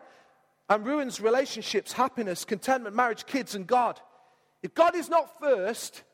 and 0.68 0.86
ruins 0.86 1.20
relationships, 1.20 1.90
happiness, 1.90 2.44
contentment, 2.44 2.94
marriage, 2.94 3.26
kids, 3.26 3.56
and 3.56 3.66
God. 3.66 3.98
If 4.62 4.72
God 4.72 4.94
is 4.94 5.08
not 5.08 5.40
first, 5.40 6.04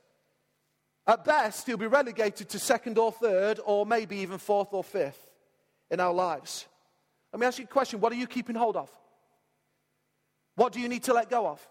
at 1.06 1.26
best, 1.26 1.66
he'll 1.66 1.76
be 1.76 1.88
relegated 1.88 2.48
to 2.48 2.58
second 2.58 2.96
or 2.96 3.12
third, 3.12 3.60
or 3.66 3.84
maybe 3.84 4.16
even 4.20 4.38
fourth 4.38 4.68
or 4.72 4.82
fifth 4.82 5.28
in 5.90 6.00
our 6.00 6.14
lives. 6.14 6.66
Let 7.34 7.40
me 7.40 7.46
ask 7.46 7.58
you 7.58 7.64
a 7.64 7.68
question 7.68 8.00
what 8.00 8.12
are 8.12 8.16
you 8.16 8.26
keeping 8.26 8.56
hold 8.56 8.76
of? 8.76 8.90
What 10.56 10.72
do 10.72 10.80
you 10.80 10.88
need 10.88 11.04
to 11.04 11.14
let 11.14 11.30
go 11.30 11.46
of? 11.46 11.66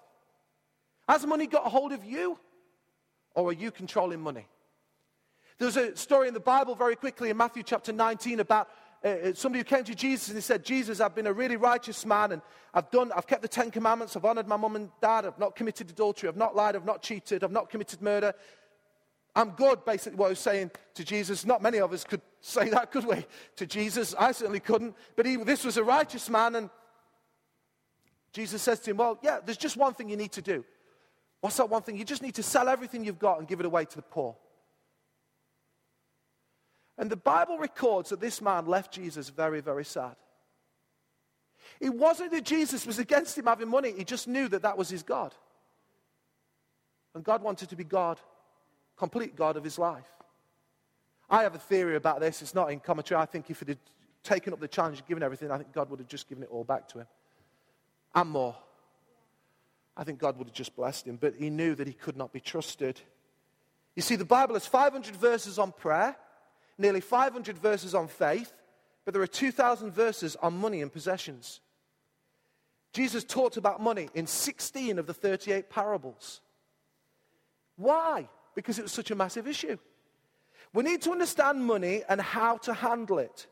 Has 1.10 1.26
money 1.26 1.48
got 1.48 1.66
a 1.66 1.70
hold 1.70 1.92
of 1.92 2.06
you? 2.06 2.40
Or 3.34 3.50
are 3.50 3.54
you 3.54 3.70
controlling 3.70 4.22
money? 4.22 4.48
There's 5.58 5.78
a 5.78 5.96
story 5.96 6.28
in 6.28 6.34
the 6.34 6.40
Bible 6.40 6.76
very 6.76 6.96
quickly 6.96 7.30
in 7.30 7.38
Matthew 7.38 7.64
chapter 7.64 7.92
19 7.92 8.40
about 8.40 8.70
uh, 9.04 9.08
uh, 9.08 9.34
somebody 9.34 9.60
who 9.60 9.64
came 9.64 9.84
to 9.84 9.96
Jesus 9.96 10.30
and 10.30 10.38
he 10.38 10.42
said, 10.42 10.64
Jesus, 10.66 11.00
I've 11.00 11.16
been 11.16 11.28
a 11.28 11.34
really 11.34 11.58
righteous 11.58 12.06
man 12.06 12.32
and 12.32 12.42
I've 12.74 12.90
done, 12.92 13.12
I've 13.16 13.28
kept 13.28 13.42
the 13.42 13.48
Ten 13.48 13.72
Commandments, 13.72 14.16
I've 14.16 14.26
honored 14.26 14.48
my 14.48 14.58
mum 14.58 14.76
and 14.76 14.90
dad, 15.02 15.26
I've 15.26 15.40
not 15.40 15.56
committed 15.56 15.90
adultery, 15.90 16.28
I've 16.28 16.38
not 16.38 16.56
lied, 16.56 16.76
I've 16.76 16.86
not 16.86 17.02
cheated, 17.02 17.44
I've 17.44 17.52
not 17.52 17.70
committed 17.70 18.02
murder. 18.02 18.34
I'm 19.36 19.52
good, 19.52 19.84
basically, 19.86 20.18
what 20.18 20.28
I 20.28 20.30
was 20.30 20.40
saying 20.40 20.72
to 20.96 21.04
Jesus. 21.04 21.46
Not 21.46 21.62
many 21.62 21.80
of 21.80 21.92
us 21.92 22.04
could 22.04 22.22
say 22.42 22.70
that, 22.70 22.92
could 22.92 23.06
we? 23.06 23.26
To 23.58 23.66
Jesus, 23.66 24.16
I 24.18 24.32
certainly 24.32 24.62
couldn't. 24.62 24.96
But 25.16 25.26
he, 25.26 25.36
this 25.36 25.64
was 25.66 25.78
a 25.78 25.84
righteous 25.84 26.30
man 26.30 26.56
and 26.56 26.70
Jesus 28.36 28.62
says 28.62 28.82
to 28.82 28.92
him, 28.92 28.98
Well, 28.98 29.18
yeah, 29.24 29.40
there's 29.44 29.58
just 29.58 29.78
one 29.78 29.94
thing 29.94 30.10
you 30.10 30.18
need 30.18 30.34
to 30.34 30.42
do. 30.42 30.66
What's 31.40 31.56
that 31.56 31.70
one 31.70 31.82
thing? 31.84 31.98
You 31.98 32.04
just 32.04 32.22
need 32.22 32.36
to 32.36 32.44
sell 32.44 32.68
everything 32.68 33.06
you've 33.06 33.18
got 33.18 33.40
and 33.40 33.48
give 33.48 33.62
it 33.62 33.66
away 33.66 33.86
to 33.86 33.96
the 33.96 34.02
poor. 34.02 34.36
And 36.98 37.10
the 37.10 37.16
Bible 37.16 37.58
records 37.58 38.10
that 38.10 38.20
this 38.20 38.42
man 38.42 38.66
left 38.66 38.92
Jesus 38.92 39.30
very, 39.30 39.62
very 39.62 39.86
sad. 39.86 40.18
It 41.80 41.94
wasn't 41.94 42.32
that 42.32 42.44
Jesus 42.44 42.86
was 42.86 43.00
against 43.00 43.38
him 43.38 43.46
having 43.46 43.70
money, 43.70 43.94
he 43.98 44.04
just 44.04 44.28
knew 44.28 44.50
that 44.50 44.64
that 44.64 44.78
was 44.78 44.90
his 44.90 45.02
God. 45.02 45.34
And 47.14 47.24
God 47.24 47.42
wanted 47.42 47.70
to 47.70 47.78
be 47.78 47.86
God, 47.86 48.20
complete 48.98 49.38
God 49.38 49.56
of 49.56 49.64
his 49.64 49.80
life. 49.80 50.12
I 51.30 51.44
have 51.44 51.56
a 51.56 51.60
theory 51.60 51.96
about 51.96 52.20
this. 52.20 52.42
It's 52.42 52.54
not 52.54 52.70
in 52.70 52.82
commentary. 52.82 53.22
I 53.22 53.26
think 53.28 53.50
if 53.50 53.62
he'd 53.62 53.78
taken 54.24 54.52
up 54.52 54.60
the 54.60 54.68
challenge 54.68 54.98
and 54.98 55.08
given 55.08 55.24
everything, 55.24 55.52
I 55.52 55.58
think 55.58 55.72
God 55.72 55.90
would 55.90 56.00
have 56.00 56.10
just 56.10 56.28
given 56.28 56.44
it 56.44 56.50
all 56.52 56.66
back 56.66 56.90
to 56.90 57.00
him 57.00 57.08
and 58.16 58.30
more. 58.30 58.56
I 59.98 60.04
think 60.04 60.20
God 60.20 60.38
would 60.38 60.48
have 60.48 60.56
just 60.56 60.76
blessed 60.76 61.08
him, 61.08 61.18
but 61.18 61.36
he 61.36 61.50
knew 61.50 61.76
that 61.76 61.88
he 61.88 61.94
could 61.94 62.18
not 62.18 62.34
be 62.34 62.40
trusted. 62.40 63.00
You 63.96 64.02
see, 64.02 64.16
the 64.16 64.26
Bible 64.26 64.56
has 64.56 64.66
500 64.66 65.16
verses 65.16 65.60
on 65.60 65.72
prayer, 65.72 66.16
nearly 66.78 67.02
500 67.02 67.58
verses 67.58 67.96
on 67.96 68.08
faith, 68.08 68.54
but 69.06 69.14
there 69.14 69.24
are 69.24 69.28
2,000 69.28 69.92
verses 69.92 70.36
on 70.38 70.58
money 70.58 70.82
and 70.82 70.92
possessions. 70.92 71.62
Jesus 72.92 73.24
talked 73.24 73.58
about 73.58 73.82
money 73.82 74.10
in 74.14 74.26
16 74.26 75.00
of 75.00 75.06
the 75.06 75.14
38 75.14 75.70
parables. 75.70 76.42
Why? 77.78 78.28
Because 78.56 78.80
it 78.80 78.84
was 78.84 78.92
such 78.92 79.12
a 79.12 79.16
massive 79.16 79.48
issue. 79.48 79.78
We 80.74 80.84
need 80.84 81.02
to 81.04 81.12
understand 81.12 81.66
money 81.66 82.04
and 82.08 82.20
how 82.20 82.58
to 82.58 82.74
handle 82.74 83.20
it. 83.20 83.48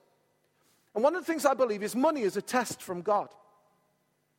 And 0.96 1.04
one 1.04 1.16
of 1.16 1.26
the 1.26 1.32
things 1.32 1.46
I 1.46 1.54
believe 1.54 1.84
is 1.84 1.96
money 1.96 2.22
is 2.22 2.38
a 2.38 2.42
test 2.42 2.82
from 2.82 3.02
God. 3.02 3.30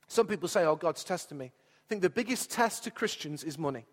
Some 0.09 0.27
people 0.27 0.49
say, 0.49 0.65
oh, 0.65 0.77
God's 0.77 1.05
testing 1.05 1.39
me. 1.39 1.47
I 1.47 1.87
think 1.89 2.03
the 2.03 2.11
biggest 2.11 2.51
test 2.51 2.85
to 2.85 2.91
Christians 2.91 3.45
is 3.45 3.59
money. 3.59 3.87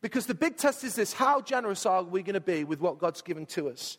Because 0.00 0.26
the 0.26 0.34
big 0.34 0.56
test 0.56 0.84
is 0.84 0.94
this 0.94 1.12
how 1.12 1.40
generous 1.40 1.86
are 1.86 2.02
we 2.02 2.22
going 2.22 2.34
to 2.34 2.40
be 2.40 2.64
with 2.64 2.80
what 2.80 2.98
God's 2.98 3.22
given 3.22 3.46
to 3.46 3.68
us? 3.68 3.96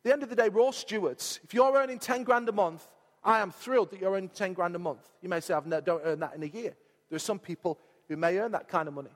At 0.00 0.04
the 0.04 0.12
end 0.12 0.22
of 0.22 0.30
the 0.30 0.36
day, 0.36 0.48
we're 0.48 0.60
all 0.60 0.72
stewards. 0.72 1.40
If 1.44 1.54
you're 1.54 1.76
earning 1.76 1.98
10 1.98 2.24
grand 2.24 2.48
a 2.48 2.52
month, 2.52 2.86
I 3.22 3.40
am 3.40 3.50
thrilled 3.50 3.90
that 3.90 4.00
you're 4.00 4.12
earning 4.12 4.30
10 4.30 4.52
grand 4.52 4.74
a 4.74 4.78
month. 4.78 5.08
You 5.22 5.28
may 5.28 5.40
say, 5.40 5.54
I 5.54 5.60
don't 5.60 6.02
earn 6.04 6.20
that 6.20 6.34
in 6.34 6.42
a 6.42 6.46
year. 6.46 6.74
There 7.08 7.16
are 7.16 7.20
some 7.20 7.38
people 7.38 7.78
who 8.08 8.16
may 8.16 8.38
earn 8.38 8.52
that 8.52 8.68
kind 8.68 8.88
of 8.88 8.94
money. 8.94 9.10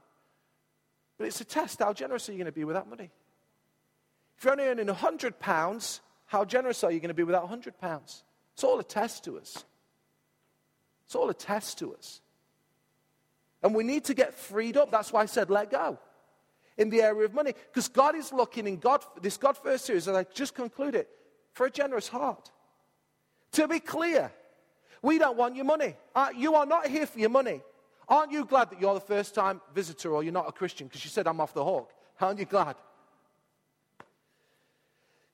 But 1.18 1.27
it's 1.27 1.40
a 1.40 1.44
test. 1.44 1.81
How 1.81 1.92
generous 1.92 2.29
are 2.29 2.33
you 2.33 2.38
going 2.38 2.46
to 2.46 2.53
be 2.53 2.64
with 2.64 2.75
that 2.75 2.88
money? 2.88 3.11
If 4.37 4.44
you're 4.44 4.53
only 4.53 4.66
earning 4.66 4.87
100 4.87 5.38
pounds, 5.38 6.01
how 6.27 6.44
generous 6.44 6.83
are 6.85 6.90
you 6.90 7.01
going 7.01 7.09
to 7.09 7.14
be 7.14 7.22
with 7.22 7.33
that 7.33 7.42
100 7.42 7.79
pounds? 7.79 8.25
It's 8.55 8.64
all 8.64 8.79
a 8.79 8.85
test 8.85 9.25
to 9.25 9.38
us. 9.38 9.64
It's 11.12 11.16
all 11.16 11.29
a 11.29 11.35
test 11.35 11.77
to 11.81 11.94
us. 11.94 12.22
And 13.62 13.75
we 13.75 13.85
need 13.85 14.05
to 14.05 14.14
get 14.14 14.33
freed 14.33 14.79
up. 14.79 14.90
That's 14.90 15.12
why 15.12 15.20
I 15.20 15.27
said 15.27 15.51
let 15.51 15.70
go 15.70 15.98
in 16.79 16.88
the 16.88 17.03
area 17.03 17.27
of 17.27 17.35
money. 17.35 17.53
Because 17.53 17.87
God 17.88 18.16
is 18.16 18.33
looking 18.33 18.66
in 18.66 18.79
God, 18.79 19.05
this 19.20 19.37
God 19.37 19.59
First 19.59 19.85
series, 19.85 20.09
and 20.09 20.16
I 20.16 20.25
just 20.33 20.55
concluded, 20.55 21.05
for 21.53 21.66
a 21.66 21.70
generous 21.70 22.09
heart. 22.09 22.51
To 23.53 23.68
be 23.68 23.79
clear, 23.79 24.33
we 25.03 25.18
don't 25.18 25.37
want 25.37 25.55
your 25.55 25.66
money. 25.66 25.96
Uh, 26.14 26.29
you 26.35 26.55
are 26.55 26.64
not 26.64 26.87
here 26.87 27.05
for 27.05 27.18
your 27.18 27.29
money. 27.29 27.61
Aren't 28.09 28.33
you 28.33 28.46
glad 28.46 28.70
that 28.70 28.81
you're 28.81 28.94
the 28.94 29.01
first 29.01 29.35
time 29.35 29.61
visitor 29.75 30.14
or 30.14 30.22
you're 30.22 30.33
not 30.33 30.48
a 30.48 30.53
Christian? 30.53 30.87
Because 30.87 31.05
you 31.05 31.11
said, 31.11 31.27
I'm 31.27 31.42
off 31.42 31.53
the 31.53 31.62
hook. 31.62 31.92
Aren't 32.22 32.38
you 32.38 32.46
glad? 32.46 32.77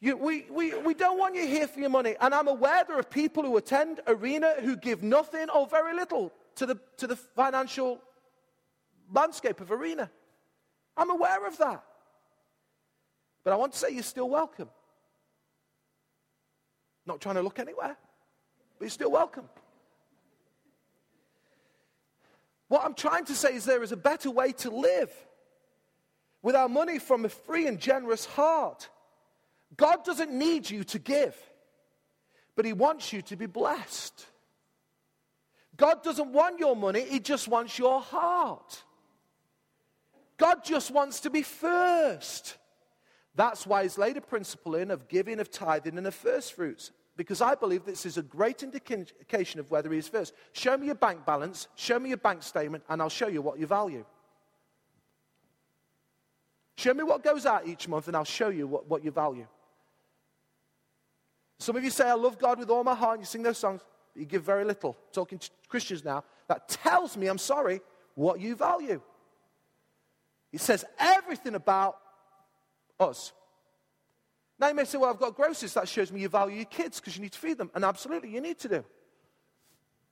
You, 0.00 0.16
we, 0.16 0.46
we, 0.50 0.74
we 0.78 0.94
don't 0.94 1.18
want 1.18 1.34
you 1.34 1.46
here 1.46 1.66
for 1.66 1.80
your 1.80 1.90
money. 1.90 2.14
And 2.20 2.32
I'm 2.32 2.46
aware 2.46 2.84
there 2.87 2.98
are 2.98 3.02
people 3.02 3.42
who 3.42 3.56
attend 3.56 4.00
Arena 4.06 4.54
who 4.61 4.76
give 4.76 5.02
nothing 5.02 5.50
or 5.50 5.66
very 5.66 5.94
little 5.94 6.32
to 6.56 6.66
the, 6.66 6.78
to 6.98 7.06
the 7.06 7.16
financial 7.16 8.00
landscape 9.12 9.61
of 9.61 9.72
Arena. 9.72 10.11
I'm 10.96 11.11
aware 11.11 11.46
of 11.46 11.58
that. 11.58 11.82
But 13.42 13.52
I 13.52 13.56
want 13.56 13.72
to 13.72 13.78
say 13.78 13.90
you're 13.90 14.02
still 14.02 14.28
welcome. 14.28 14.68
Not 17.06 17.20
trying 17.20 17.37
to 17.37 17.42
look 17.42 17.58
anywhere, 17.58 17.96
but 18.78 18.84
you're 18.84 18.90
still 18.90 19.11
welcome. 19.11 19.48
What 22.68 22.84
I'm 22.84 22.94
trying 22.94 23.24
to 23.26 23.34
say 23.34 23.54
is 23.54 23.64
there 23.64 23.82
is 23.82 23.92
a 23.92 23.96
better 23.96 24.30
way 24.30 24.52
to 24.52 24.70
live 24.70 25.11
with 26.42 26.54
our 26.54 26.68
money 26.68 26.98
from 26.98 27.24
a 27.24 27.28
free 27.28 27.66
and 27.66 27.80
generous 27.80 28.26
heart. 28.26 28.90
God 29.76 30.04
doesn't 30.04 30.33
need 30.33 30.68
you 30.68 30.85
to 30.85 30.98
give, 30.98 31.37
but 32.57 32.64
He 32.64 32.72
wants 32.72 33.12
you 33.12 33.22
to 33.22 33.37
be 33.37 33.46
blessed. 33.46 34.26
God 35.76 36.02
doesn't 36.02 36.33
want 36.33 36.59
your 36.59 36.74
money, 36.74 37.02
He 37.02 37.20
just 37.20 37.48
wants 37.48 37.78
your 37.78 38.00
heart. 38.00 38.83
God 40.37 40.64
just 40.64 40.90
wants 40.90 41.20
to 41.20 41.31
be 41.31 41.42
first. 41.42 42.57
That's 43.35 43.66
why 43.66 43.83
He's 43.83 43.98
laid 43.98 44.16
a 44.16 44.20
principle 44.20 44.74
in 44.74 44.90
of 44.90 45.09
giving, 45.09 45.40
of 45.40 45.50
tithing, 45.50 45.98
and 45.98 46.07
of 46.07 46.14
first 46.14 46.54
fruits. 46.54 46.90
Because 47.16 47.40
I 47.40 47.57
believe 47.57 47.85
this 47.85 48.07
is 48.07 48.16
a 48.16 48.22
great 48.22 48.62
indication 48.62 49.59
of 49.59 49.70
whether 49.70 49.90
He 49.92 49.98
is 49.98 50.09
first. 50.09 50.33
Show 50.52 50.76
me 50.76 50.87
your 50.87 50.94
bank 50.94 51.26
balance, 51.26 51.68
show 51.74 51.98
me 51.98 52.09
your 52.11 52.18
bank 52.18 52.42
statement, 52.42 52.85
and 52.88 53.02
I'll 53.02 53.09
show 53.09 53.28
you 53.28 53.42
what 53.42 53.59
you 53.59 53.66
value. 53.66 54.04
Show 56.76 56.94
me 56.94 57.02
what 57.02 57.24
goes 57.24 57.44
out 57.44 57.66
each 57.66 57.88
month, 57.88 58.07
and 58.07 58.16
I'll 58.16 58.24
show 58.24 58.48
you 58.48 58.68
what, 58.68 58.88
what 58.88 59.04
you 59.04 59.11
value. 59.11 59.48
Some 61.59 61.77
of 61.77 61.85
you 61.85 61.90
say, 61.90 62.09
I 62.09 62.14
love 62.14 62.38
God 62.38 62.59
with 62.59 62.71
all 62.71 62.85
my 62.85 62.94
heart, 62.94 63.14
and 63.14 63.23
you 63.23 63.27
sing 63.27 63.42
those 63.42 63.59
songs, 63.59 63.81
but 64.14 64.21
you 64.21 64.27
give 64.27 64.42
very 64.42 64.64
little. 64.64 64.97
Talking 65.12 65.38
to 65.38 65.51
Christians 65.68 66.05
now, 66.05 66.25
that 66.47 66.68
tells 66.68 67.16
me, 67.16 67.27
I'm 67.27 67.38
sorry, 67.38 67.81
what 68.14 68.40
you 68.40 68.55
value. 68.55 69.01
It 70.53 70.61
says 70.61 70.85
everything 70.99 71.55
about 71.55 71.99
us. 72.99 73.33
Now 74.59 74.68
you 74.68 74.75
may 74.75 74.85
say, 74.85 74.99
well, 74.99 75.11
I've 75.11 75.21
got 75.21 75.37
groceries. 75.37 75.75
That 75.75 75.88
shows 75.88 76.11
me 76.11 76.21
you 76.21 76.29
value 76.29 76.57
your 76.57 76.64
kids 76.64 76.99
because 76.99 77.16
you 77.16 77.23
need 77.23 77.33
to 77.33 77.38
feed 77.38 77.59
them. 77.59 77.71
And 77.75 77.85
absolutely, 77.85 78.31
you 78.31 78.40
need 78.40 78.59
to 78.61 78.68
do. 78.68 78.85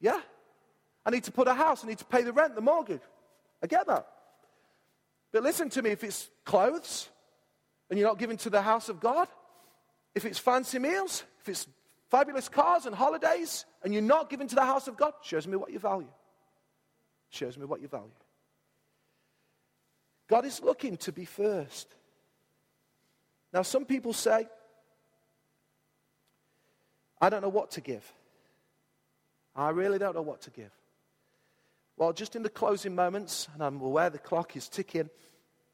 Yeah? 0.01 0.21
I 1.05 1.11
need 1.11 1.25
to 1.25 1.33
put 1.33 1.49
a 1.49 1.55
house. 1.55 1.85
I 1.85 1.89
need 1.89 1.99
to 1.99 2.05
pay 2.05 2.23
the 2.23 2.33
rent, 2.33 2.55
the 2.55 2.61
mortgage. 2.61 3.01
I 3.63 3.67
get 3.67 3.87
that. 3.87 4.07
But 5.33 5.43
listen 5.43 5.69
to 5.71 5.83
me 5.83 5.91
if 5.91 6.05
it's 6.05 6.31
clothes 6.45 7.09
and 7.91 7.99
you're 7.99 8.09
not 8.09 8.19
giving 8.19 8.37
to 8.39 8.51
the 8.51 8.63
house 8.63 8.89
of 8.89 9.01
God, 9.01 9.27
if 10.15 10.25
it's 10.25 10.39
fancy 10.39 10.79
meals, 10.79 11.25
if 11.47 11.51
it's 11.51 11.69
fabulous 12.11 12.49
cars 12.49 12.87
and 12.87 12.95
holidays, 12.95 13.65
and 13.85 13.93
you're 13.93 14.03
not 14.03 14.29
giving 14.29 14.49
to 14.49 14.55
the 14.55 14.65
house 14.65 14.89
of 14.89 14.97
God, 14.97 15.13
shows 15.23 15.47
me 15.47 15.57
what 15.57 15.73
you 15.73 15.79
value. 15.79 16.09
Shows 17.31 17.57
me 17.57 17.65
what 17.65 17.81
you 17.81 17.89
value. 17.89 18.11
God 20.29 20.45
is 20.45 20.61
looking 20.61 20.97
to 20.99 21.13
be 21.13 21.25
first. 21.25 21.87
Now, 23.53 23.63
some 23.63 23.85
people 23.85 24.13
say, 24.13 24.49
I 27.21 27.29
don't 27.29 27.43
know 27.43 27.49
what 27.49 27.71
to 27.73 27.81
give. 27.81 28.05
I 29.55 29.71
really 29.71 29.99
don't 29.99 30.17
know 30.17 30.23
what 30.23 30.43
to 30.43 30.51
give. 30.51 30.73
Well, 31.97 32.13
just 32.13 32.37
in 32.37 32.43
the 32.43 32.51
closing 32.51 32.95
moments, 32.95 33.49
and 33.55 33.63
I'm 33.63 33.81
aware 33.81 34.11
the 34.11 34.19
clock 34.19 34.57
is 34.57 34.69
ticking, 34.69 35.09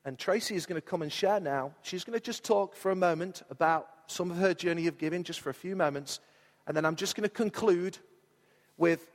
and 0.04 0.18
Tracy 0.18 0.54
is 0.54 0.66
going 0.66 0.80
to 0.80 0.86
come 0.86 1.02
and 1.02 1.10
share 1.10 1.40
now. 1.40 1.72
She's 1.82 2.04
going 2.04 2.18
to 2.18 2.24
just 2.24 2.44
talk 2.44 2.76
for 2.76 2.90
a 2.90 2.96
moment 2.96 3.42
about 3.50 4.01
some 4.12 4.30
of 4.30 4.36
her 4.36 4.54
journey 4.54 4.86
of 4.86 4.98
giving, 4.98 5.24
just 5.24 5.40
for 5.40 5.50
a 5.50 5.54
few 5.54 5.74
moments. 5.74 6.20
And 6.66 6.76
then 6.76 6.84
I'm 6.84 6.96
just 6.96 7.16
going 7.16 7.28
to 7.28 7.34
conclude 7.34 7.98
with 8.76 9.10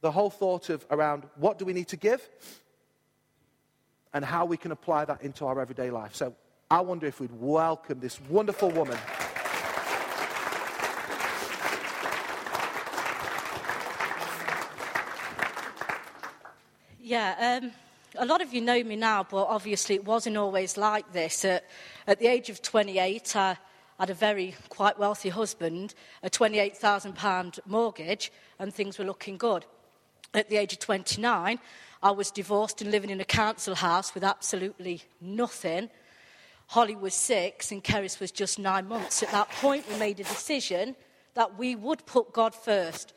the 0.00 0.10
whole 0.10 0.30
thought 0.30 0.70
of 0.70 0.84
around 0.90 1.24
what 1.36 1.58
do 1.58 1.64
we 1.64 1.72
need 1.72 1.88
to 1.88 1.96
give 1.96 2.28
and 4.12 4.24
how 4.24 4.44
we 4.44 4.56
can 4.56 4.70
apply 4.70 5.04
that 5.06 5.22
into 5.22 5.46
our 5.46 5.60
everyday 5.60 5.90
life. 5.90 6.14
So 6.14 6.34
I 6.70 6.80
wonder 6.80 7.06
if 7.06 7.20
we'd 7.20 7.32
welcome 7.32 8.00
this 8.00 8.20
wonderful 8.28 8.70
woman. 8.70 8.98
Yeah, 17.00 17.60
um, 17.62 17.72
a 18.16 18.24
lot 18.24 18.40
of 18.40 18.54
you 18.54 18.60
know 18.60 18.82
me 18.82 18.96
now, 18.96 19.26
but 19.28 19.44
obviously 19.44 19.94
it 19.94 20.04
wasn't 20.04 20.36
always 20.36 20.76
like 20.76 21.12
this. 21.12 21.44
At, 21.44 21.64
at 22.06 22.18
the 22.18 22.26
age 22.26 22.48
of 22.48 22.62
28, 22.62 23.36
I 23.36 23.56
had 23.98 24.10
a 24.10 24.14
very 24.14 24.54
quite 24.68 24.98
wealthy 24.98 25.28
husband, 25.28 25.94
a 26.22 26.30
£28,000 26.30 27.60
mortgage, 27.66 28.32
and 28.58 28.72
things 28.72 28.98
were 28.98 29.04
looking 29.04 29.36
good. 29.36 29.64
At 30.32 30.48
the 30.48 30.56
age 30.56 30.72
of 30.72 30.80
29, 30.80 31.58
I 32.02 32.10
was 32.10 32.30
divorced 32.30 32.82
and 32.82 32.90
living 32.90 33.10
in 33.10 33.20
a 33.20 33.24
council 33.24 33.74
house 33.74 34.14
with 34.14 34.24
absolutely 34.24 35.02
nothing. 35.20 35.90
Holly 36.68 36.96
was 36.96 37.14
six 37.14 37.70
and 37.70 37.84
Keris 37.84 38.18
was 38.18 38.30
just 38.30 38.58
nine 38.58 38.88
months. 38.88 39.22
At 39.22 39.30
that 39.30 39.48
point, 39.50 39.88
we 39.88 39.96
made 39.96 40.18
a 40.18 40.24
decision 40.24 40.96
that 41.34 41.56
we 41.58 41.76
would 41.76 42.04
put 42.04 42.32
God 42.32 42.54
first 42.54 43.12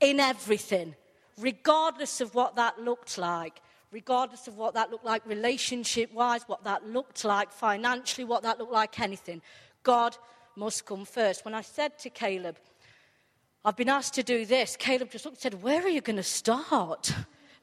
in 0.00 0.20
everything, 0.20 0.94
regardless 1.38 2.20
of 2.20 2.34
what 2.34 2.56
that 2.56 2.80
looked 2.80 3.18
like 3.18 3.60
regardless 3.92 4.48
of 4.48 4.56
what 4.56 4.74
that 4.74 4.90
looked 4.90 5.04
like 5.04 5.24
relationship 5.26 6.12
wise, 6.12 6.42
what 6.46 6.64
that 6.64 6.88
looked 6.88 7.24
like 7.24 7.52
financially, 7.52 8.24
what 8.24 8.42
that 8.42 8.58
looked 8.58 8.72
like, 8.72 8.98
anything. 8.98 9.42
God 9.82 10.16
must 10.56 10.86
come 10.86 11.04
first. 11.04 11.44
When 11.44 11.54
I 11.54 11.62
said 11.62 11.98
to 12.00 12.10
Caleb, 12.10 12.58
I've 13.64 13.76
been 13.76 13.88
asked 13.88 14.14
to 14.14 14.22
do 14.22 14.44
this, 14.44 14.76
Caleb 14.76 15.10
just 15.10 15.24
looked 15.24 15.36
and 15.36 15.52
said, 15.52 15.62
Where 15.62 15.82
are 15.82 15.88
you 15.88 16.00
going 16.00 16.16
to 16.16 16.22
start? 16.22 17.14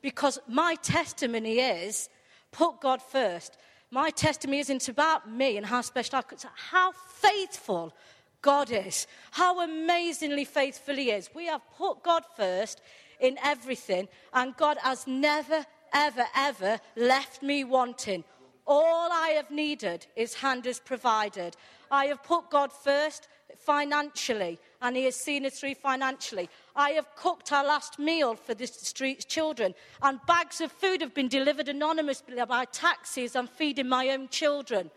Because 0.02 0.40
my 0.48 0.76
testimony 0.76 1.60
is 1.60 2.10
put 2.52 2.80
God 2.80 3.02
first. 3.02 3.58
My 3.92 4.12
testimony 4.12 4.60
isn't 4.60 4.88
about 4.88 5.30
me 5.30 5.58
and 5.58 5.66
how 5.66 5.82
special 5.82 6.20
I 6.20 6.22
could, 6.22 6.40
how 6.56 6.92
faithful 6.92 7.94
God 8.42 8.72
is, 8.72 9.08
how 9.32 9.62
amazingly 9.62 10.46
faithful 10.46 10.96
He 10.96 11.12
is. 11.12 11.30
We 11.34 11.48
have 11.48 11.62
put 11.78 12.04
God 12.04 12.24
first 12.38 12.82
in 13.20 13.38
everything, 13.44 14.08
and 14.34 14.56
God 14.56 14.78
has 14.82 15.06
never, 15.06 15.66
ever, 15.94 16.26
ever 16.36 16.80
left 16.96 17.44
me 17.44 17.64
wanting. 17.64 18.24
All 18.72 19.12
I 19.12 19.30
have 19.30 19.50
needed, 19.50 20.06
His 20.16 20.36
hand 20.36 20.66
has 20.66 20.80
provided. 20.80 21.58
I 21.90 22.06
have 22.06 22.22
put 22.22 22.52
God 22.52 22.72
first 22.72 23.28
financially, 23.58 24.60
and 24.80 24.96
He 24.96 25.06
has 25.06 25.16
seen 25.16 25.44
us 25.48 25.60
through 25.60 25.74
financially. 25.74 26.52
I 26.76 26.92
have 26.92 27.16
cooked 27.16 27.52
our 27.52 27.66
last 27.66 27.98
meal 27.98 28.36
for 28.36 28.54
the 28.54 28.68
street's 28.68 29.26
children, 29.26 29.74
and 30.04 30.24
bags 30.28 30.62
of 30.62 30.72
food 30.72 31.02
have 31.02 31.16
been 31.16 31.30
delivered 31.30 31.68
anonymously 31.68 32.36
by 32.48 32.66
taxis. 32.66 33.36
I'm 33.36 33.48
feeding 33.48 33.90
my 33.90 34.10
own 34.10 34.28
children. 34.30 34.92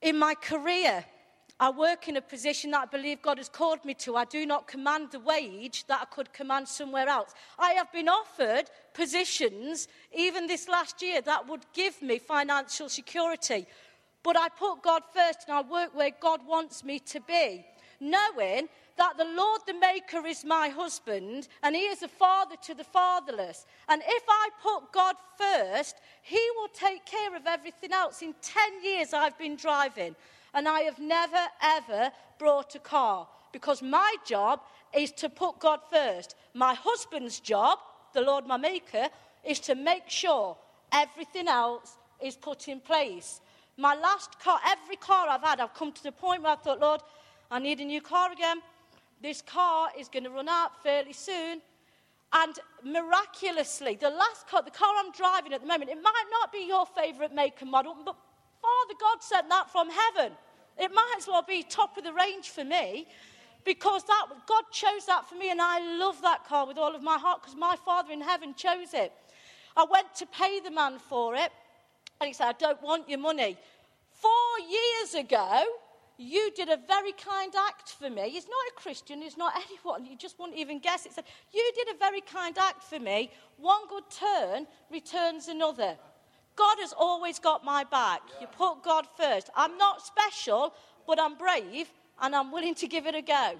In 0.00 0.16
my 0.16 0.36
career, 0.36 1.04
I 1.62 1.70
work 1.70 2.08
in 2.08 2.16
a 2.16 2.20
position 2.20 2.72
that 2.72 2.82
I 2.82 2.86
believe 2.86 3.22
God 3.22 3.38
has 3.38 3.48
called 3.48 3.84
me 3.84 3.94
to. 3.94 4.16
I 4.16 4.24
do 4.24 4.44
not 4.44 4.66
command 4.66 5.12
the 5.12 5.20
wage 5.20 5.86
that 5.86 6.00
I 6.02 6.04
could 6.06 6.32
command 6.32 6.66
somewhere 6.66 7.06
else. 7.06 7.34
I 7.56 7.74
have 7.74 7.92
been 7.92 8.08
offered 8.08 8.64
positions, 8.94 9.86
even 10.12 10.48
this 10.48 10.66
last 10.66 11.00
year, 11.00 11.20
that 11.20 11.46
would 11.46 11.64
give 11.72 12.02
me 12.02 12.18
financial 12.18 12.88
security. 12.88 13.68
But 14.24 14.36
I 14.36 14.48
put 14.48 14.82
God 14.82 15.04
first 15.14 15.44
and 15.46 15.56
I 15.56 15.60
work 15.60 15.94
where 15.94 16.10
God 16.20 16.40
wants 16.44 16.82
me 16.82 16.98
to 16.98 17.20
be, 17.20 17.64
knowing 18.00 18.68
that 18.96 19.16
the 19.16 19.24
Lord 19.24 19.60
the 19.66 19.74
Maker 19.74 20.26
is 20.26 20.44
my 20.44 20.68
husband 20.68 21.48
and 21.62 21.74
He 21.74 21.82
is 21.82 22.02
a 22.02 22.08
father 22.08 22.56
to 22.64 22.74
the 22.74 22.84
fatherless. 22.84 23.66
And 23.88 24.02
if 24.06 24.22
I 24.28 24.48
put 24.62 24.92
God 24.92 25.16
first, 25.38 25.96
He 26.22 26.40
will 26.56 26.68
take 26.68 27.04
care 27.04 27.34
of 27.36 27.46
everything 27.46 27.92
else. 27.92 28.22
In 28.22 28.34
10 28.42 28.84
years, 28.84 29.12
I've 29.12 29.38
been 29.38 29.56
driving 29.56 30.14
and 30.54 30.68
I 30.68 30.80
have 30.80 30.98
never, 30.98 31.44
ever 31.62 32.10
brought 32.38 32.74
a 32.74 32.78
car 32.78 33.28
because 33.52 33.82
my 33.82 34.14
job 34.26 34.60
is 34.94 35.12
to 35.12 35.28
put 35.28 35.58
God 35.58 35.80
first. 35.90 36.34
My 36.54 36.74
husband's 36.74 37.40
job, 37.40 37.78
the 38.14 38.20
Lord 38.20 38.46
my 38.46 38.56
Maker, 38.56 39.08
is 39.44 39.60
to 39.60 39.74
make 39.74 40.08
sure 40.08 40.56
everything 40.92 41.48
else 41.48 41.96
is 42.22 42.36
put 42.36 42.68
in 42.68 42.80
place. 42.80 43.40
My 43.76 43.94
last 43.94 44.38
car, 44.38 44.60
every 44.66 44.96
car 44.96 45.28
I've 45.28 45.42
had, 45.42 45.60
I've 45.60 45.74
come 45.74 45.92
to 45.92 46.02
the 46.02 46.12
point 46.12 46.42
where 46.42 46.52
I 46.52 46.56
thought, 46.56 46.80
Lord, 46.80 47.00
I 47.50 47.58
need 47.58 47.80
a 47.80 47.84
new 47.84 48.00
car 48.00 48.30
again. 48.32 48.60
This 49.22 49.40
car 49.40 49.90
is 49.98 50.08
going 50.08 50.24
to 50.24 50.30
run 50.30 50.48
out 50.48 50.82
fairly 50.82 51.12
soon. 51.12 51.62
And 52.32 52.58
miraculously, 52.82 53.96
the 54.00 54.10
last 54.10 54.48
car, 54.48 54.62
the 54.62 54.70
car 54.70 54.92
I'm 54.98 55.12
driving 55.12 55.52
at 55.52 55.60
the 55.60 55.66
moment, 55.66 55.90
it 55.90 56.02
might 56.02 56.24
not 56.30 56.52
be 56.52 56.66
your 56.66 56.86
favourite 56.86 57.34
make 57.34 57.60
and 57.60 57.70
model, 57.70 57.94
but 58.04 58.16
Father 58.60 58.94
God 58.98 59.22
sent 59.22 59.48
that 59.50 59.70
from 59.70 59.88
heaven. 59.90 60.32
It 60.78 60.90
might 60.94 61.14
as 61.18 61.26
well 61.26 61.44
be 61.46 61.62
top 61.62 61.98
of 61.98 62.04
the 62.04 62.12
range 62.12 62.48
for 62.48 62.64
me 62.64 63.06
because 63.64 64.02
that, 64.04 64.26
God 64.46 64.64
chose 64.72 65.06
that 65.06 65.28
for 65.28 65.34
me, 65.34 65.50
and 65.50 65.60
I 65.60 65.96
love 65.98 66.20
that 66.22 66.44
car 66.46 66.66
with 66.66 66.78
all 66.78 66.94
of 66.94 67.02
my 67.02 67.18
heart 67.18 67.42
because 67.42 67.56
my 67.56 67.76
Father 67.84 68.12
in 68.12 68.20
heaven 68.20 68.54
chose 68.54 68.94
it. 68.94 69.12
I 69.76 69.84
went 69.84 70.14
to 70.16 70.26
pay 70.26 70.60
the 70.60 70.70
man 70.70 70.98
for 70.98 71.34
it, 71.34 71.52
and 72.20 72.28
he 72.28 72.32
said, 72.32 72.48
I 72.48 72.52
don't 72.52 72.82
want 72.82 73.08
your 73.08 73.18
money. 73.18 73.56
Four 74.10 74.30
years 74.68 75.14
ago, 75.14 75.64
you 76.22 76.50
did 76.54 76.68
a 76.68 76.78
very 76.86 77.12
kind 77.12 77.52
act 77.68 77.90
for 77.90 78.08
me. 78.08 78.30
He's 78.30 78.46
not 78.46 78.64
a 78.70 78.80
Christian, 78.80 79.22
he's 79.22 79.36
not 79.36 79.52
anyone, 79.68 80.04
you 80.04 80.16
just 80.16 80.38
wouldn't 80.38 80.58
even 80.58 80.78
guess 80.78 81.06
it. 81.06 81.12
Said, 81.12 81.24
You 81.52 81.72
did 81.74 81.94
a 81.94 81.98
very 81.98 82.20
kind 82.20 82.56
act 82.58 82.84
for 82.84 82.98
me. 82.98 83.30
One 83.58 83.86
good 83.88 84.04
turn 84.10 84.66
returns 84.90 85.48
another. 85.48 85.96
God 86.54 86.76
has 86.80 86.92
always 86.92 87.38
got 87.38 87.64
my 87.64 87.84
back. 87.84 88.20
You 88.40 88.46
put 88.46 88.82
God 88.82 89.06
first. 89.16 89.50
I'm 89.56 89.78
not 89.78 90.02
special, 90.02 90.74
but 91.06 91.18
I'm 91.18 91.36
brave 91.36 91.90
and 92.20 92.36
I'm 92.36 92.52
willing 92.52 92.74
to 92.76 92.86
give 92.86 93.06
it 93.06 93.14
a 93.14 93.22
go. 93.22 93.54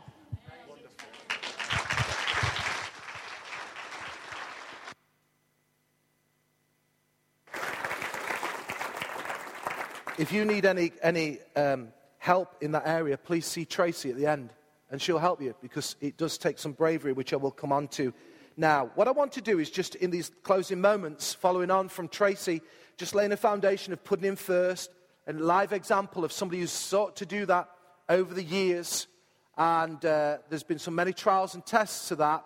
If 10.18 10.30
you 10.30 10.44
need 10.44 10.66
any, 10.66 10.92
any 11.02 11.38
um, 11.56 11.88
help 12.22 12.54
in 12.60 12.70
that 12.70 12.86
area, 12.86 13.18
please 13.18 13.44
see 13.44 13.64
Tracy 13.64 14.08
at 14.08 14.16
the 14.16 14.26
end, 14.26 14.50
and 14.92 15.02
she'll 15.02 15.18
help 15.18 15.42
you 15.42 15.52
because 15.60 15.96
it 16.00 16.16
does 16.16 16.38
take 16.38 16.56
some 16.56 16.70
bravery, 16.70 17.12
which 17.12 17.32
I 17.32 17.36
will 17.36 17.50
come 17.50 17.72
on 17.72 17.88
to 17.88 18.14
now. 18.56 18.92
What 18.94 19.08
I 19.08 19.10
want 19.10 19.32
to 19.32 19.40
do 19.40 19.58
is 19.58 19.68
just 19.70 19.96
in 19.96 20.12
these 20.12 20.30
closing 20.44 20.80
moments, 20.80 21.34
following 21.34 21.68
on 21.68 21.88
from 21.88 22.06
Tracy, 22.06 22.62
just 22.96 23.16
laying 23.16 23.32
a 23.32 23.36
foundation 23.36 23.92
of 23.92 24.04
putting 24.04 24.24
him 24.24 24.36
first, 24.36 24.92
a 25.26 25.32
live 25.32 25.72
example 25.72 26.24
of 26.24 26.30
somebody 26.30 26.60
who's 26.60 26.70
sought 26.70 27.16
to 27.16 27.26
do 27.26 27.44
that 27.46 27.68
over 28.08 28.32
the 28.32 28.44
years. 28.44 29.08
And 29.58 30.02
uh, 30.04 30.38
there's 30.48 30.62
been 30.62 30.78
so 30.78 30.92
many 30.92 31.12
trials 31.12 31.56
and 31.56 31.66
tests 31.66 32.06
to 32.08 32.16
that. 32.16 32.44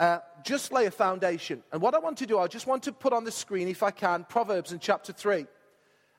Uh, 0.00 0.18
just 0.44 0.72
lay 0.72 0.86
a 0.86 0.90
foundation. 0.90 1.62
And 1.70 1.80
what 1.80 1.94
I 1.94 2.00
want 2.00 2.18
to 2.18 2.26
do, 2.26 2.40
I 2.40 2.48
just 2.48 2.66
want 2.66 2.82
to 2.82 2.92
put 2.92 3.12
on 3.12 3.22
the 3.22 3.30
screen, 3.30 3.68
if 3.68 3.84
I 3.84 3.92
can, 3.92 4.24
Proverbs 4.24 4.72
in 4.72 4.80
chapter 4.80 5.12
3 5.12 5.46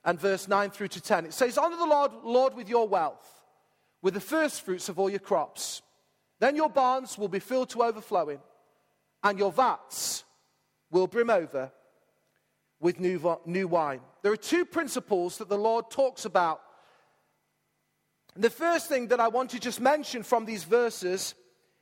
and 0.10 0.20
verse 0.20 0.48
9 0.48 0.72
through 0.72 0.88
to 0.88 1.00
10. 1.00 1.28
It 1.28 1.34
says, 1.34 1.56
Honor 1.56 1.78
the 1.78 1.86
Lord, 1.86 2.12
Lord 2.24 2.56
with 2.56 2.68
your 2.68 2.88
wealth, 2.88 3.44
with 4.02 4.16
the 4.16 4.20
first 4.20 4.66
fruits 4.66 4.90
of 4.90 4.98
all 4.98 5.08
your 5.08 5.20
crops. 5.20 5.84
Then 6.40 6.56
your 6.56 6.70
barns 6.70 7.16
will 7.16 7.28
be 7.28 7.38
filled 7.38 7.70
to 7.70 7.84
overflowing, 7.84 8.40
and 9.24 9.38
your 9.38 9.52
vats 9.52 10.24
will 10.90 11.06
brim 11.06 11.30
over 11.30 11.72
with 12.80 13.00
new, 13.00 13.38
new 13.46 13.68
wine. 13.68 14.02
There 14.24 14.32
are 14.32 14.38
two 14.38 14.66
principles 14.66 15.38
that 15.38 15.48
the 15.48 15.60
Lord 15.60 15.92
talks 15.92 16.26
about. 16.26 16.60
The 18.36 18.50
first 18.50 18.90
thing 18.90 19.10
that 19.10 19.20
I 19.20 19.28
want 19.28 19.52
to 19.52 19.60
just 19.60 19.80
mention 19.80 20.24
from 20.24 20.46
these 20.46 20.64
verses 20.64 21.36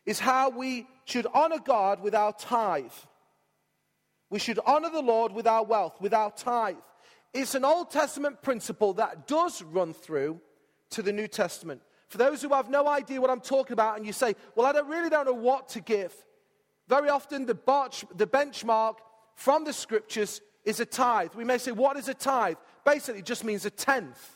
is 0.05 0.19
how 0.19 0.49
we 0.49 0.85
should 1.05 1.27
honor 1.33 1.59
God 1.63 2.01
with 2.01 2.13
our 2.13 2.33
tithe. 2.33 2.91
We 4.29 4.39
should 4.39 4.59
honor 4.65 4.89
the 4.89 5.01
Lord 5.01 5.31
with 5.31 5.47
our 5.47 5.63
wealth, 5.63 6.01
with 6.01 6.13
our 6.13 6.31
tithe. 6.31 6.75
It's 7.33 7.55
an 7.55 7.65
Old 7.65 7.91
Testament 7.91 8.41
principle 8.41 8.93
that 8.93 9.27
does 9.27 9.61
run 9.61 9.93
through 9.93 10.41
to 10.91 11.01
the 11.01 11.11
New 11.11 11.27
Testament. 11.27 11.81
For 12.07 12.17
those 12.17 12.41
who 12.41 12.49
have 12.49 12.69
no 12.69 12.87
idea 12.87 13.19
what 13.19 13.29
I'm 13.29 13.41
talking 13.41 13.73
about 13.73 13.97
and 13.97 14.05
you 14.05 14.13
say, 14.13 14.35
well, 14.55 14.65
I 14.65 14.71
don't, 14.71 14.87
really 14.87 15.09
don't 15.09 15.25
know 15.25 15.33
what 15.33 15.69
to 15.69 15.81
give, 15.81 16.13
very 16.87 17.09
often 17.09 17.45
the, 17.45 17.57
the 18.15 18.27
benchmark 18.27 18.95
from 19.35 19.65
the 19.65 19.73
scriptures 19.73 20.41
is 20.63 20.79
a 20.79 20.85
tithe. 20.85 21.33
We 21.35 21.43
may 21.43 21.57
say, 21.57 21.71
What 21.71 21.97
is 21.97 22.09
a 22.09 22.13
tithe? 22.13 22.57
Basically, 22.85 23.19
it 23.19 23.25
just 23.25 23.43
means 23.43 23.65
a 23.65 23.69
tenth, 23.69 24.35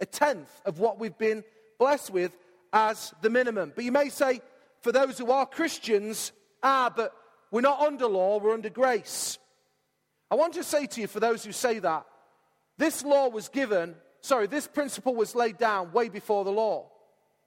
a 0.00 0.06
tenth 0.06 0.50
of 0.64 0.78
what 0.78 0.98
we've 0.98 1.16
been 1.16 1.44
blessed 1.78 2.10
with 2.10 2.36
as 2.72 3.12
the 3.22 3.30
minimum. 3.30 3.72
But 3.74 3.84
you 3.84 3.92
may 3.92 4.08
say, 4.08 4.40
for 4.80 4.92
those 4.92 5.18
who 5.18 5.30
are 5.30 5.46
Christians, 5.46 6.32
ah, 6.62 6.92
but 6.94 7.12
we're 7.50 7.60
not 7.60 7.80
under 7.80 8.06
law, 8.06 8.38
we're 8.38 8.54
under 8.54 8.70
grace. 8.70 9.38
I 10.30 10.34
want 10.34 10.54
to 10.54 10.64
say 10.64 10.86
to 10.86 11.00
you, 11.00 11.06
for 11.06 11.20
those 11.20 11.44
who 11.44 11.52
say 11.52 11.78
that, 11.78 12.06
this 12.78 13.04
law 13.04 13.28
was 13.28 13.48
given, 13.48 13.94
sorry, 14.20 14.46
this 14.46 14.66
principle 14.66 15.14
was 15.14 15.34
laid 15.34 15.58
down 15.58 15.92
way 15.92 16.08
before 16.08 16.44
the 16.44 16.52
law. 16.52 16.90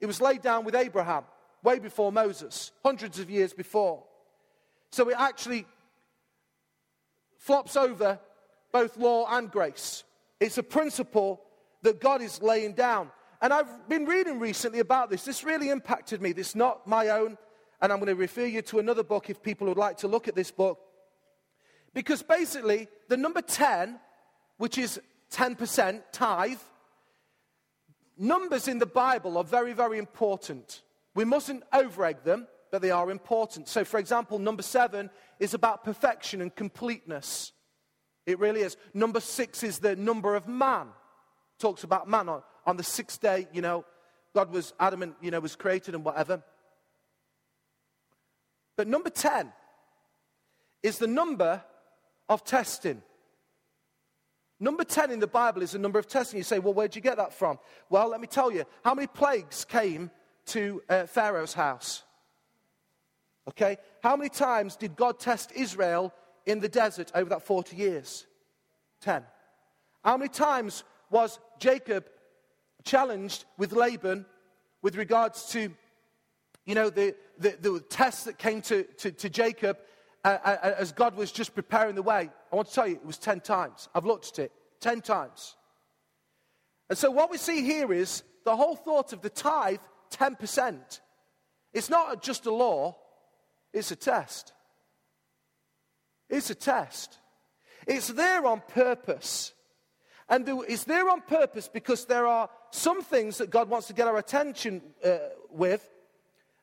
It 0.00 0.06
was 0.06 0.20
laid 0.20 0.42
down 0.42 0.64
with 0.64 0.74
Abraham, 0.74 1.24
way 1.62 1.78
before 1.78 2.10
Moses, 2.10 2.72
hundreds 2.84 3.18
of 3.18 3.30
years 3.30 3.52
before. 3.52 4.04
So 4.90 5.08
it 5.08 5.16
actually 5.18 5.66
flops 7.38 7.76
over 7.76 8.18
both 8.72 8.96
law 8.96 9.26
and 9.28 9.50
grace. 9.50 10.04
It's 10.40 10.58
a 10.58 10.62
principle 10.62 11.42
that 11.82 12.00
God 12.00 12.22
is 12.22 12.42
laying 12.42 12.72
down. 12.72 13.10
And 13.42 13.52
I've 13.52 13.88
been 13.88 14.04
reading 14.04 14.38
recently 14.38 14.80
about 14.80 15.10
this. 15.10 15.24
This 15.24 15.44
really 15.44 15.70
impacted 15.70 16.20
me. 16.20 16.32
This 16.32 16.50
is 16.50 16.56
not 16.56 16.86
my 16.86 17.08
own. 17.08 17.38
And 17.80 17.92
I'm 17.92 17.98
going 17.98 18.08
to 18.08 18.14
refer 18.14 18.44
you 18.44 18.60
to 18.62 18.78
another 18.78 19.02
book 19.02 19.30
if 19.30 19.42
people 19.42 19.66
would 19.68 19.78
like 19.78 19.98
to 19.98 20.08
look 20.08 20.28
at 20.28 20.34
this 20.34 20.50
book. 20.50 20.78
Because 21.94 22.22
basically, 22.22 22.88
the 23.08 23.16
number 23.16 23.40
10, 23.40 23.98
which 24.58 24.76
is 24.76 25.00
10% 25.32 26.02
tithe, 26.12 26.58
numbers 28.18 28.68
in 28.68 28.78
the 28.78 28.86
Bible 28.86 29.38
are 29.38 29.44
very, 29.44 29.72
very 29.72 29.98
important. 29.98 30.82
We 31.14 31.24
mustn't 31.24 31.64
overegg 31.72 32.22
them, 32.24 32.46
but 32.70 32.82
they 32.82 32.90
are 32.90 33.10
important. 33.10 33.68
So, 33.68 33.84
for 33.84 33.98
example, 33.98 34.38
number 34.38 34.62
seven 34.62 35.10
is 35.38 35.54
about 35.54 35.84
perfection 35.84 36.40
and 36.40 36.54
completeness. 36.54 37.52
It 38.26 38.38
really 38.38 38.60
is. 38.60 38.76
Number 38.94 39.20
six 39.20 39.62
is 39.62 39.78
the 39.78 39.96
number 39.96 40.36
of 40.36 40.46
man. 40.46 40.88
Talks 41.58 41.84
about 41.84 42.08
man 42.08 42.28
on, 42.28 42.42
on 42.66 42.76
the 42.76 42.82
sixth 42.82 43.20
day, 43.20 43.48
you 43.52 43.60
know, 43.60 43.84
God 44.34 44.52
was, 44.52 44.72
Adam 44.78 45.02
and, 45.02 45.14
you 45.20 45.30
know, 45.30 45.40
was 45.40 45.56
created 45.56 45.94
and 45.94 46.04
whatever. 46.04 46.42
But 48.76 48.86
number 48.86 49.10
10 49.10 49.52
is 50.82 50.98
the 50.98 51.06
number 51.06 51.62
of 52.28 52.44
testing. 52.44 53.02
Number 54.62 54.84
10 54.84 55.10
in 55.10 55.20
the 55.20 55.26
Bible 55.26 55.62
is 55.62 55.72
the 55.72 55.78
number 55.78 55.98
of 55.98 56.06
testing. 56.06 56.36
You 56.36 56.44
say, 56.44 56.58
well, 56.58 56.74
where'd 56.74 56.94
you 56.94 57.00
get 57.00 57.16
that 57.16 57.32
from? 57.32 57.58
Well, 57.88 58.08
let 58.08 58.20
me 58.20 58.26
tell 58.26 58.52
you. 58.52 58.64
How 58.84 58.94
many 58.94 59.06
plagues 59.06 59.64
came 59.64 60.10
to 60.46 60.82
uh, 60.90 61.06
Pharaoh's 61.06 61.54
house? 61.54 62.02
Okay? 63.48 63.78
How 64.02 64.16
many 64.16 64.28
times 64.28 64.76
did 64.76 64.96
God 64.96 65.18
test 65.18 65.50
Israel 65.52 66.12
in 66.44 66.60
the 66.60 66.68
desert 66.68 67.10
over 67.14 67.30
that 67.30 67.42
40 67.42 67.74
years? 67.74 68.26
10. 69.00 69.22
How 70.04 70.18
many 70.18 70.28
times 70.28 70.84
was 71.10 71.38
Jacob 71.58 72.04
challenged 72.84 73.46
with 73.56 73.72
Laban 73.72 74.26
with 74.82 74.96
regards 74.96 75.48
to, 75.52 75.72
you 76.66 76.74
know, 76.74 76.90
the, 76.90 77.14
the, 77.38 77.56
the 77.60 77.80
test 77.88 78.26
that 78.26 78.36
came 78.36 78.60
to, 78.62 78.84
to, 78.98 79.10
to 79.10 79.30
Jacob 79.30 79.78
uh, 80.22 80.36
uh, 80.44 80.74
as 80.76 80.92
God 80.92 81.16
was 81.16 81.32
just 81.32 81.54
preparing 81.54 81.94
the 81.94 82.02
way? 82.02 82.28
I 82.52 82.56
want 82.56 82.68
to 82.68 82.74
tell 82.74 82.86
you, 82.86 82.96
it 82.96 83.06
was 83.06 83.18
10 83.18 83.40
times. 83.40 83.88
I've 83.94 84.06
looked 84.06 84.30
at 84.32 84.46
it 84.46 84.52
10 84.80 85.02
times. 85.02 85.56
And 86.88 86.98
so 86.98 87.10
what 87.10 87.30
we 87.30 87.38
see 87.38 87.62
here 87.62 87.92
is 87.92 88.24
the 88.44 88.56
whole 88.56 88.74
thought 88.74 89.12
of 89.12 89.22
the 89.22 89.30
tithe, 89.30 89.78
10%. 90.10 91.00
It's 91.72 91.88
not 91.88 92.22
just 92.22 92.46
a 92.46 92.52
law, 92.52 92.96
it's 93.72 93.92
a 93.92 93.96
test. 93.96 94.52
It's 96.28 96.50
a 96.50 96.54
test. 96.54 97.18
It's 97.86 98.08
there 98.08 98.44
on 98.46 98.62
purpose. 98.68 99.52
And 100.28 100.48
it's 100.68 100.84
there 100.84 101.08
on 101.08 101.22
purpose 101.22 101.68
because 101.68 102.04
there 102.04 102.26
are 102.26 102.48
some 102.70 103.02
things 103.02 103.38
that 103.38 103.50
God 103.50 103.68
wants 103.68 103.88
to 103.88 103.92
get 103.92 104.06
our 104.06 104.18
attention 104.18 104.80
uh, 105.04 105.18
with. 105.50 105.88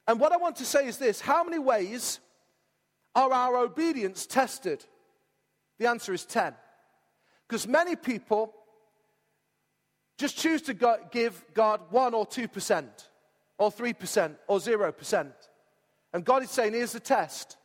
And 0.08 0.20
what 0.20 0.32
I 0.32 0.38
want 0.38 0.56
to 0.58 0.66
say 0.66 0.88
is 0.88 0.98
this 0.98 1.20
how 1.20 1.44
many 1.44 1.60
ways 1.60 2.20
are 3.14 3.32
our 3.32 3.58
obedience 3.58 4.26
tested? 4.26 4.86
The 5.78 5.88
answer 5.88 6.14
is 6.14 6.26
10. 6.26 6.54
Because 7.48 7.68
many 7.68 7.96
people 7.96 8.54
just 10.18 10.38
choose 10.38 10.62
to 10.64 10.74
go, 10.74 10.98
give 11.12 11.44
God 11.54 11.82
1 11.92 12.14
or 12.14 12.26
2%, 12.26 12.88
or 13.58 13.72
3%, 13.72 14.36
or 14.48 14.60
0%. 14.60 15.32
And 16.14 16.26
God 16.26 16.44
is 16.44 16.50
saying, 16.50 16.74
here's 16.74 16.94
the 16.94 17.00
test 17.00 17.58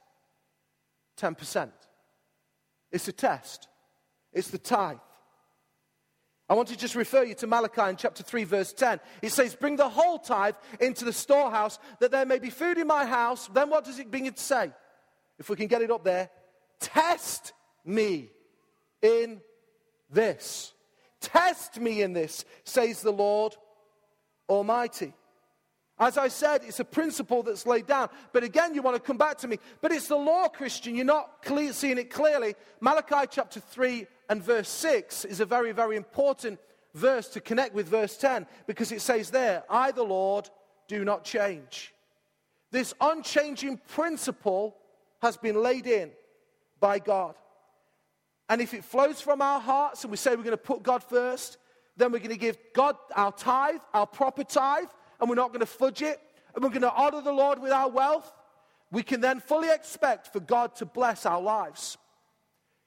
10%. 1.18 1.70
It's 2.90 3.08
a 3.08 3.12
test, 3.12 3.68
it's 4.32 4.48
the 4.48 4.58
tithe. 4.58 4.98
I 6.48 6.54
want 6.54 6.68
to 6.68 6.76
just 6.76 6.94
refer 6.94 7.22
you 7.22 7.34
to 7.36 7.46
Malachi 7.46 7.88
in 7.88 7.96
chapter 7.96 8.22
3, 8.22 8.44
verse 8.44 8.74
10. 8.74 9.00
It 9.22 9.30
says, 9.30 9.54
Bring 9.54 9.76
the 9.76 9.88
whole 9.88 10.18
tithe 10.18 10.56
into 10.80 11.06
the 11.06 11.12
storehouse 11.12 11.78
that 11.98 12.10
there 12.10 12.26
may 12.26 12.38
be 12.38 12.50
food 12.50 12.76
in 12.76 12.86
my 12.86 13.06
house. 13.06 13.48
Then 13.54 13.70
what 13.70 13.84
does 13.84 13.98
it 13.98 14.14
it 14.14 14.36
to 14.36 14.42
say? 14.42 14.70
If 15.38 15.48
we 15.48 15.56
can 15.56 15.66
get 15.66 15.80
it 15.80 15.90
up 15.90 16.04
there, 16.04 16.28
test 16.78 17.54
me 17.84 18.30
in 19.00 19.40
this. 20.10 20.72
Test 21.20 21.78
me 21.80 22.02
in 22.02 22.12
this, 22.12 22.44
says 22.64 23.00
the 23.00 23.12
Lord 23.12 23.56
Almighty. 24.48 25.14
As 25.98 26.18
I 26.18 26.28
said, 26.28 26.62
it's 26.64 26.80
a 26.80 26.84
principle 26.84 27.42
that's 27.44 27.66
laid 27.66 27.86
down. 27.86 28.08
But 28.32 28.42
again, 28.42 28.74
you 28.74 28.82
want 28.82 28.96
to 28.96 29.02
come 29.02 29.18
back 29.18 29.38
to 29.38 29.48
me. 29.48 29.58
But 29.80 29.92
it's 29.92 30.08
the 30.08 30.16
law, 30.16 30.48
Christian. 30.48 30.96
You're 30.96 31.04
not 31.04 31.42
clear, 31.42 31.72
seeing 31.72 31.98
it 31.98 32.10
clearly. 32.10 32.54
Malachi 32.80 33.28
chapter 33.30 33.60
3 33.60 34.06
and 34.28 34.42
verse 34.42 34.68
6 34.68 35.24
is 35.26 35.40
a 35.40 35.46
very, 35.46 35.70
very 35.72 35.96
important 35.96 36.58
verse 36.94 37.28
to 37.28 37.40
connect 37.40 37.74
with 37.74 37.88
verse 37.88 38.16
10 38.16 38.46
because 38.66 38.90
it 38.90 39.00
says 39.00 39.30
there, 39.30 39.62
I, 39.70 39.92
the 39.92 40.02
Lord, 40.02 40.50
do 40.88 41.04
not 41.04 41.24
change. 41.24 41.94
This 42.70 42.94
unchanging 43.00 43.80
principle 43.88 44.76
has 45.20 45.36
been 45.36 45.62
laid 45.62 45.86
in 45.86 46.10
by 46.80 46.98
God. 46.98 47.36
And 48.48 48.60
if 48.60 48.74
it 48.74 48.84
flows 48.84 49.20
from 49.20 49.40
our 49.40 49.60
hearts 49.60 50.04
and 50.04 50.10
we 50.10 50.16
say 50.16 50.30
we're 50.30 50.42
going 50.42 50.50
to 50.50 50.56
put 50.56 50.82
God 50.82 51.02
first, 51.02 51.58
then 51.96 52.12
we're 52.12 52.18
going 52.18 52.30
to 52.30 52.36
give 52.36 52.58
God 52.74 52.96
our 53.14 53.32
tithe, 53.32 53.80
our 53.94 54.06
proper 54.06 54.44
tithe, 54.44 54.88
and 55.20 55.28
we're 55.28 55.36
not 55.36 55.48
going 55.48 55.60
to 55.60 55.66
fudge 55.66 56.02
it, 56.02 56.20
and 56.54 56.62
we're 56.62 56.70
going 56.70 56.82
to 56.82 56.92
honor 56.92 57.20
the 57.20 57.32
Lord 57.32 57.60
with 57.60 57.72
our 57.72 57.88
wealth, 57.88 58.30
we 58.90 59.02
can 59.02 59.20
then 59.20 59.40
fully 59.40 59.70
expect 59.70 60.32
for 60.32 60.40
God 60.40 60.76
to 60.76 60.86
bless 60.86 61.24
our 61.24 61.40
lives. 61.40 61.96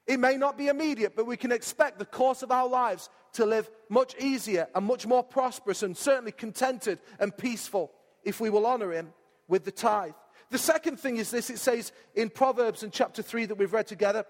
It 0.06 0.20
may 0.20 0.38
not 0.38 0.58
be 0.58 0.68
immediate, 0.68 1.16
but 1.16 1.26
we 1.26 1.38
can 1.38 1.52
expect 1.52 1.98
the 1.98 2.06
course 2.06 2.44
of 2.44 2.52
our 2.52 2.68
lives 2.68 3.10
to 3.34 3.46
live 3.46 3.70
much 3.90 4.16
easier 4.20 4.68
and 4.76 4.86
much 4.86 5.08
more 5.08 5.24
prosperous 5.24 5.82
and 5.82 5.98
certainly 5.98 6.32
contented 6.32 7.00
and 7.20 7.36
peaceful 7.36 7.92
if 8.24 8.40
we 8.40 8.52
will 8.52 8.68
honor 8.68 8.92
Him 8.92 9.14
with 9.48 9.66
the 9.66 9.72
tithe. 9.72 10.14
The 10.52 10.58
second 10.60 11.00
thing 11.00 11.18
is 11.18 11.32
this 11.32 11.50
it 11.50 11.58
says 11.58 11.92
in 12.14 12.30
Proverbs 12.30 12.84
in 12.84 12.92
chapter 12.92 13.24
3 13.24 13.46
that 13.46 13.56
we've 13.56 13.74
read 13.74 13.88
together, 13.88 14.26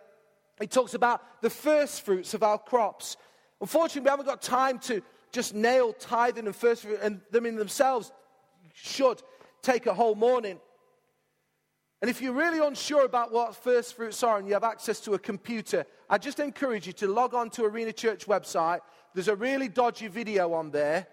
it 0.59 0.71
talks 0.71 0.93
about 0.93 1.41
the 1.41 1.49
first 1.49 2.01
fruits 2.01 2.33
of 2.33 2.43
our 2.43 2.57
crops. 2.57 3.17
Unfortunately, 3.59 4.01
we 4.01 4.09
haven't 4.09 4.25
got 4.25 4.41
time 4.41 4.79
to 4.79 5.01
just 5.31 5.53
nail 5.53 5.93
tithing 5.93 6.45
and 6.45 6.55
first 6.55 6.83
fruit, 6.83 6.99
and 7.01 7.21
them 7.31 7.45
in 7.45 7.55
themselves 7.55 8.11
should 8.73 9.21
take 9.61 9.85
a 9.85 9.93
whole 9.93 10.15
morning. 10.15 10.59
And 12.01 12.09
if 12.09 12.21
you're 12.21 12.33
really 12.33 12.59
unsure 12.59 13.05
about 13.05 13.31
what 13.31 13.55
first 13.55 13.95
fruits 13.95 14.21
are 14.23 14.37
and 14.37 14.47
you 14.47 14.53
have 14.53 14.63
access 14.63 14.99
to 15.01 15.13
a 15.13 15.19
computer, 15.19 15.85
I 16.09 16.17
just 16.17 16.39
encourage 16.39 16.87
you 16.87 16.93
to 16.93 17.07
log 17.07 17.33
on 17.33 17.49
to 17.51 17.65
Arena 17.65 17.91
Church 17.91 18.27
website. 18.27 18.81
There's 19.13 19.27
a 19.27 19.35
really 19.35 19.67
dodgy 19.67 20.07
video 20.07 20.53
on 20.53 20.71
there 20.71 21.07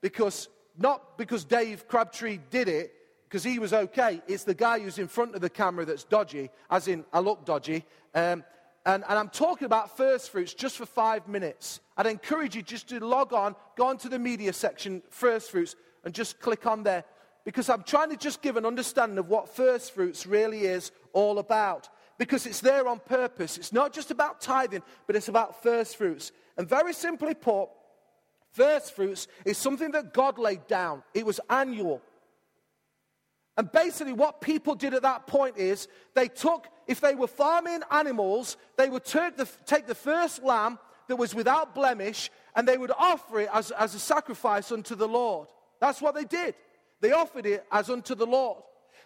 because 0.00 0.48
not 0.76 1.16
because 1.18 1.44
Dave 1.44 1.86
Crabtree 1.86 2.40
did 2.50 2.68
it, 2.68 2.92
because 3.28 3.44
he 3.44 3.58
was 3.58 3.72
okay. 3.72 4.20
It's 4.26 4.44
the 4.44 4.54
guy 4.54 4.80
who's 4.80 4.98
in 4.98 5.08
front 5.08 5.34
of 5.34 5.40
the 5.40 5.50
camera 5.50 5.84
that's 5.84 6.04
dodgy, 6.04 6.50
as 6.70 6.88
in 6.88 7.04
I 7.12 7.20
look 7.20 7.44
dodgy. 7.44 7.84
Um, 8.14 8.44
and, 8.86 9.02
and 9.08 9.18
I'm 9.18 9.30
talking 9.30 9.64
about 9.66 9.96
first 9.96 10.30
fruits 10.30 10.52
just 10.52 10.76
for 10.76 10.84
five 10.84 11.26
minutes. 11.26 11.80
I'd 11.96 12.06
encourage 12.06 12.54
you 12.54 12.62
just 12.62 12.88
to 12.90 13.00
log 13.04 13.32
on, 13.32 13.56
go 13.76 13.86
onto 13.86 14.08
the 14.08 14.18
media 14.18 14.52
section, 14.52 15.02
first 15.10 15.50
fruits, 15.50 15.74
and 16.04 16.14
just 16.14 16.38
click 16.40 16.66
on 16.66 16.82
there. 16.82 17.04
Because 17.44 17.68
I'm 17.68 17.82
trying 17.82 18.10
to 18.10 18.16
just 18.16 18.42
give 18.42 18.56
an 18.56 18.66
understanding 18.66 19.18
of 19.18 19.28
what 19.28 19.54
first 19.54 19.94
fruits 19.94 20.26
really 20.26 20.60
is 20.60 20.92
all 21.12 21.38
about. 21.38 21.88
Because 22.18 22.46
it's 22.46 22.60
there 22.60 22.86
on 22.86 23.00
purpose. 23.00 23.56
It's 23.58 23.72
not 23.72 23.92
just 23.92 24.10
about 24.10 24.40
tithing, 24.40 24.82
but 25.06 25.16
it's 25.16 25.28
about 25.28 25.62
first 25.62 25.96
fruits. 25.96 26.32
And 26.56 26.68
very 26.68 26.92
simply 26.92 27.34
put, 27.34 27.68
first 28.52 28.94
fruits 28.94 29.28
is 29.44 29.58
something 29.58 29.92
that 29.92 30.12
God 30.12 30.38
laid 30.38 30.66
down, 30.66 31.02
it 31.14 31.24
was 31.24 31.40
annual. 31.48 32.02
And 33.56 33.70
basically, 33.70 34.12
what 34.12 34.40
people 34.40 34.74
did 34.74 34.94
at 34.94 35.02
that 35.02 35.26
point 35.26 35.56
is 35.56 35.86
they 36.14 36.28
took, 36.28 36.66
if 36.86 37.00
they 37.00 37.14
were 37.14 37.28
farming 37.28 37.80
animals, 37.90 38.56
they 38.76 38.88
would 38.88 39.04
take 39.04 39.36
the, 39.36 39.48
take 39.64 39.86
the 39.86 39.94
first 39.94 40.42
lamb 40.42 40.78
that 41.08 41.16
was 41.16 41.34
without 41.34 41.74
blemish 41.74 42.30
and 42.56 42.66
they 42.66 42.76
would 42.76 42.90
offer 42.96 43.40
it 43.40 43.48
as, 43.52 43.70
as 43.72 43.94
a 43.94 43.98
sacrifice 43.98 44.72
unto 44.72 44.94
the 44.94 45.06
Lord. 45.06 45.48
That's 45.80 46.00
what 46.00 46.14
they 46.14 46.24
did. 46.24 46.54
They 47.00 47.12
offered 47.12 47.46
it 47.46 47.64
as 47.70 47.90
unto 47.90 48.14
the 48.14 48.26
Lord. 48.26 48.62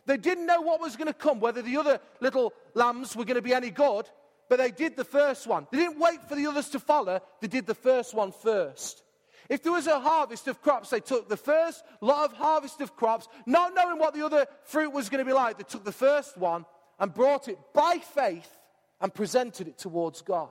They 0.06 0.16
didn't 0.16 0.46
know 0.46 0.62
what 0.62 0.80
was 0.80 0.96
going 0.96 1.08
to 1.08 1.12
come, 1.12 1.40
whether 1.40 1.60
the 1.60 1.76
other 1.76 2.00
little 2.20 2.54
lambs 2.72 3.14
were 3.14 3.24
going 3.24 3.36
to 3.36 3.42
be 3.42 3.52
any 3.52 3.70
good, 3.70 4.06
but 4.48 4.58
they 4.58 4.70
did 4.70 4.96
the 4.96 5.04
first 5.04 5.46
one. 5.46 5.66
They 5.70 5.78
didn't 5.78 5.98
wait 5.98 6.26
for 6.26 6.34
the 6.34 6.46
others 6.46 6.70
to 6.70 6.80
follow, 6.80 7.20
they 7.40 7.48
did 7.48 7.66
the 7.66 7.74
first 7.74 8.14
one 8.14 8.32
first. 8.32 9.02
If 9.48 9.62
there 9.62 9.72
was 9.72 9.86
a 9.86 9.98
harvest 9.98 10.46
of 10.46 10.60
crops, 10.60 10.90
they 10.90 11.00
took 11.00 11.28
the 11.28 11.36
first 11.36 11.82
lot 12.00 12.30
of 12.30 12.36
harvest 12.36 12.80
of 12.80 12.94
crops, 12.94 13.28
not 13.46 13.74
knowing 13.74 13.98
what 13.98 14.12
the 14.14 14.24
other 14.24 14.46
fruit 14.64 14.90
was 14.90 15.08
going 15.08 15.24
to 15.24 15.28
be 15.28 15.32
like. 15.32 15.56
They 15.56 15.64
took 15.64 15.84
the 15.84 15.92
first 15.92 16.36
one 16.36 16.66
and 16.98 17.14
brought 17.14 17.48
it 17.48 17.58
by 17.72 17.98
faith 17.98 18.58
and 19.00 19.14
presented 19.14 19.68
it 19.68 19.78
towards 19.78 20.20
God. 20.20 20.50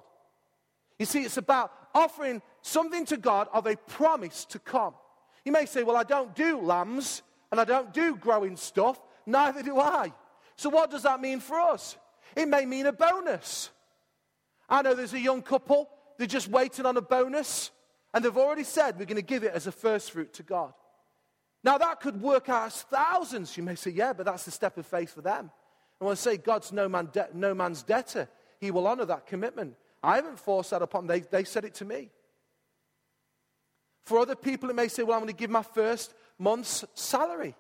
You 0.98 1.06
see, 1.06 1.22
it's 1.22 1.38
about 1.38 1.72
offering 1.94 2.42
something 2.64 3.06
to 3.06 3.18
God 3.18 3.48
of 3.54 3.68
a 3.68 3.76
promise 3.76 4.46
to 4.46 4.60
come. 4.60 4.96
You 5.46 5.52
may 5.52 5.66
say, 5.66 5.84
Well, 5.84 5.96
I 5.96 6.04
don't 6.04 6.36
do 6.36 6.60
lambs 6.60 7.22
and 7.52 7.62
I 7.62 7.66
don't 7.66 7.94
do 7.94 8.16
growing 8.16 8.58
stuff. 8.58 9.00
Neither 9.26 9.62
do 9.62 9.80
I. 9.80 10.12
So, 10.56 10.70
what 10.70 10.90
does 10.90 11.04
that 11.04 11.22
mean 11.22 11.40
for 11.40 11.60
us? 11.60 11.98
It 12.36 12.48
may 12.48 12.66
mean 12.66 12.88
a 12.88 12.92
bonus. 12.92 13.70
I 14.68 14.82
know 14.82 14.96
there's 14.96 15.14
a 15.14 15.20
young 15.20 15.42
couple, 15.44 15.90
they're 16.18 16.28
just 16.28 16.48
waiting 16.48 16.86
on 16.86 16.98
a 16.98 17.02
bonus. 17.02 17.72
And 18.18 18.26
they've 18.26 18.36
already 18.36 18.64
said 18.64 18.98
we're 18.98 19.06
going 19.06 19.18
to 19.18 19.22
give 19.22 19.44
it 19.44 19.54
as 19.54 19.68
a 19.68 19.72
first 19.72 20.10
fruit 20.10 20.34
to 20.34 20.42
God. 20.42 20.74
Now, 21.64 21.78
that 21.78 22.00
could 22.00 22.20
work 22.20 22.50
out 22.50 22.66
as 22.66 22.82
thousands. 22.82 23.56
You 23.56 23.62
may 23.62 23.76
say, 23.76 23.92
yeah, 23.92 24.12
but 24.12 24.26
that's 24.26 24.44
the 24.44 24.50
step 24.50 24.76
of 24.80 24.88
faith 24.88 25.14
for 25.14 25.22
them. 25.22 25.52
I 26.02 26.04
want 26.04 26.18
to 26.18 26.24
say, 26.24 26.36
God's 26.38 26.72
no, 26.72 26.90
man 26.90 27.10
de- 27.14 27.30
no 27.36 27.54
man's 27.54 27.84
debtor. 27.84 28.28
He 28.60 28.72
will 28.72 28.88
honor 28.88 29.06
that 29.06 29.28
commitment. 29.28 29.76
I 30.02 30.16
haven't 30.16 30.40
forced 30.40 30.72
that 30.72 30.82
upon 30.82 31.06
them, 31.06 31.16
they, 31.16 31.28
they 31.30 31.44
said 31.44 31.64
it 31.64 31.76
to 31.76 31.86
me. 31.86 32.10
For 34.04 34.18
other 34.18 34.36
people, 34.36 34.72
it 34.72 34.76
may 34.76 34.88
say, 34.88 35.04
well, 35.04 35.14
I'm 35.14 35.22
going 35.22 35.32
to 35.32 35.40
give 35.40 35.52
my 35.52 35.62
first 35.62 36.16
month's 36.40 36.84
salary. 36.96 37.54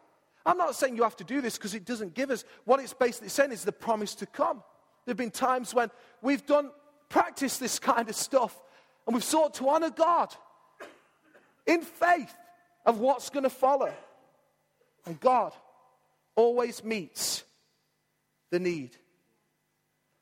I'm 0.43 0.57
not 0.57 0.73
saying 0.73 0.95
you 0.95 1.03
have 1.03 1.17
to 1.17 1.23
do 1.23 1.39
this 1.39 1.55
because 1.55 1.75
it 1.75 1.85
doesn't 1.85 2.15
give 2.15 2.31
us. 2.31 2.45
What 2.65 2.79
it's 2.79 2.95
basically 2.95 3.29
saying 3.29 3.51
is 3.51 3.63
the 3.63 3.71
promise 3.71 4.15
to 4.15 4.25
come. 4.25 4.63
There 5.05 5.11
have 5.11 5.17
been 5.17 5.29
times 5.29 5.75
when 5.75 5.91
we've 6.23 6.47
done, 6.47 6.71
practice 7.09 7.59
this 7.59 7.77
kind 7.77 8.09
of 8.09 8.15
stuff, 8.15 8.59
and 9.05 9.13
we've 9.13 9.23
sought 9.23 9.53
to 9.53 9.69
honor 9.69 9.91
God 9.91 10.35
in 11.67 11.81
faith 11.81 12.33
of 12.85 12.99
what's 12.99 13.29
going 13.29 13.43
to 13.43 13.49
follow. 13.49 13.93
And 15.05 15.19
God 15.19 15.53
always 16.35 16.83
meets 16.83 17.43
the 18.49 18.59
need. 18.59 18.97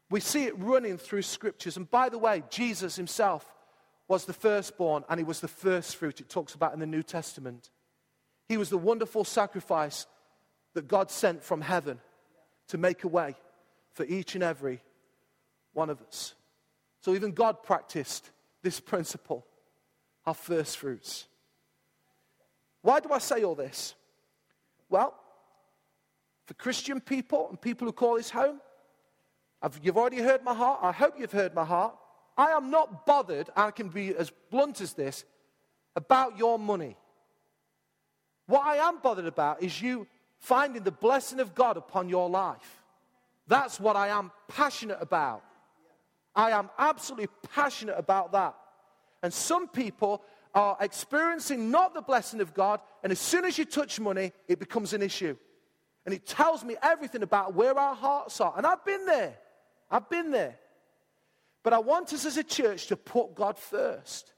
We 0.10 0.20
see 0.20 0.46
it 0.46 0.58
running 0.60 0.98
through 0.98 1.24
scriptures. 1.24 1.78
And 1.78 1.90
by 1.90 2.10
the 2.10 2.18
way, 2.18 2.44
Jesus 2.50 2.96
himself 2.96 3.46
was 4.08 4.26
the 4.26 4.34
firstborn 4.34 5.04
and 5.10 5.20
he 5.20 5.24
was 5.24 5.40
the 5.40 5.48
first 5.48 5.96
fruit 5.96 6.20
it 6.20 6.30
talks 6.30 6.54
about 6.54 6.74
in 6.74 6.80
the 6.80 6.86
New 6.86 7.04
Testament. 7.04 7.70
He 8.48 8.58
was 8.58 8.70
the 8.70 8.78
wonderful 8.78 9.24
sacrifice 9.24 10.06
that 10.74 10.88
God 10.88 11.10
sent 11.10 11.44
from 11.44 11.62
heaven 11.62 12.00
to 12.68 12.78
make 12.78 13.04
a 13.04 13.08
way 13.08 13.36
for 13.94 14.06
each 14.06 14.36
and 14.36 14.44
every 14.44 14.82
one 15.74 15.90
of 15.90 16.02
us. 16.02 16.36
So 17.02 17.14
even 17.14 17.32
God 17.32 17.64
practiced 17.64 18.30
this 18.62 18.80
principle 18.80 19.46
of 20.26 20.38
first 20.38 20.78
fruits. 20.78 21.28
Why 22.86 23.00
do 23.00 23.10
I 23.12 23.18
say 23.18 23.44
all 23.44 23.56
this? 23.56 23.96
Well, 24.90 25.16
for 26.46 26.54
Christian 26.54 27.02
people 27.02 27.50
and 27.50 27.60
people 27.60 27.88
who 27.88 27.92
call 27.92 28.18
this 28.18 28.30
home, 28.30 28.62
I've, 29.60 29.80
you've 29.82 29.98
already 29.98 30.20
heard 30.22 30.44
my 30.44 30.54
heart. 30.54 30.82
I 30.84 30.92
hope 30.92 31.16
you've 31.18 31.32
heard 31.32 31.56
my 31.56 31.66
heart. 31.66 31.96
I 32.38 32.52
am 32.52 32.70
not 32.70 33.08
bothered, 33.08 33.50
I 33.56 33.72
can 33.72 33.90
be 33.90 34.16
as 34.16 34.32
blunt 34.52 34.82
as 34.82 34.94
this, 34.94 35.26
about 35.96 36.38
your 36.38 36.60
money. 36.60 36.96
What 38.46 38.64
I 38.68 38.76
am 38.76 39.00
bothered 39.00 39.26
about 39.26 39.64
is 39.64 39.82
you 39.82 40.06
finding 40.38 40.84
the 40.84 40.92
blessing 40.92 41.40
of 41.40 41.56
God 41.56 41.78
upon 41.78 42.08
your 42.08 42.30
life. 42.30 42.84
That's 43.48 43.80
what 43.80 43.96
I 43.96 44.10
am 44.10 44.32
passionate 44.48 45.00
about. 45.02 45.44
I 46.36 46.52
am 46.52 46.70
absolutely 46.78 47.30
passionate 47.52 47.96
about 47.98 48.34
that. 48.34 48.54
And 49.24 49.34
some 49.34 49.68
people 49.68 50.22
are 50.56 50.78
experiencing 50.80 51.70
not 51.70 51.94
the 51.94 52.02
blessing 52.02 52.40
of 52.40 52.54
God, 52.54 52.80
and 53.04 53.12
as 53.12 53.20
soon 53.20 53.44
as 53.44 53.58
you 53.58 53.66
touch 53.66 54.00
money, 54.00 54.32
it 54.48 54.58
becomes 54.58 54.94
an 54.94 55.02
issue. 55.02 55.36
And 56.06 56.16
it 56.16 56.26
tells 56.26 56.64
me 56.64 56.78
everything 56.82 57.24
about 57.24 57.54
where 57.54 57.78
our 57.78 57.96
hearts 57.96 58.40
are. 58.40 58.54
And 58.56 58.66
I've 58.66 58.86
been 58.86 59.06
there. 59.06 59.36
I've 59.92 60.10
been 60.10 60.32
there. 60.32 60.56
But 61.62 61.74
I 61.74 61.80
want 61.80 62.14
us 62.14 62.26
as 62.26 62.38
a 62.38 62.44
church 62.44 62.88
to 62.88 62.96
put 62.96 63.36
God 63.36 63.58
first. 63.58 64.32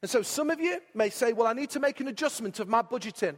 And 0.00 0.10
so 0.10 0.22
some 0.22 0.50
of 0.50 0.58
you 0.58 0.80
may 0.94 1.10
say, 1.10 1.32
well, 1.32 1.46
I 1.46 1.52
need 1.52 1.70
to 1.70 1.80
make 1.80 2.00
an 2.00 2.08
adjustment 2.08 2.58
of 2.58 2.68
my 2.68 2.82
budgeting. 2.82 3.36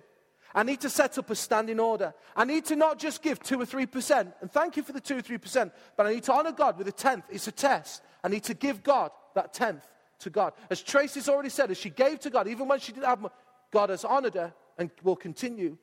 I 0.55 0.63
need 0.63 0.81
to 0.83 0.89
set 0.89 1.19
up 1.19 1.29
a 1.31 1.35
standing 1.35 1.81
order. 1.81 2.15
I 2.37 2.45
need 2.45 2.65
to 2.67 2.77
not 2.77 2.99
just 2.99 3.23
give 3.23 3.43
2 3.43 3.61
or 3.61 3.67
3%, 3.67 4.33
and 4.41 4.51
thank 4.51 4.77
you 4.77 4.85
for 4.85 4.93
the 4.93 5.01
2 5.01 5.19
or 5.19 5.21
3%, 5.21 5.73
but 5.97 6.07
I 6.07 6.15
need 6.15 6.23
to 6.23 6.33
honor 6.33 6.53
God 6.53 6.79
with 6.79 6.87
a 6.87 6.93
tenth. 6.93 7.25
It's 7.29 7.49
a 7.49 7.53
test. 7.53 8.03
I 8.23 8.29
need 8.29 8.45
to 8.45 8.55
give 8.55 8.85
God 8.85 9.11
that 9.35 9.53
tenth 9.53 9.85
to 10.21 10.31
God. 10.31 10.53
As 10.71 10.83
Tracy's 10.83 11.29
already 11.29 11.49
said, 11.49 11.71
as 11.71 11.79
she 11.79 11.91
gave 11.91 12.21
to 12.21 12.31
God, 12.31 12.49
even 12.49 12.69
when 12.69 12.81
she 12.81 12.93
didn't 12.93 13.07
have 13.07 13.21
money, 13.21 13.35
God 13.73 13.91
has 13.91 14.05
honored 14.05 14.35
her 14.35 14.55
and 14.79 14.91
will 15.03 15.17
continue 15.17 15.77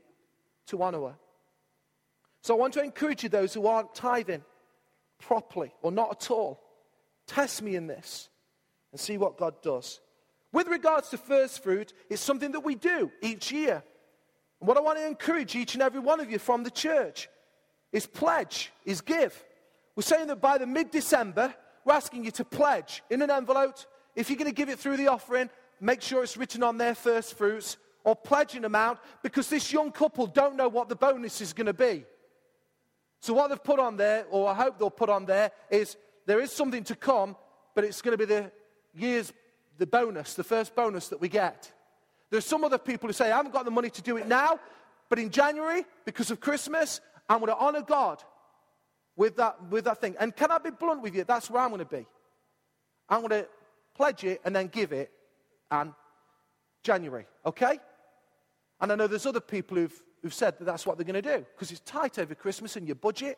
to 0.68 0.82
honor 0.82 1.02
her. 1.02 1.16
So 2.42 2.56
I 2.56 2.60
want 2.60 2.74
to 2.74 2.84
encourage 2.84 3.24
you, 3.24 3.30
those 3.30 3.54
who 3.54 3.68
aren't 3.68 3.94
tithing 3.94 4.44
properly 5.20 5.72
or 5.82 5.92
not 5.92 6.12
at 6.12 6.32
all, 6.32 6.62
test 7.28 7.62
me 7.62 7.76
in 7.76 7.88
this 7.88 8.30
and 8.92 9.00
see 9.00 9.18
what 9.18 9.38
God 9.38 9.62
does. 9.62 10.00
With 10.52 10.68
regards 10.68 11.10
to 11.10 11.18
first 11.18 11.64
fruit, 11.64 11.94
it's 12.10 12.22
something 12.22 12.52
that 12.52 12.62
we 12.62 12.76
do 12.76 13.12
each 13.22 13.52
year. 13.52 13.84
And 14.60 14.68
what 14.68 14.78
I 14.78 14.82
want 14.82 14.98
to 14.98 15.08
encourage 15.08 15.56
each 15.56 15.76
and 15.76 15.82
every 15.82 16.00
one 16.00 16.20
of 16.20 16.30
you 16.30 16.40
from 16.40 16.64
the 16.64 16.72
church 16.72 17.30
is 17.92 18.06
pledge, 18.06 18.72
is 18.86 19.02
give. 19.02 19.44
We're 19.96 20.04
saying 20.04 20.28
that 20.28 20.42
by 20.42 20.58
the 20.58 20.66
mid 20.66 20.92
December, 20.92 21.54
we're 21.86 21.94
asking 21.94 22.26
you 22.26 22.32
to 22.32 22.46
pledge 22.46 23.04
in 23.10 23.22
an 23.22 23.30
envelope. 23.30 23.78
If 24.16 24.30
you're 24.30 24.38
going 24.38 24.50
to 24.50 24.56
give 24.56 24.70
it 24.70 24.80
through 24.80 24.98
the 24.98 25.08
offering, 25.08 25.50
make 25.80 26.02
sure 26.02 26.24
it's 26.24 26.38
written 26.38 26.64
on 26.64 26.78
their 26.78 26.96
first 26.96 27.38
fruits 27.38 27.78
or 28.04 28.16
pledging 28.16 28.66
amount 28.66 29.00
because 29.24 29.50
this 29.50 29.72
young 29.72 29.92
couple 29.92 30.28
don't 30.28 30.56
know 30.56 30.68
what 30.68 30.90
the 30.90 30.96
bonus 30.96 31.42
is 31.42 31.54
going 31.54 31.68
to 31.68 31.74
be. 31.74 32.06
So, 33.22 33.34
what 33.34 33.50
they've 33.50 33.64
put 33.64 33.80
on 33.80 33.98
there, 33.98 34.26
or 34.32 34.50
I 34.50 34.56
hope 34.56 34.80
they'll 34.80 34.90
put 34.90 35.10
on 35.10 35.26
there, 35.26 35.52
is 35.70 35.96
there 36.26 36.40
is 36.40 36.52
something 36.52 36.84
to 36.86 36.96
come, 36.96 37.36
but 37.76 37.84
it's 37.84 38.02
going 38.02 38.18
to 38.18 38.18
be 38.18 38.26
the 38.26 38.52
year's, 38.96 39.32
the 39.78 39.86
bonus, 39.86 40.34
the 40.34 40.44
first 40.44 40.76
bonus 40.76 41.10
that 41.10 41.22
we 41.22 41.30
get. 41.30 41.72
There's 42.32 42.46
some 42.46 42.64
other 42.64 42.78
people 42.78 43.08
who 43.08 43.14
say, 43.14 43.32
I 43.32 43.38
haven't 43.38 43.52
got 43.52 43.66
the 43.66 43.72
money 43.72 43.90
to 43.92 44.02
do 44.02 44.18
it 44.18 44.28
now, 44.28 44.60
but 45.10 45.20
in 45.20 45.30
January, 45.30 45.86
because 46.06 46.32
of 46.32 46.40
Christmas, 46.40 47.02
I'm 47.30 47.40
going 47.40 47.52
to 47.52 47.58
honor 47.58 47.82
God 47.82 48.24
with 49.16 49.36
that, 49.38 49.70
with 49.70 49.86
that 49.86 50.02
thing. 50.02 50.16
And 50.20 50.36
can 50.36 50.50
I 50.52 50.58
be 50.58 50.72
blunt 50.72 51.02
with 51.02 51.14
you? 51.14 51.24
That's 51.24 51.50
where 51.50 51.62
I'm 51.62 51.70
going 51.70 51.80
to 51.80 51.86
be. 51.86 52.08
I'm 53.10 53.20
going 53.20 53.44
to 53.44 53.48
pledge 54.02 54.24
it 54.24 54.42
and 54.44 54.56
then 54.56 54.66
give 54.66 54.92
it 54.92 55.12
and 55.70 55.94
January, 56.82 57.28
okay? 57.46 57.80
And 58.80 58.92
I 58.92 58.96
know 58.96 59.06
there's 59.06 59.28
other 59.28 59.40
people 59.40 59.78
who've, 59.78 60.04
who've 60.24 60.34
said 60.34 60.58
that 60.58 60.66
that's 60.66 60.88
what 60.88 60.98
they're 60.98 61.06
going 61.06 61.22
to 61.22 61.38
do 61.38 61.46
because 61.54 61.70
it's 61.70 61.82
tight 61.82 62.18
over 62.18 62.34
Christmas 62.34 62.76
and 62.76 62.88
your 62.88 62.96
budget. 62.96 63.38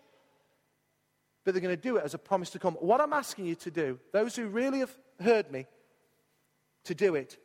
But 1.44 1.54
they're 1.54 1.62
going 1.62 1.76
to 1.76 1.82
do 1.82 1.98
it 1.98 2.06
as 2.06 2.14
a 2.14 2.18
promise 2.18 2.50
to 2.52 2.60
come. 2.60 2.76
What 2.76 3.02
I'm 3.02 3.12
asking 3.12 3.46
you 3.46 3.56
to 3.56 3.72
do, 3.72 4.00
those 4.14 4.38
who 4.38 4.48
really 4.48 4.80
have 4.80 4.98
heard 5.22 5.52
me, 5.52 5.66
to 6.86 6.96
do 6.96 7.16
it 7.16 7.38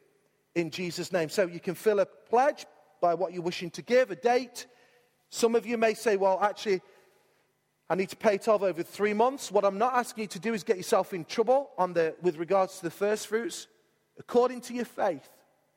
in 0.54 0.70
Jesus' 0.70 1.10
name. 1.10 1.28
So 1.28 1.48
you 1.48 1.58
can 1.58 1.74
fill 1.74 1.98
a 1.98 2.06
pledge 2.06 2.66
by 3.00 3.14
what 3.14 3.32
you're 3.32 3.42
wishing 3.42 3.70
to 3.72 3.82
give, 3.82 4.12
a 4.12 4.16
date. 4.16 4.66
Some 5.30 5.56
of 5.56 5.66
you 5.66 5.76
may 5.76 5.94
say, 5.94 6.16
well, 6.16 6.38
actually, 6.40 6.82
I 7.90 7.94
need 7.94 8.10
to 8.10 8.16
pay 8.16 8.34
it 8.34 8.48
off 8.48 8.62
over 8.62 8.82
three 8.82 9.14
months. 9.14 9.50
What 9.50 9.64
I'm 9.64 9.78
not 9.78 9.94
asking 9.94 10.22
you 10.22 10.28
to 10.28 10.38
do 10.38 10.52
is 10.52 10.62
get 10.62 10.76
yourself 10.76 11.14
in 11.14 11.24
trouble 11.24 11.70
on 11.78 11.94
the, 11.94 12.14
with 12.20 12.36
regards 12.36 12.78
to 12.78 12.84
the 12.84 12.90
first 12.90 13.26
fruits. 13.28 13.66
According 14.18 14.60
to 14.62 14.74
your 14.74 14.84
faith, 14.84 15.28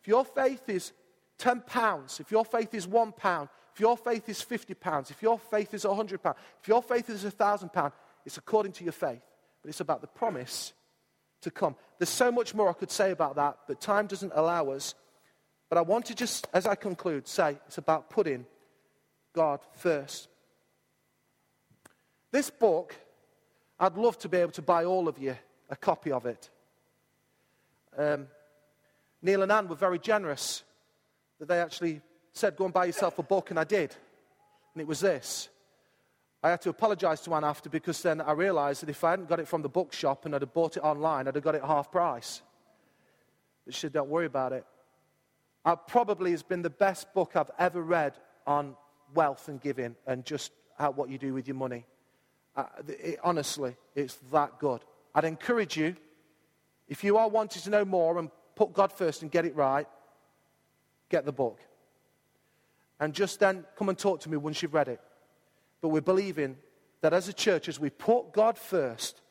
if 0.01 0.07
your 0.07 0.25
faith 0.25 0.67
is 0.67 0.91
10 1.37 1.61
pounds, 1.61 2.19
if 2.19 2.31
your 2.31 2.43
faith 2.43 2.73
is 2.73 2.87
one 2.87 3.13
pound, 3.13 3.49
if 3.73 3.79
your 3.79 3.95
faith 3.95 4.27
is 4.27 4.41
50 4.41 4.73
pounds, 4.73 5.11
if 5.11 5.21
your 5.21 5.39
faith 5.39 5.73
is 5.73 5.85
100 5.85 6.21
pounds, 6.21 6.37
if 6.61 6.67
your 6.67 6.83
faith 6.83 7.09
is 7.09 7.23
1,000 7.23 7.69
pounds, 7.69 7.93
it's 8.25 8.37
according 8.37 8.73
to 8.73 8.83
your 8.83 8.93
faith. 8.93 9.21
But 9.61 9.69
it's 9.69 9.79
about 9.79 10.01
the 10.01 10.07
promise 10.07 10.73
to 11.41 11.51
come. 11.51 11.75
There's 11.97 12.09
so 12.09 12.31
much 12.31 12.53
more 12.53 12.69
I 12.69 12.73
could 12.73 12.91
say 12.91 13.11
about 13.11 13.35
that, 13.35 13.57
but 13.67 13.79
time 13.79 14.07
doesn't 14.07 14.33
allow 14.35 14.71
us. 14.71 14.95
But 15.69 15.77
I 15.77 15.81
want 15.81 16.05
to 16.07 16.15
just, 16.15 16.47
as 16.53 16.67
I 16.67 16.75
conclude, 16.75 17.27
say 17.27 17.57
it's 17.67 17.77
about 17.77 18.09
putting 18.09 18.45
God 19.33 19.61
first. 19.73 20.27
This 22.31 22.49
book, 22.49 22.95
I'd 23.79 23.97
love 23.97 24.17
to 24.19 24.29
be 24.29 24.37
able 24.37 24.51
to 24.53 24.61
buy 24.61 24.85
all 24.85 25.07
of 25.07 25.19
you 25.19 25.35
a 25.69 25.75
copy 25.75 26.11
of 26.11 26.25
it. 26.25 26.49
Um, 27.97 28.27
Neil 29.21 29.43
and 29.43 29.51
Anne 29.51 29.67
were 29.67 29.75
very 29.75 29.99
generous 29.99 30.63
that 31.39 31.47
they 31.47 31.59
actually 31.59 32.01
said, 32.33 32.55
Go 32.55 32.65
and 32.65 32.73
buy 32.73 32.85
yourself 32.85 33.19
a 33.19 33.23
book, 33.23 33.49
and 33.49 33.59
I 33.59 33.63
did. 33.63 33.95
And 34.73 34.81
it 34.81 34.87
was 34.87 35.01
this. 35.01 35.49
I 36.43 36.49
had 36.49 36.61
to 36.61 36.69
apologize 36.69 37.21
to 37.21 37.35
Anne 37.35 37.43
after 37.43 37.69
because 37.69 38.01
then 38.01 38.19
I 38.19 38.31
realized 38.31 38.81
that 38.81 38.89
if 38.89 39.03
I 39.03 39.11
hadn't 39.11 39.29
got 39.29 39.39
it 39.39 39.47
from 39.47 39.61
the 39.61 39.69
bookshop 39.69 40.25
and 40.25 40.33
I'd 40.33 40.41
have 40.41 40.53
bought 40.53 40.75
it 40.77 40.83
online, 40.83 41.27
I'd 41.27 41.35
have 41.35 41.43
got 41.43 41.55
it 41.55 41.63
half 41.63 41.91
price. 41.91 42.41
But 43.65 43.75
she 43.75 43.81
said, 43.81 43.93
Don't 43.93 44.09
worry 44.09 44.25
about 44.25 44.53
it. 44.53 44.65
It 45.65 45.79
probably 45.87 46.31
has 46.31 46.41
been 46.41 46.63
the 46.63 46.69
best 46.69 47.13
book 47.13 47.35
I've 47.35 47.51
ever 47.59 47.81
read 47.81 48.13
on 48.47 48.75
wealth 49.13 49.47
and 49.49 49.61
giving 49.61 49.95
and 50.07 50.25
just 50.25 50.51
how, 50.79 50.91
what 50.91 51.09
you 51.09 51.19
do 51.19 51.33
with 51.33 51.47
your 51.47 51.57
money. 51.57 51.85
Uh, 52.55 52.65
it, 52.87 53.19
honestly, 53.23 53.75
it's 53.95 54.17
that 54.31 54.59
good. 54.59 54.81
I'd 55.15 55.25
encourage 55.25 55.77
you, 55.77 55.95
if 56.87 57.03
you 57.03 57.17
are 57.17 57.29
wanting 57.29 57.61
to 57.61 57.69
know 57.69 57.85
more 57.85 58.17
and 58.17 58.29
put 58.55 58.73
God 58.73 58.91
first 58.91 59.21
and 59.21 59.31
get 59.31 59.45
it 59.45 59.55
right, 59.55 59.87
get 61.09 61.25
the 61.25 61.31
book. 61.31 61.59
And 62.99 63.13
just 63.13 63.39
then 63.39 63.65
come 63.77 63.89
and 63.89 63.97
talk 63.97 64.21
to 64.21 64.29
me 64.29 64.37
once 64.37 64.61
you've 64.61 64.73
read 64.73 64.87
it. 64.87 64.99
But 65.81 65.89
we're 65.89 66.01
believing 66.01 66.57
that 67.01 67.13
as 67.13 67.27
a 67.27 67.33
church, 67.33 67.67
as 67.67 67.79
we 67.79 67.89
put 67.89 68.33
God 68.33 68.57
first, 68.57 69.21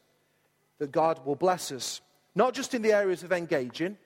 that 0.79 0.91
God 0.91 1.25
will 1.25 1.37
bless 1.37 1.71
us. 1.71 2.01
Not 2.35 2.55
just 2.55 2.75
in 2.75 2.83
the 2.83 2.93
areas 2.93 3.23
of 3.23 3.33
engaging, 3.33 3.97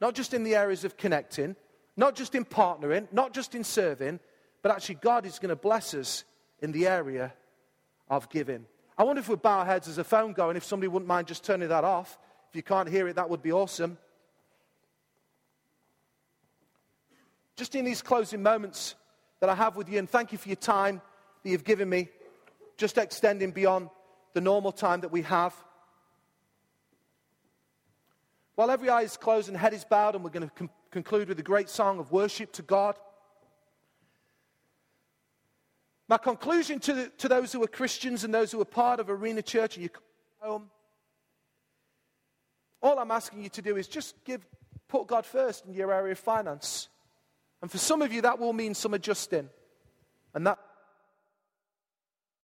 not 0.00 0.14
just 0.14 0.34
in 0.34 0.42
the 0.42 0.56
areas 0.56 0.84
of 0.84 0.96
connecting, 0.96 1.54
not 1.96 2.16
just 2.16 2.34
in 2.34 2.44
partnering, 2.44 3.06
not 3.12 3.32
just 3.32 3.54
in 3.54 3.62
serving, 3.62 4.18
but 4.62 4.72
actually 4.72 4.96
God 4.96 5.26
is 5.26 5.38
going 5.38 5.50
to 5.50 5.56
bless 5.56 5.94
us 5.94 6.24
in 6.60 6.72
the 6.72 6.86
area 6.86 7.32
of 8.12 8.28
giving. 8.28 8.66
I 8.98 9.04
wonder 9.04 9.20
if 9.20 9.28
we 9.28 9.36
bow 9.36 9.60
our 9.60 9.64
heads 9.64 9.88
as 9.88 9.96
a 9.96 10.04
phone 10.04 10.34
going, 10.34 10.56
if 10.56 10.64
somebody 10.64 10.88
wouldn't 10.88 11.08
mind 11.08 11.26
just 11.26 11.44
turning 11.44 11.70
that 11.70 11.82
off. 11.82 12.18
If 12.50 12.56
you 12.56 12.62
can't 12.62 12.88
hear 12.88 13.08
it, 13.08 13.16
that 13.16 13.30
would 13.30 13.42
be 13.42 13.52
awesome. 13.52 13.96
Just 17.56 17.74
in 17.74 17.86
these 17.86 18.02
closing 18.02 18.42
moments 18.42 18.96
that 19.40 19.48
I 19.48 19.54
have 19.54 19.76
with 19.76 19.88
you, 19.88 19.98
and 19.98 20.08
thank 20.08 20.30
you 20.30 20.36
for 20.36 20.48
your 20.48 20.56
time 20.56 21.00
that 21.42 21.50
you've 21.50 21.64
given 21.64 21.88
me, 21.88 22.10
just 22.76 22.98
extending 22.98 23.50
beyond 23.50 23.88
the 24.34 24.42
normal 24.42 24.72
time 24.72 25.00
that 25.00 25.10
we 25.10 25.22
have. 25.22 25.54
While 28.56 28.70
every 28.70 28.90
eye 28.90 29.02
is 29.02 29.16
closed 29.16 29.48
and 29.48 29.56
head 29.56 29.72
is 29.72 29.86
bowed, 29.86 30.14
and 30.14 30.22
we're 30.22 30.30
going 30.30 30.48
to 30.48 30.54
com- 30.54 30.70
conclude 30.90 31.28
with 31.28 31.38
a 31.38 31.42
great 31.42 31.70
song 31.70 31.98
of 31.98 32.12
worship 32.12 32.52
to 32.52 32.62
God. 32.62 32.94
My 36.12 36.18
conclusion 36.18 36.78
to, 36.80 37.08
to 37.08 37.26
those 37.26 37.54
who 37.54 37.62
are 37.62 37.66
Christians 37.66 38.22
and 38.22 38.34
those 38.34 38.52
who 38.52 38.60
are 38.60 38.66
part 38.66 39.00
of 39.00 39.08
Arena 39.08 39.40
Church 39.40 39.76
and 39.76 39.82
you 39.82 39.88
come 39.88 40.02
home, 40.40 40.70
all 42.82 42.98
I'm 42.98 43.10
asking 43.10 43.42
you 43.42 43.48
to 43.48 43.62
do 43.62 43.78
is 43.78 43.88
just 43.88 44.22
give, 44.26 44.46
put 44.88 45.06
God 45.06 45.24
first 45.24 45.64
in 45.64 45.72
your 45.72 45.90
area 45.90 46.12
of 46.12 46.18
finance. 46.18 46.90
And 47.62 47.70
for 47.70 47.78
some 47.78 48.02
of 48.02 48.12
you, 48.12 48.20
that 48.20 48.38
will 48.38 48.52
mean 48.52 48.74
some 48.74 48.92
adjusting. 48.92 49.48
And 50.34 50.46
that 50.46 50.58